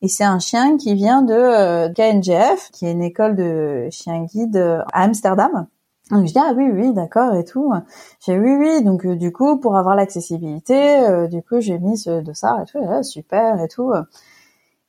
et, 0.02 0.08
c'est 0.08 0.24
un 0.24 0.40
chien 0.40 0.78
qui 0.78 0.96
vient 0.96 1.22
de 1.22 1.34
euh, 1.34 1.90
KNGF 1.90 2.72
qui 2.72 2.86
est 2.86 2.92
une 2.92 3.04
école 3.04 3.36
de 3.36 3.88
chien 3.92 4.24
guide 4.24 4.58
à 4.58 5.04
Amsterdam. 5.04 5.68
Donc 6.12 6.28
je 6.28 6.34
dis 6.34 6.40
ah 6.40 6.54
oui 6.56 6.70
oui 6.72 6.94
d'accord 6.94 7.36
et 7.36 7.44
tout. 7.44 7.72
J'ai 8.26 8.38
oui 8.38 8.56
oui 8.56 8.84
donc 8.84 9.06
euh, 9.06 9.16
du 9.16 9.32
coup 9.32 9.58
pour 9.58 9.76
avoir 9.78 9.96
l'accessibilité 9.96 11.00
euh, 11.00 11.28
du 11.28 11.42
coup 11.42 11.60
j'ai 11.60 11.80
mis 11.80 11.98
ce 11.98 12.22
dossard 12.22 12.62
et 12.62 12.66
tout 12.66 12.80
ah, 12.88 13.04
super 13.04 13.62
et 13.62 13.68
tout. 13.68 13.92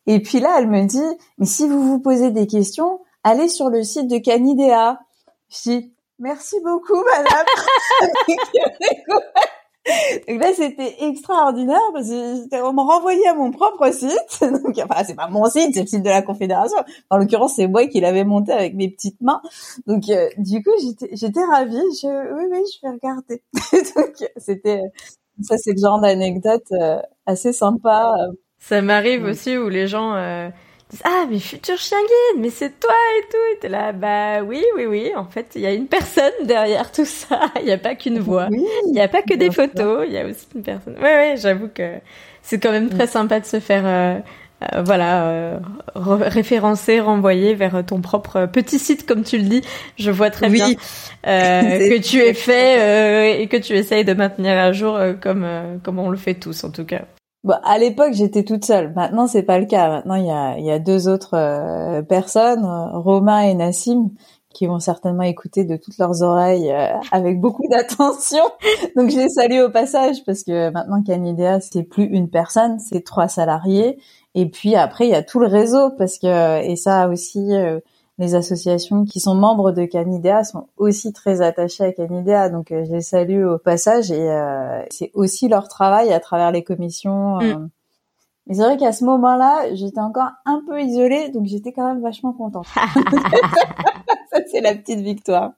Et 0.06 0.20
puis 0.20 0.40
là 0.40 0.56
elle 0.58 0.68
me 0.68 0.84
dit 0.84 1.18
mais 1.38 1.46
si 1.46 1.68
vous 1.68 1.82
vous 1.82 1.98
posez 1.98 2.30
des 2.30 2.46
questions 2.46 3.00
allez 3.24 3.48
sur 3.48 3.68
le 3.70 3.82
site 3.82 4.08
de 4.08 4.18
Canidea. 4.18 5.00
Je 5.48 5.70
dis 5.70 5.92
Merci 6.18 6.56
beaucoup, 6.64 7.04
madame. 7.04 7.44
Donc 10.28 10.40
là, 10.40 10.52
c'était 10.54 10.96
extraordinaire 11.00 11.78
parce 11.92 12.08
que 12.08 12.62
on 12.62 12.72
m'a 12.72 12.82
renvoyé 12.82 13.26
à 13.28 13.34
mon 13.34 13.50
propre 13.50 13.92
site. 13.92 14.40
Donc, 14.40 14.78
enfin, 14.78 15.04
c'est 15.04 15.14
pas 15.14 15.28
mon 15.28 15.46
site, 15.46 15.74
c'est 15.74 15.82
le 15.82 15.86
site 15.86 16.02
de 16.02 16.08
la 16.08 16.22
Confédération. 16.22 16.78
En 17.10 17.18
l'occurrence, 17.18 17.54
c'est 17.56 17.68
moi 17.68 17.86
qui 17.86 18.00
l'avais 18.00 18.24
monté 18.24 18.52
avec 18.52 18.74
mes 18.74 18.88
petites 18.88 19.20
mains. 19.20 19.40
Donc, 19.86 20.08
euh, 20.08 20.28
du 20.38 20.62
coup, 20.62 20.70
j'étais, 21.12 21.44
ravie. 21.44 21.76
Je, 22.02 22.34
oui, 22.34 22.44
oui, 22.50 22.62
je 22.74 22.86
vais 22.86 22.94
regarder. 22.94 23.42
Donc, 23.96 24.30
c'était, 24.36 24.82
ça, 25.42 25.56
c'est 25.58 25.72
le 25.72 25.80
genre 25.80 26.00
d'anecdote 26.00 26.66
euh, 26.72 27.00
assez 27.26 27.52
sympa. 27.52 28.16
Ça 28.58 28.82
m'arrive 28.82 29.24
aussi 29.24 29.56
où 29.56 29.68
les 29.68 29.86
gens 29.86 30.14
euh, 30.14 30.48
disent 30.90 31.02
ah 31.04 31.26
mais 31.30 31.38
futur 31.38 31.78
chien 31.78 31.98
guide, 31.98 32.42
mais 32.42 32.50
c'est 32.50 32.78
toi 32.78 32.94
et 33.18 33.22
tout. 33.30 33.54
Et 33.54 33.58
t'es 33.60 33.68
là 33.68 33.92
bah 33.92 34.42
oui 34.42 34.64
oui 34.76 34.86
oui. 34.86 35.12
En 35.16 35.26
fait 35.26 35.52
il 35.54 35.62
y 35.62 35.66
a 35.66 35.72
une 35.72 35.86
personne 35.86 36.32
derrière 36.44 36.92
tout 36.92 37.04
ça. 37.04 37.50
Il 37.60 37.66
n'y 37.66 37.72
a 37.72 37.78
pas 37.78 37.94
qu'une 37.94 38.18
voix. 38.18 38.48
Il 38.50 38.92
n'y 38.92 39.00
a 39.00 39.08
pas 39.08 39.22
que 39.22 39.34
des 39.34 39.50
photos. 39.50 40.04
Il 40.06 40.12
y 40.12 40.18
a 40.18 40.26
aussi 40.26 40.46
une 40.54 40.62
personne. 40.62 40.94
Ouais 40.94 41.02
ouais 41.02 41.34
j'avoue 41.36 41.68
que 41.68 42.00
c'est 42.46 42.60
quand 42.60 42.70
même 42.70 42.88
très 42.88 43.08
sympa 43.08 43.40
de 43.40 43.44
se 43.44 43.58
faire 43.58 43.82
euh, 43.84 44.18
euh, 44.62 44.82
voilà, 44.82 45.26
euh, 45.26 45.58
référencer, 45.96 47.00
renvoyer 47.00 47.54
vers 47.54 47.84
ton 47.84 48.00
propre 48.00 48.46
petit 48.46 48.78
site, 48.78 49.04
comme 49.04 49.24
tu 49.24 49.36
le 49.36 49.44
dis. 49.44 49.62
Je 49.98 50.12
vois 50.12 50.30
très 50.30 50.48
bien 50.48 50.74
que 51.24 51.98
tu 51.98 52.18
es 52.18 52.34
fait 52.34 53.40
et 53.40 53.48
que 53.48 53.56
tu 53.56 53.74
essayes 53.74 54.04
de 54.04 54.14
maintenir 54.14 54.56
à 54.56 54.72
jour 54.72 54.96
comme 55.20 55.46
comme 55.82 55.98
on 55.98 56.08
le 56.08 56.16
fait 56.16 56.34
tous, 56.34 56.62
en 56.62 56.70
tout 56.70 56.84
cas. 56.84 57.02
Bon, 57.46 57.54
à 57.64 57.78
l'époque, 57.78 58.12
j'étais 58.12 58.42
toute 58.44 58.64
seule. 58.64 58.92
Maintenant, 58.94 59.26
c'est 59.26 59.44
pas 59.44 59.58
le 59.58 59.66
cas. 59.66 59.88
Maintenant, 59.88 60.16
il 60.16 60.26
y 60.26 60.30
a, 60.30 60.58
y 60.58 60.70
a 60.70 60.78
deux 60.78 61.08
autres 61.08 62.02
personnes, 62.02 62.64
Romain 62.92 63.40
et 63.40 63.54
Nassim, 63.54 64.10
qui 64.52 64.66
vont 64.66 64.80
certainement 64.80 65.22
écouter 65.22 65.64
de 65.64 65.76
toutes 65.76 65.96
leurs 65.98 66.22
oreilles 66.22 66.74
avec 67.12 67.40
beaucoup 67.40 67.66
d'attention. 67.70 68.42
Donc 68.96 69.10
je 69.10 69.18
les 69.18 69.28
salue 69.28 69.60
au 69.60 69.70
passage 69.70 70.24
parce 70.24 70.42
que 70.42 70.70
maintenant 70.70 71.02
Canidea 71.02 71.60
c'est 71.60 71.84
plus 71.84 72.04
une 72.04 72.30
personne, 72.30 72.78
c'est 72.80 73.04
trois 73.04 73.28
salariés 73.28 73.98
et 74.36 74.50
puis 74.50 74.76
après, 74.76 75.06
il 75.06 75.10
y 75.10 75.14
a 75.14 75.22
tout 75.22 75.40
le 75.40 75.46
réseau 75.46 75.90
parce 75.96 76.18
que 76.18 76.62
et 76.62 76.76
ça 76.76 77.08
aussi, 77.08 77.54
euh, 77.54 77.80
les 78.18 78.34
associations 78.34 79.04
qui 79.04 79.20
sont 79.20 79.34
membres 79.34 79.72
de 79.72 79.84
Canidea 79.84 80.44
sont 80.44 80.68
aussi 80.76 81.12
très 81.12 81.42
attachées 81.42 81.84
à 81.84 81.92
Canidea. 81.92 82.48
Donc 82.48 82.72
euh, 82.72 82.84
je 82.86 82.92
les 82.92 83.00
salue 83.00 83.44
au 83.44 83.58
passage 83.58 84.10
et 84.10 84.30
euh, 84.30 84.82
c'est 84.90 85.10
aussi 85.14 85.48
leur 85.48 85.68
travail 85.68 86.12
à 86.12 86.20
travers 86.20 86.50
les 86.50 86.64
commissions. 86.64 87.36
Mm. 87.36 87.68
Mais 88.46 88.54
c'est 88.54 88.62
vrai 88.62 88.76
qu'à 88.76 88.92
ce 88.92 89.04
moment-là, 89.04 89.74
j'étais 89.74 90.00
encore 90.00 90.30
un 90.44 90.62
peu 90.66 90.80
isolée, 90.80 91.30
donc 91.30 91.46
j'étais 91.46 91.72
quand 91.72 91.86
même 91.86 92.00
vachement 92.00 92.32
contente. 92.32 92.66
ça 94.30 94.38
c'est 94.50 94.60
la 94.60 94.74
petite 94.74 95.00
victoire. 95.00 95.52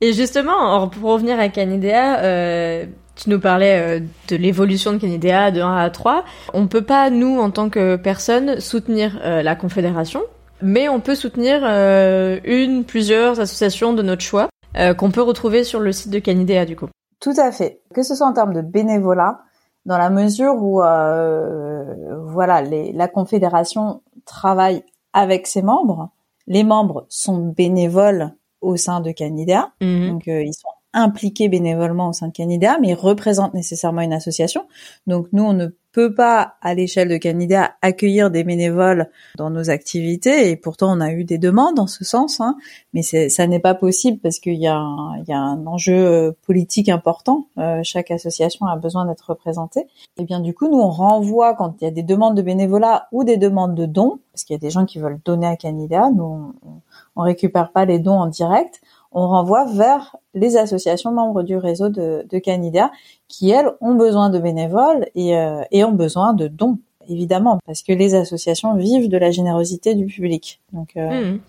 Et 0.00 0.12
justement, 0.12 0.88
pour 0.88 1.10
revenir 1.10 1.38
à 1.40 1.48
Canidea, 1.48 2.86
tu 3.14 3.30
nous 3.30 3.40
parlais 3.40 3.78
euh, 3.78 4.00
de 4.28 4.36
l'évolution 4.36 4.92
de 4.92 4.98
Canidea 4.98 5.50
de 5.50 5.60
1 5.60 5.76
à 5.76 5.90
3. 5.90 6.24
On 6.54 6.66
peut 6.66 6.82
pas, 6.82 7.10
nous, 7.10 7.38
en 7.40 7.50
tant 7.50 7.68
que 7.68 7.96
personne, 7.96 8.60
soutenir 8.60 9.18
euh, 9.22 9.42
la 9.42 9.54
Confédération, 9.54 10.22
mais 10.62 10.88
on 10.88 11.00
peut 11.00 11.14
soutenir 11.14 11.60
euh, 11.62 12.38
une, 12.44 12.84
plusieurs 12.84 13.40
associations 13.40 13.92
de 13.92 14.02
notre 14.02 14.22
choix 14.22 14.48
qu'on 14.96 15.10
peut 15.10 15.20
retrouver 15.20 15.64
sur 15.64 15.80
le 15.80 15.92
site 15.92 16.10
de 16.10 16.18
Canidea, 16.18 16.64
du 16.64 16.76
coup. 16.76 16.88
Tout 17.20 17.34
à 17.36 17.52
fait. 17.52 17.82
Que 17.94 18.02
ce 18.02 18.14
soit 18.14 18.26
en 18.26 18.32
termes 18.32 18.54
de 18.54 18.62
bénévolat, 18.62 19.40
dans 19.84 19.98
la 19.98 20.08
mesure 20.08 20.54
où, 20.54 20.76
voilà, 20.78 22.62
les, 22.62 22.90
la 22.92 23.06
Confédération 23.06 24.00
travaille 24.24 24.82
avec 25.12 25.46
ses 25.46 25.60
membres. 25.60 26.08
Les 26.46 26.64
membres 26.64 27.04
sont 27.10 27.48
bénévoles 27.48 28.32
au 28.62 28.78
sein 28.78 29.00
de 29.00 29.10
Canidea, 29.10 29.72
mhm. 29.82 30.08
donc 30.12 30.26
ils 30.26 30.54
sont 30.54 30.70
impliqués 30.92 31.48
bénévolement 31.48 32.08
au 32.08 32.12
sein 32.12 32.28
de 32.28 32.32
Canida, 32.32 32.78
mais 32.80 32.94
représentent 32.94 33.54
nécessairement 33.54 34.02
une 34.02 34.12
association. 34.12 34.66
Donc 35.06 35.28
nous, 35.32 35.42
on 35.42 35.52
ne 35.52 35.68
peut 35.92 36.14
pas, 36.14 36.54
à 36.62 36.74
l'échelle 36.74 37.08
de 37.08 37.16
Canida, 37.16 37.72
accueillir 37.82 38.30
des 38.30 38.44
bénévoles 38.44 39.10
dans 39.36 39.50
nos 39.50 39.70
activités, 39.70 40.50
et 40.50 40.56
pourtant 40.56 40.96
on 40.96 41.00
a 41.00 41.12
eu 41.12 41.24
des 41.24 41.38
demandes 41.38 41.78
en 41.78 41.86
ce 41.86 42.04
sens, 42.04 42.40
hein, 42.40 42.56
mais 42.94 43.02
ça 43.02 43.46
n'est 43.46 43.60
pas 43.60 43.74
possible 43.74 44.18
parce 44.18 44.38
qu'il 44.38 44.54
y, 44.54 44.66
a 44.66 44.76
un, 44.76 45.18
il 45.18 45.28
y 45.28 45.32
a 45.32 45.38
un 45.38 45.66
enjeu 45.66 45.94
euh, 45.94 46.32
politique 46.46 46.88
important. 46.88 47.46
Euh, 47.58 47.80
chaque 47.82 48.10
association 48.10 48.66
a 48.66 48.76
besoin 48.76 49.06
d'être 49.06 49.30
représentée. 49.30 49.86
Et 50.16 50.24
bien 50.24 50.40
du 50.40 50.54
coup, 50.54 50.68
nous 50.68 50.78
on 50.78 50.90
renvoie 50.90 51.54
quand 51.54 51.76
il 51.80 51.84
y 51.84 51.88
a 51.88 51.90
des 51.90 52.02
demandes 52.02 52.36
de 52.36 52.42
bénévolat 52.42 53.08
ou 53.12 53.24
des 53.24 53.36
demandes 53.36 53.74
de 53.74 53.86
dons, 53.86 54.18
parce 54.32 54.44
qu'il 54.44 54.54
y 54.54 54.56
a 54.56 54.60
des 54.60 54.70
gens 54.70 54.86
qui 54.86 54.98
veulent 54.98 55.20
donner 55.24 55.46
à 55.46 55.56
Canida, 55.56 56.10
nous 56.10 56.54
on, 56.64 56.80
on 57.16 57.22
récupère 57.22 57.70
pas 57.72 57.84
les 57.84 57.98
dons 57.98 58.18
en 58.18 58.26
direct 58.26 58.80
on 59.14 59.28
renvoie 59.28 59.64
vers 59.66 60.16
les 60.34 60.56
associations 60.56 61.12
membres 61.12 61.42
du 61.42 61.56
réseau 61.56 61.88
de, 61.88 62.26
de 62.28 62.38
Canida 62.38 62.90
qui, 63.28 63.50
elles, 63.50 63.70
ont 63.80 63.94
besoin 63.94 64.30
de 64.30 64.38
bénévoles 64.38 65.06
et, 65.14 65.36
euh, 65.36 65.62
et, 65.70 65.84
ont 65.84 65.92
besoin 65.92 66.32
de 66.32 66.48
dons, 66.48 66.78
évidemment, 67.08 67.58
parce 67.66 67.82
que 67.82 67.92
les 67.92 68.14
associations 68.14 68.74
vivent 68.74 69.08
de 69.08 69.18
la 69.18 69.30
générosité 69.30 69.94
du 69.94 70.06
public. 70.06 70.60
Donc, 70.72 70.96
euh, 70.96 71.34
mmh. 71.34 71.40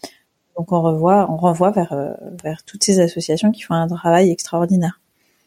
donc 0.57 0.71
on, 0.71 0.81
revoit, 0.81 1.27
on 1.31 1.37
renvoie 1.37 1.71
vers, 1.71 1.93
euh, 1.93 2.13
vers 2.43 2.63
toutes 2.63 2.83
ces 2.83 2.99
associations 2.99 3.51
qui 3.51 3.61
font 3.61 3.75
un 3.75 3.87
travail 3.87 4.29
extraordinaire. 4.29 4.99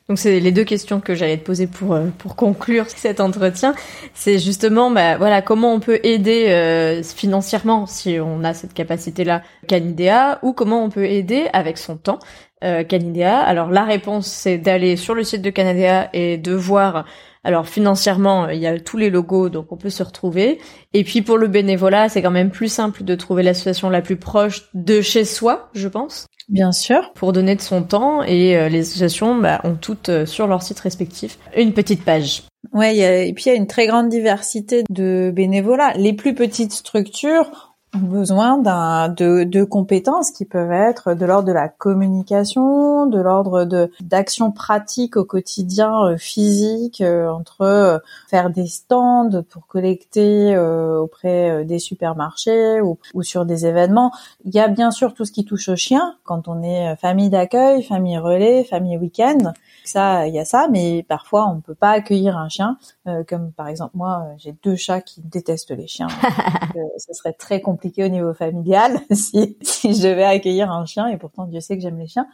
Donc 0.09 0.19
c'est 0.19 0.39
les 0.39 0.53
deux 0.53 0.63
questions 0.63 1.01
que 1.01 1.17
j'allais 1.17 1.37
te 1.37 1.45
poser 1.45 1.67
pour 1.67 1.95
euh, 1.95 2.07
pour 2.19 2.37
conclure 2.37 2.87
cet 2.89 3.21
entretien. 3.21 3.75
C'est 4.15 4.39
justement 4.39 4.91
bah 4.91 5.17
voilà 5.19 5.43
comment 5.43 5.73
on 5.73 5.81
peut 5.81 5.99
aider 6.05 6.47
euh, 6.49 7.03
financièrement 7.03 7.87
si 7.87 8.19
on 8.21 8.45
a 8.45 8.55
cette 8.55 8.73
capacité 8.73 9.25
là 9.25 9.43
Canidea 9.67 10.39
ou 10.43 10.53
comment 10.53 10.85
on 10.85 10.91
peut 10.91 11.07
aider 11.07 11.49
avec 11.53 11.77
son 11.77 11.97
temps 11.97 12.21
euh, 12.63 12.85
Canidea. 12.85 13.41
Alors 13.41 13.71
la 13.71 13.85
réponse 13.85 14.29
c'est 14.29 14.59
d'aller 14.59 14.97
sur 14.97 15.15
le 15.15 15.25
site 15.25 15.43
de 15.43 15.51
Canidea 15.51 16.09
et 16.13 16.39
de 16.39 16.53
voir 16.53 17.05
alors 17.43 17.69
financièrement, 17.69 18.49
il 18.49 18.59
y 18.59 18.67
a 18.67 18.81
tous 18.81 18.97
les 18.97 19.09
logos, 19.09 19.51
donc 19.51 19.71
on 19.71 19.77
peut 19.77 19.89
se 19.89 20.03
retrouver. 20.03 20.59
Et 20.95 21.05
puis 21.05 21.23
pour 21.23 21.39
le 21.39 21.47
bénévolat, 21.47 22.09
c'est 22.09 22.21
quand 22.21 22.33
même 22.33 22.51
plus 22.51 22.67
simple 22.67 23.05
de 23.05 23.15
trouver 23.15 23.45
l'association 23.45 23.89
la 23.89 24.03
plus 24.03 24.17
proche 24.17 24.65
de 24.75 25.01
chez 25.01 25.25
soi, 25.25 25.71
je 25.73 25.87
pense. 25.87 26.27
Bien 26.49 26.71
sûr. 26.73 27.13
Pour 27.15 27.33
donner 27.33 27.57
de 27.57 27.61
son 27.61 27.83
temps 27.83 28.23
et 28.23 28.57
euh, 28.57 28.69
les 28.69 28.81
associations 28.81 29.37
bah, 29.37 29.61
ont 29.65 29.75
toutes 29.75 30.11
euh, 30.11 30.27
sur 30.27 30.47
leur 30.47 30.63
site 30.63 30.79
respectif 30.79 31.39
une 31.57 31.73
petite 31.73 32.05
page. 32.05 32.45
Ouais, 32.73 32.97
et 33.29 33.33
puis 33.33 33.45
il 33.47 33.49
y 33.49 33.53
a 33.53 33.57
une 33.57 33.67
très 33.67 33.87
grande 33.87 34.09
diversité 34.09 34.85
de 34.91 35.33
bénévolat. 35.35 35.95
Les 35.95 36.13
plus 36.13 36.35
petites 36.35 36.73
structures 36.73 37.76
besoin 37.97 38.59
d'un 38.59 39.09
de, 39.09 39.45
de 39.45 39.65
compétences 39.65 40.31
qui 40.31 40.45
peuvent 40.45 40.73
être 40.73 41.15
de 41.15 41.27
l'ordre 41.27 41.49
de 41.49 41.53
la 41.53 41.69
communication, 41.69 43.07
de 43.07 43.21
l'ordre 43.21 43.65
de 43.65 43.91
d'actions 44.01 44.53
pratiques 44.53 45.17
au 45.17 45.25
quotidien 45.25 46.07
euh, 46.07 46.17
physique 46.17 47.01
euh, 47.01 47.29
entre 47.29 47.63
euh, 47.63 47.99
faire 48.29 48.51
des 48.51 48.67
stands 48.67 49.43
pour 49.51 49.67
collecter 49.67 50.57
auprès 50.57 51.65
des 51.65 51.79
supermarchés 51.79 52.81
ou, 52.81 52.99
ou, 53.15 53.23
sur 53.23 53.45
des 53.45 53.67
événements. 53.67 54.13
Il 54.45 54.55
y 54.55 54.61
a 54.61 54.69
bien 54.69 54.91
sûr 54.91 55.15
tout 55.15 55.25
ce 55.25 55.33
qui 55.33 55.45
touche 55.45 55.69
aux 55.69 55.77
chiens 55.77 56.17
quand 56.25 56.49
on 56.49 56.63
est 56.63 56.97
famille 56.97 57.31
d'accueil, 57.31 57.83
famille 57.83 58.19
relais, 58.19 58.65
famille 58.65 58.97
week-end 58.97 59.53
ça, 59.87 60.27
il 60.27 60.35
y 60.35 60.39
a 60.39 60.45
ça, 60.45 60.69
mais 60.71 61.05
parfois 61.09 61.49
on 61.49 61.61
peut 61.61 61.75
pas 61.75 61.91
accueillir 61.91 62.37
un 62.37 62.49
chien, 62.49 62.77
euh, 63.07 63.25
comme 63.25 63.53
par 63.53 63.69
exemple 63.69 63.93
moi, 63.95 64.27
euh, 64.27 64.35
j'ai 64.37 64.53
deux 64.63 64.77
chats 64.77 65.01
qui 65.01 65.21
détestent 65.23 65.71
les 65.71 65.87
chiens. 65.87 66.09
euh, 66.77 66.81
ce 66.99 67.13
serait 67.15 67.33
très 67.33 67.61
compliqué 67.61 67.86
au 67.99 68.09
niveau 68.09 68.35
familial 68.35 69.01
si, 69.11 69.57
si 69.63 69.95
je 69.95 70.03
devais 70.03 70.25
accueillir 70.25 70.71
un 70.71 70.85
chien, 70.87 71.07
et 71.09 71.17
pourtant 71.17 71.47
Dieu 71.47 71.61
sait 71.61 71.77
que 71.77 71.83
j'aime 71.83 71.99
les 71.99 72.09
chiens. 72.09 72.27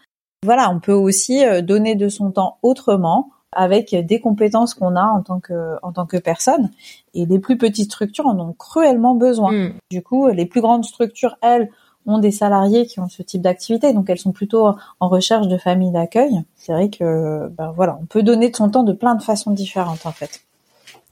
Voilà, 0.44 0.70
on 0.70 0.80
peut 0.80 0.92
aussi 0.92 1.42
donner 1.62 1.94
de 1.94 2.08
son 2.08 2.32
temps 2.32 2.58
autrement 2.62 3.30
avec 3.52 3.94
des 3.94 4.20
compétences 4.20 4.74
qu'on 4.74 4.96
a 4.96 5.04
en 5.04 5.22
tant 5.22 5.38
que 5.38 5.76
en 5.82 5.92
tant 5.92 6.06
que 6.06 6.16
personne 6.16 6.70
et 7.14 7.26
les 7.26 7.38
plus 7.38 7.58
petites 7.58 7.92
structures 7.92 8.26
en 8.26 8.38
ont 8.40 8.52
cruellement 8.52 9.14
besoin. 9.14 9.52
Mm. 9.52 9.74
Du 9.90 10.02
coup, 10.02 10.28
les 10.28 10.46
plus 10.46 10.60
grandes 10.60 10.84
structures 10.84 11.36
elles 11.42 11.68
ont 12.06 12.18
des 12.18 12.30
salariés 12.30 12.86
qui 12.86 13.00
ont 13.00 13.08
ce 13.08 13.22
type 13.22 13.42
d'activité, 13.42 13.92
donc 13.92 14.10
elles 14.10 14.18
sont 14.18 14.32
plutôt 14.32 14.74
en 15.00 15.08
recherche 15.08 15.46
de 15.48 15.56
familles 15.56 15.92
d'accueil. 15.92 16.42
C'est 16.56 16.72
vrai 16.72 16.88
que, 16.88 17.48
ben 17.48 17.72
voilà, 17.76 17.98
on 18.02 18.06
peut 18.06 18.22
donner 18.22 18.50
de 18.50 18.56
son 18.56 18.70
temps 18.70 18.82
de 18.82 18.92
plein 18.92 19.14
de 19.14 19.22
façons 19.22 19.52
différentes 19.52 20.04
en 20.06 20.12
fait. 20.12 20.42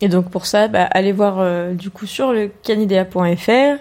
Et 0.01 0.09
donc 0.09 0.31
pour 0.31 0.47
ça, 0.47 0.69
bah, 0.69 0.89
allez 0.91 1.13
voir 1.13 1.39
euh, 1.39 1.75
du 1.75 1.91
coup 1.91 2.07
sur 2.07 2.33
le 2.33 2.49
canidea.fr 2.49 3.51
euh, 3.51 3.77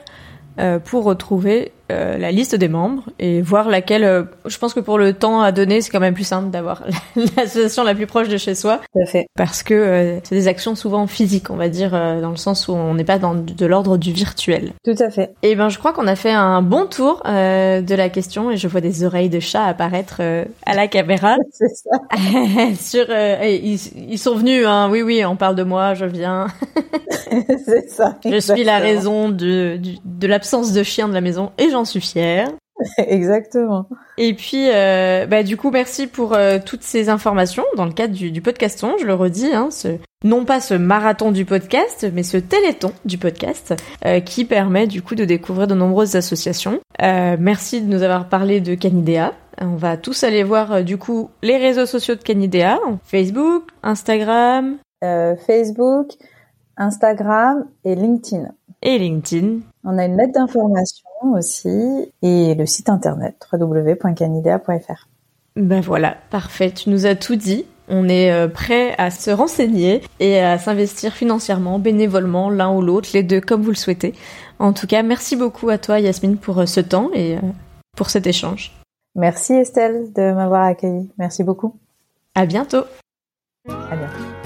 pour 0.86 1.04
retrouver 1.06 1.72
euh, 1.92 2.18
la 2.18 2.32
liste 2.32 2.56
des 2.56 2.68
membres 2.68 3.04
et 3.18 3.42
voir 3.42 3.68
laquelle. 3.68 4.04
Euh, 4.04 4.24
je 4.46 4.58
pense 4.60 4.74
que 4.74 4.80
pour 4.80 5.00
le 5.00 5.14
temps 5.14 5.42
à 5.42 5.52
donner, 5.52 5.82
c'est 5.82 5.90
quand 5.90 6.00
même 6.00 6.14
plus 6.14 6.24
simple 6.24 6.50
d'avoir 6.52 6.84
l'association 7.38 7.84
la 7.84 7.96
plus 7.96 8.06
proche 8.06 8.28
de 8.28 8.38
chez 8.38 8.54
soi. 8.54 8.80
Tout 8.94 9.00
à 9.02 9.06
fait. 9.08 9.28
Parce 9.36 9.64
que 9.64 9.74
euh, 9.74 10.20
c'est 10.24 10.36
des 10.36 10.48
actions 10.48 10.76
souvent 10.76 11.08
physiques, 11.08 11.50
on 11.50 11.56
va 11.56 11.68
dire, 11.68 11.92
dans 11.92 12.30
le 12.30 12.36
sens 12.36 12.68
où 12.68 12.74
on 12.74 12.94
n'est 12.94 13.04
pas 13.04 13.18
dans 13.18 13.34
de 13.34 13.66
l'ordre 13.66 13.98
du 13.98 14.12
virtuel. 14.12 14.74
Tout 14.86 14.96
à 15.00 15.10
fait. 15.10 15.34
Et 15.42 15.56
ben, 15.56 15.70
je 15.70 15.80
crois 15.80 15.92
qu'on 15.92 16.06
a 16.06 16.16
fait 16.16 16.32
un 16.32 16.62
bon 16.62 16.86
tour 16.86 17.24
de 17.26 17.96
la 17.96 18.10
question 18.10 18.52
et 18.52 18.58
je 18.58 18.68
vois 18.68 18.82
des 18.82 19.04
oreilles 19.04 19.30
de 19.30 19.40
chat 19.40 19.66
apparaître 19.66 20.22
à 20.66 20.76
la 20.76 20.88
caméra. 20.88 21.38
c'est 21.52 21.76
ça. 21.76 22.00
Sur, 22.80 23.06
ils, 23.10 23.80
ils, 24.12 24.20
sont 24.20 24.36
venus. 24.36 24.66
Hein. 24.68 24.90
Oui, 24.92 25.02
oui, 25.02 25.26
on 25.26 25.36
parle 25.36 25.56
de 25.56 25.64
moi, 25.64 25.96
je 25.96 26.06
viens. 26.06 26.48
c'est 27.66 27.90
ça. 27.90 28.16
Je 28.24 28.40
suis 28.40 28.64
la 28.64 28.78
raison 28.78 29.30
de, 29.30 29.80
de 30.06 30.28
l'absence 30.28 30.72
de 30.72 30.84
chien 30.84 31.08
de 31.08 31.14
la 31.14 31.22
maison 31.22 31.52
et 31.58 31.70
j'en 31.70 31.79
j'en 31.80 31.86
suis 31.86 32.02
fière. 32.02 32.50
Exactement. 32.98 33.88
Et 34.18 34.34
puis, 34.34 34.70
euh, 34.70 35.26
bah, 35.26 35.44
du 35.44 35.58
coup, 35.58 35.72
merci 35.72 36.08
pour 36.08 36.34
euh, 36.34 36.60
toutes 36.64 36.84
ces 36.84 37.10
informations 37.10 37.64
dans 37.76 37.86
le 37.86 37.92
cadre 37.92 38.14
du, 38.14 38.32
du 38.32 38.42
podcaston. 38.42 38.96
Je 39.00 39.06
le 39.06 39.14
redis, 39.14 39.54
hein, 39.54 39.70
ce, 39.72 39.98
non 40.24 40.46
pas 40.46 40.60
ce 40.60 40.74
marathon 40.74 41.32
du 41.32 41.46
podcast, 41.46 42.08
mais 42.14 42.24
ce 42.24 42.38
téléthon 42.38 42.92
du 43.06 43.18
podcast 43.18 43.76
euh, 44.06 44.20
qui 44.20 44.46
permet 44.46 44.88
du 44.88 45.02
coup 45.02 45.16
de 45.16 45.26
découvrir 45.26 45.68
de 45.68 45.76
nombreuses 45.76 46.16
associations. 46.16 46.80
merci 47.00 47.82
de 47.82 47.88
nous 47.88 48.04
avoir 48.04 48.28
parlé 48.28 48.60
de 48.60 48.76
Canidea. 48.76 49.34
On 49.62 49.76
va 49.76 49.98
tous 49.98 50.24
aller 50.24 50.44
voir 50.44 50.84
du 50.84 50.98
coup 50.98 51.32
les 51.44 51.58
réseaux 51.58 51.86
sociaux 51.86 52.16
de 52.16 52.24
Canidea, 52.24 52.80
Facebook, 53.04 53.70
Instagram. 53.84 54.78
Facebook, 55.02 56.12
Instagram 56.78 57.66
et 57.84 57.96
LinkedIn. 57.96 58.52
Et 58.82 58.98
LinkedIn. 58.98 59.60
On 59.84 59.98
a 59.98 60.06
une 60.06 60.18
lettre 60.18 60.34
d'information 60.34 61.08
aussi 61.34 62.12
et 62.22 62.56
le 62.56 62.66
site 62.66 62.90
internet 62.90 63.36
www.canidea.fr. 63.52 65.08
Ben 65.56 65.82
voilà, 65.82 66.16
parfait. 66.30 66.72
Tu 66.72 66.90
nous 66.90 67.06
as 67.06 67.16
tout 67.16 67.36
dit. 67.36 67.66
On 67.90 68.08
est 68.08 68.32
euh, 68.32 68.48
prêt 68.48 68.94
à 68.98 69.10
se 69.10 69.32
renseigner 69.32 70.02
et 70.20 70.40
à 70.40 70.60
s'investir 70.60 71.14
financièrement, 71.14 71.80
bénévolement, 71.80 72.50
l'un 72.50 72.72
ou 72.72 72.82
l'autre, 72.82 73.10
les 73.14 73.24
deux 73.24 73.42
comme 73.42 73.64
vous 73.64 73.72
le 73.72 73.76
souhaitez. 73.76 74.14
En 74.60 74.74
tout 74.74 74.86
cas, 74.86 75.02
merci 75.02 75.36
beaucoup 75.36 75.70
à 75.70 75.80
toi, 75.80 76.00
Yasmine, 76.00 76.38
pour 76.38 76.60
euh, 76.60 76.66
ce 76.68 76.82
temps 76.82 77.10
et 77.14 77.38
euh, 77.38 77.42
pour 77.98 78.12
cet 78.12 78.28
échange. 78.28 78.72
Merci 79.16 79.54
Estelle 79.54 80.14
de 80.14 80.32
m'avoir 80.34 80.66
accueilli. 80.66 81.10
Merci 81.18 81.44
beaucoup. 81.44 81.76
À 82.36 82.46
bientôt. 82.46 82.84
À 83.68 83.96
bientôt. 83.96 84.39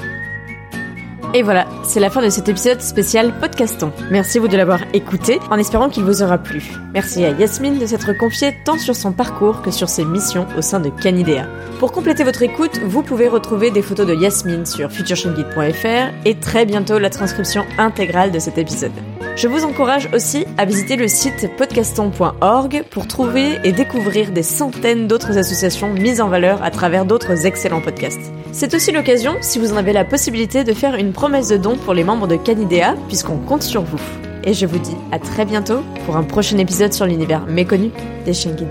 Et 1.36 1.42
voilà, 1.42 1.66
c'est 1.84 2.00
la 2.00 2.12
fin 2.12 2.22
de 2.22 2.30
cet 2.30 2.48
épisode 2.48 2.80
spécial 2.80 3.34
Podcaston. 3.40 3.92
Merci 4.12 4.38
vous 4.38 4.48
de 4.48 4.56
l'avoir 4.56 4.82
écouté, 4.94 5.40
en 5.50 5.58
espérant 5.58 5.90
qu'il 5.90 6.04
vous 6.04 6.22
aura 6.22 6.38
plu. 6.38 6.62
Merci 6.94 7.26
à 7.26 7.32
Yasmine 7.32 7.80
de 7.80 7.88
s'être 7.88 8.16
confiée 8.16 8.56
tant 8.66 8.78
sur 8.78 8.96
son 8.96 9.12
parcours 9.12 9.64
que 9.64 9.72
sur 9.72 9.90
ses 9.90 10.06
missions 10.06 10.46
au 10.56 10.62
sein 10.62 10.80
de 10.80 10.90
Canidea. 10.90 11.48
Pour 11.80 11.92
compléter 11.92 12.24
votre 12.24 12.44
écoute, 12.44 12.80
vous 12.86 13.02
pouvez 13.02 13.28
retrouver 13.28 13.72
des 13.72 13.82
photos 13.82 14.06
de 14.06 14.14
Yasmine 14.14 14.68
sur 14.68 14.92
futureshangit.fr 14.92 16.14
et 16.24 16.36
très 16.36 16.68
bientôt 16.68 17.00
la 17.00 17.10
transcription 17.10 17.66
intégrale 17.80 18.32
de 18.32 18.38
cet 18.38 18.60
épisode. 18.60 18.92
Je 19.36 19.48
vous 19.48 19.66
encourage 19.66 20.10
aussi 20.14 20.46
à 20.60 20.66
visiter 20.66 20.96
le 20.96 21.08
site 21.08 21.50
podcaston.org 21.58 22.84
pour 22.92 23.08
trouver 23.08 23.58
et 23.64 23.72
découvrir 23.72 24.30
des 24.32 24.44
centaines 24.44 25.08
d'autres 25.08 25.40
associations 25.40 25.92
mises 25.92 26.22
en 26.22 26.30
valeur 26.30 26.62
à 26.62 26.70
travers 26.70 27.06
d'autres 27.06 27.48
excellents 27.48 27.82
podcasts. 27.82 28.32
C'est 28.52 28.76
aussi 28.76 28.92
l'occasion, 28.92 29.36
si 29.42 29.58
vous 29.58 29.74
en 29.74 29.78
avez 29.78 29.94
la 29.94 30.06
possibilité, 30.06 30.64
de 30.64 30.74
faire 30.74 30.94
une 30.94 31.12
promesse 31.24 31.48
de 31.48 31.56
don 31.56 31.78
pour 31.78 31.94
les 31.94 32.04
membres 32.04 32.28
de 32.28 32.36
Canidea, 32.36 32.96
puisqu'on 33.08 33.38
compte 33.38 33.64
sur 33.64 33.82
vous. 33.82 34.02
Et 34.44 34.54
je 34.54 34.66
vous 34.66 34.78
dis 34.78 34.98
à 35.14 35.20
très 35.20 35.46
bientôt 35.46 35.80
pour 36.06 36.18
un 36.18 36.24
prochain 36.24 36.58
épisode 36.58 36.92
sur 36.92 37.06
l'univers 37.06 37.46
méconnu 37.46 37.92
des 38.26 38.34
chiens 38.34 38.52
guides 38.52 38.68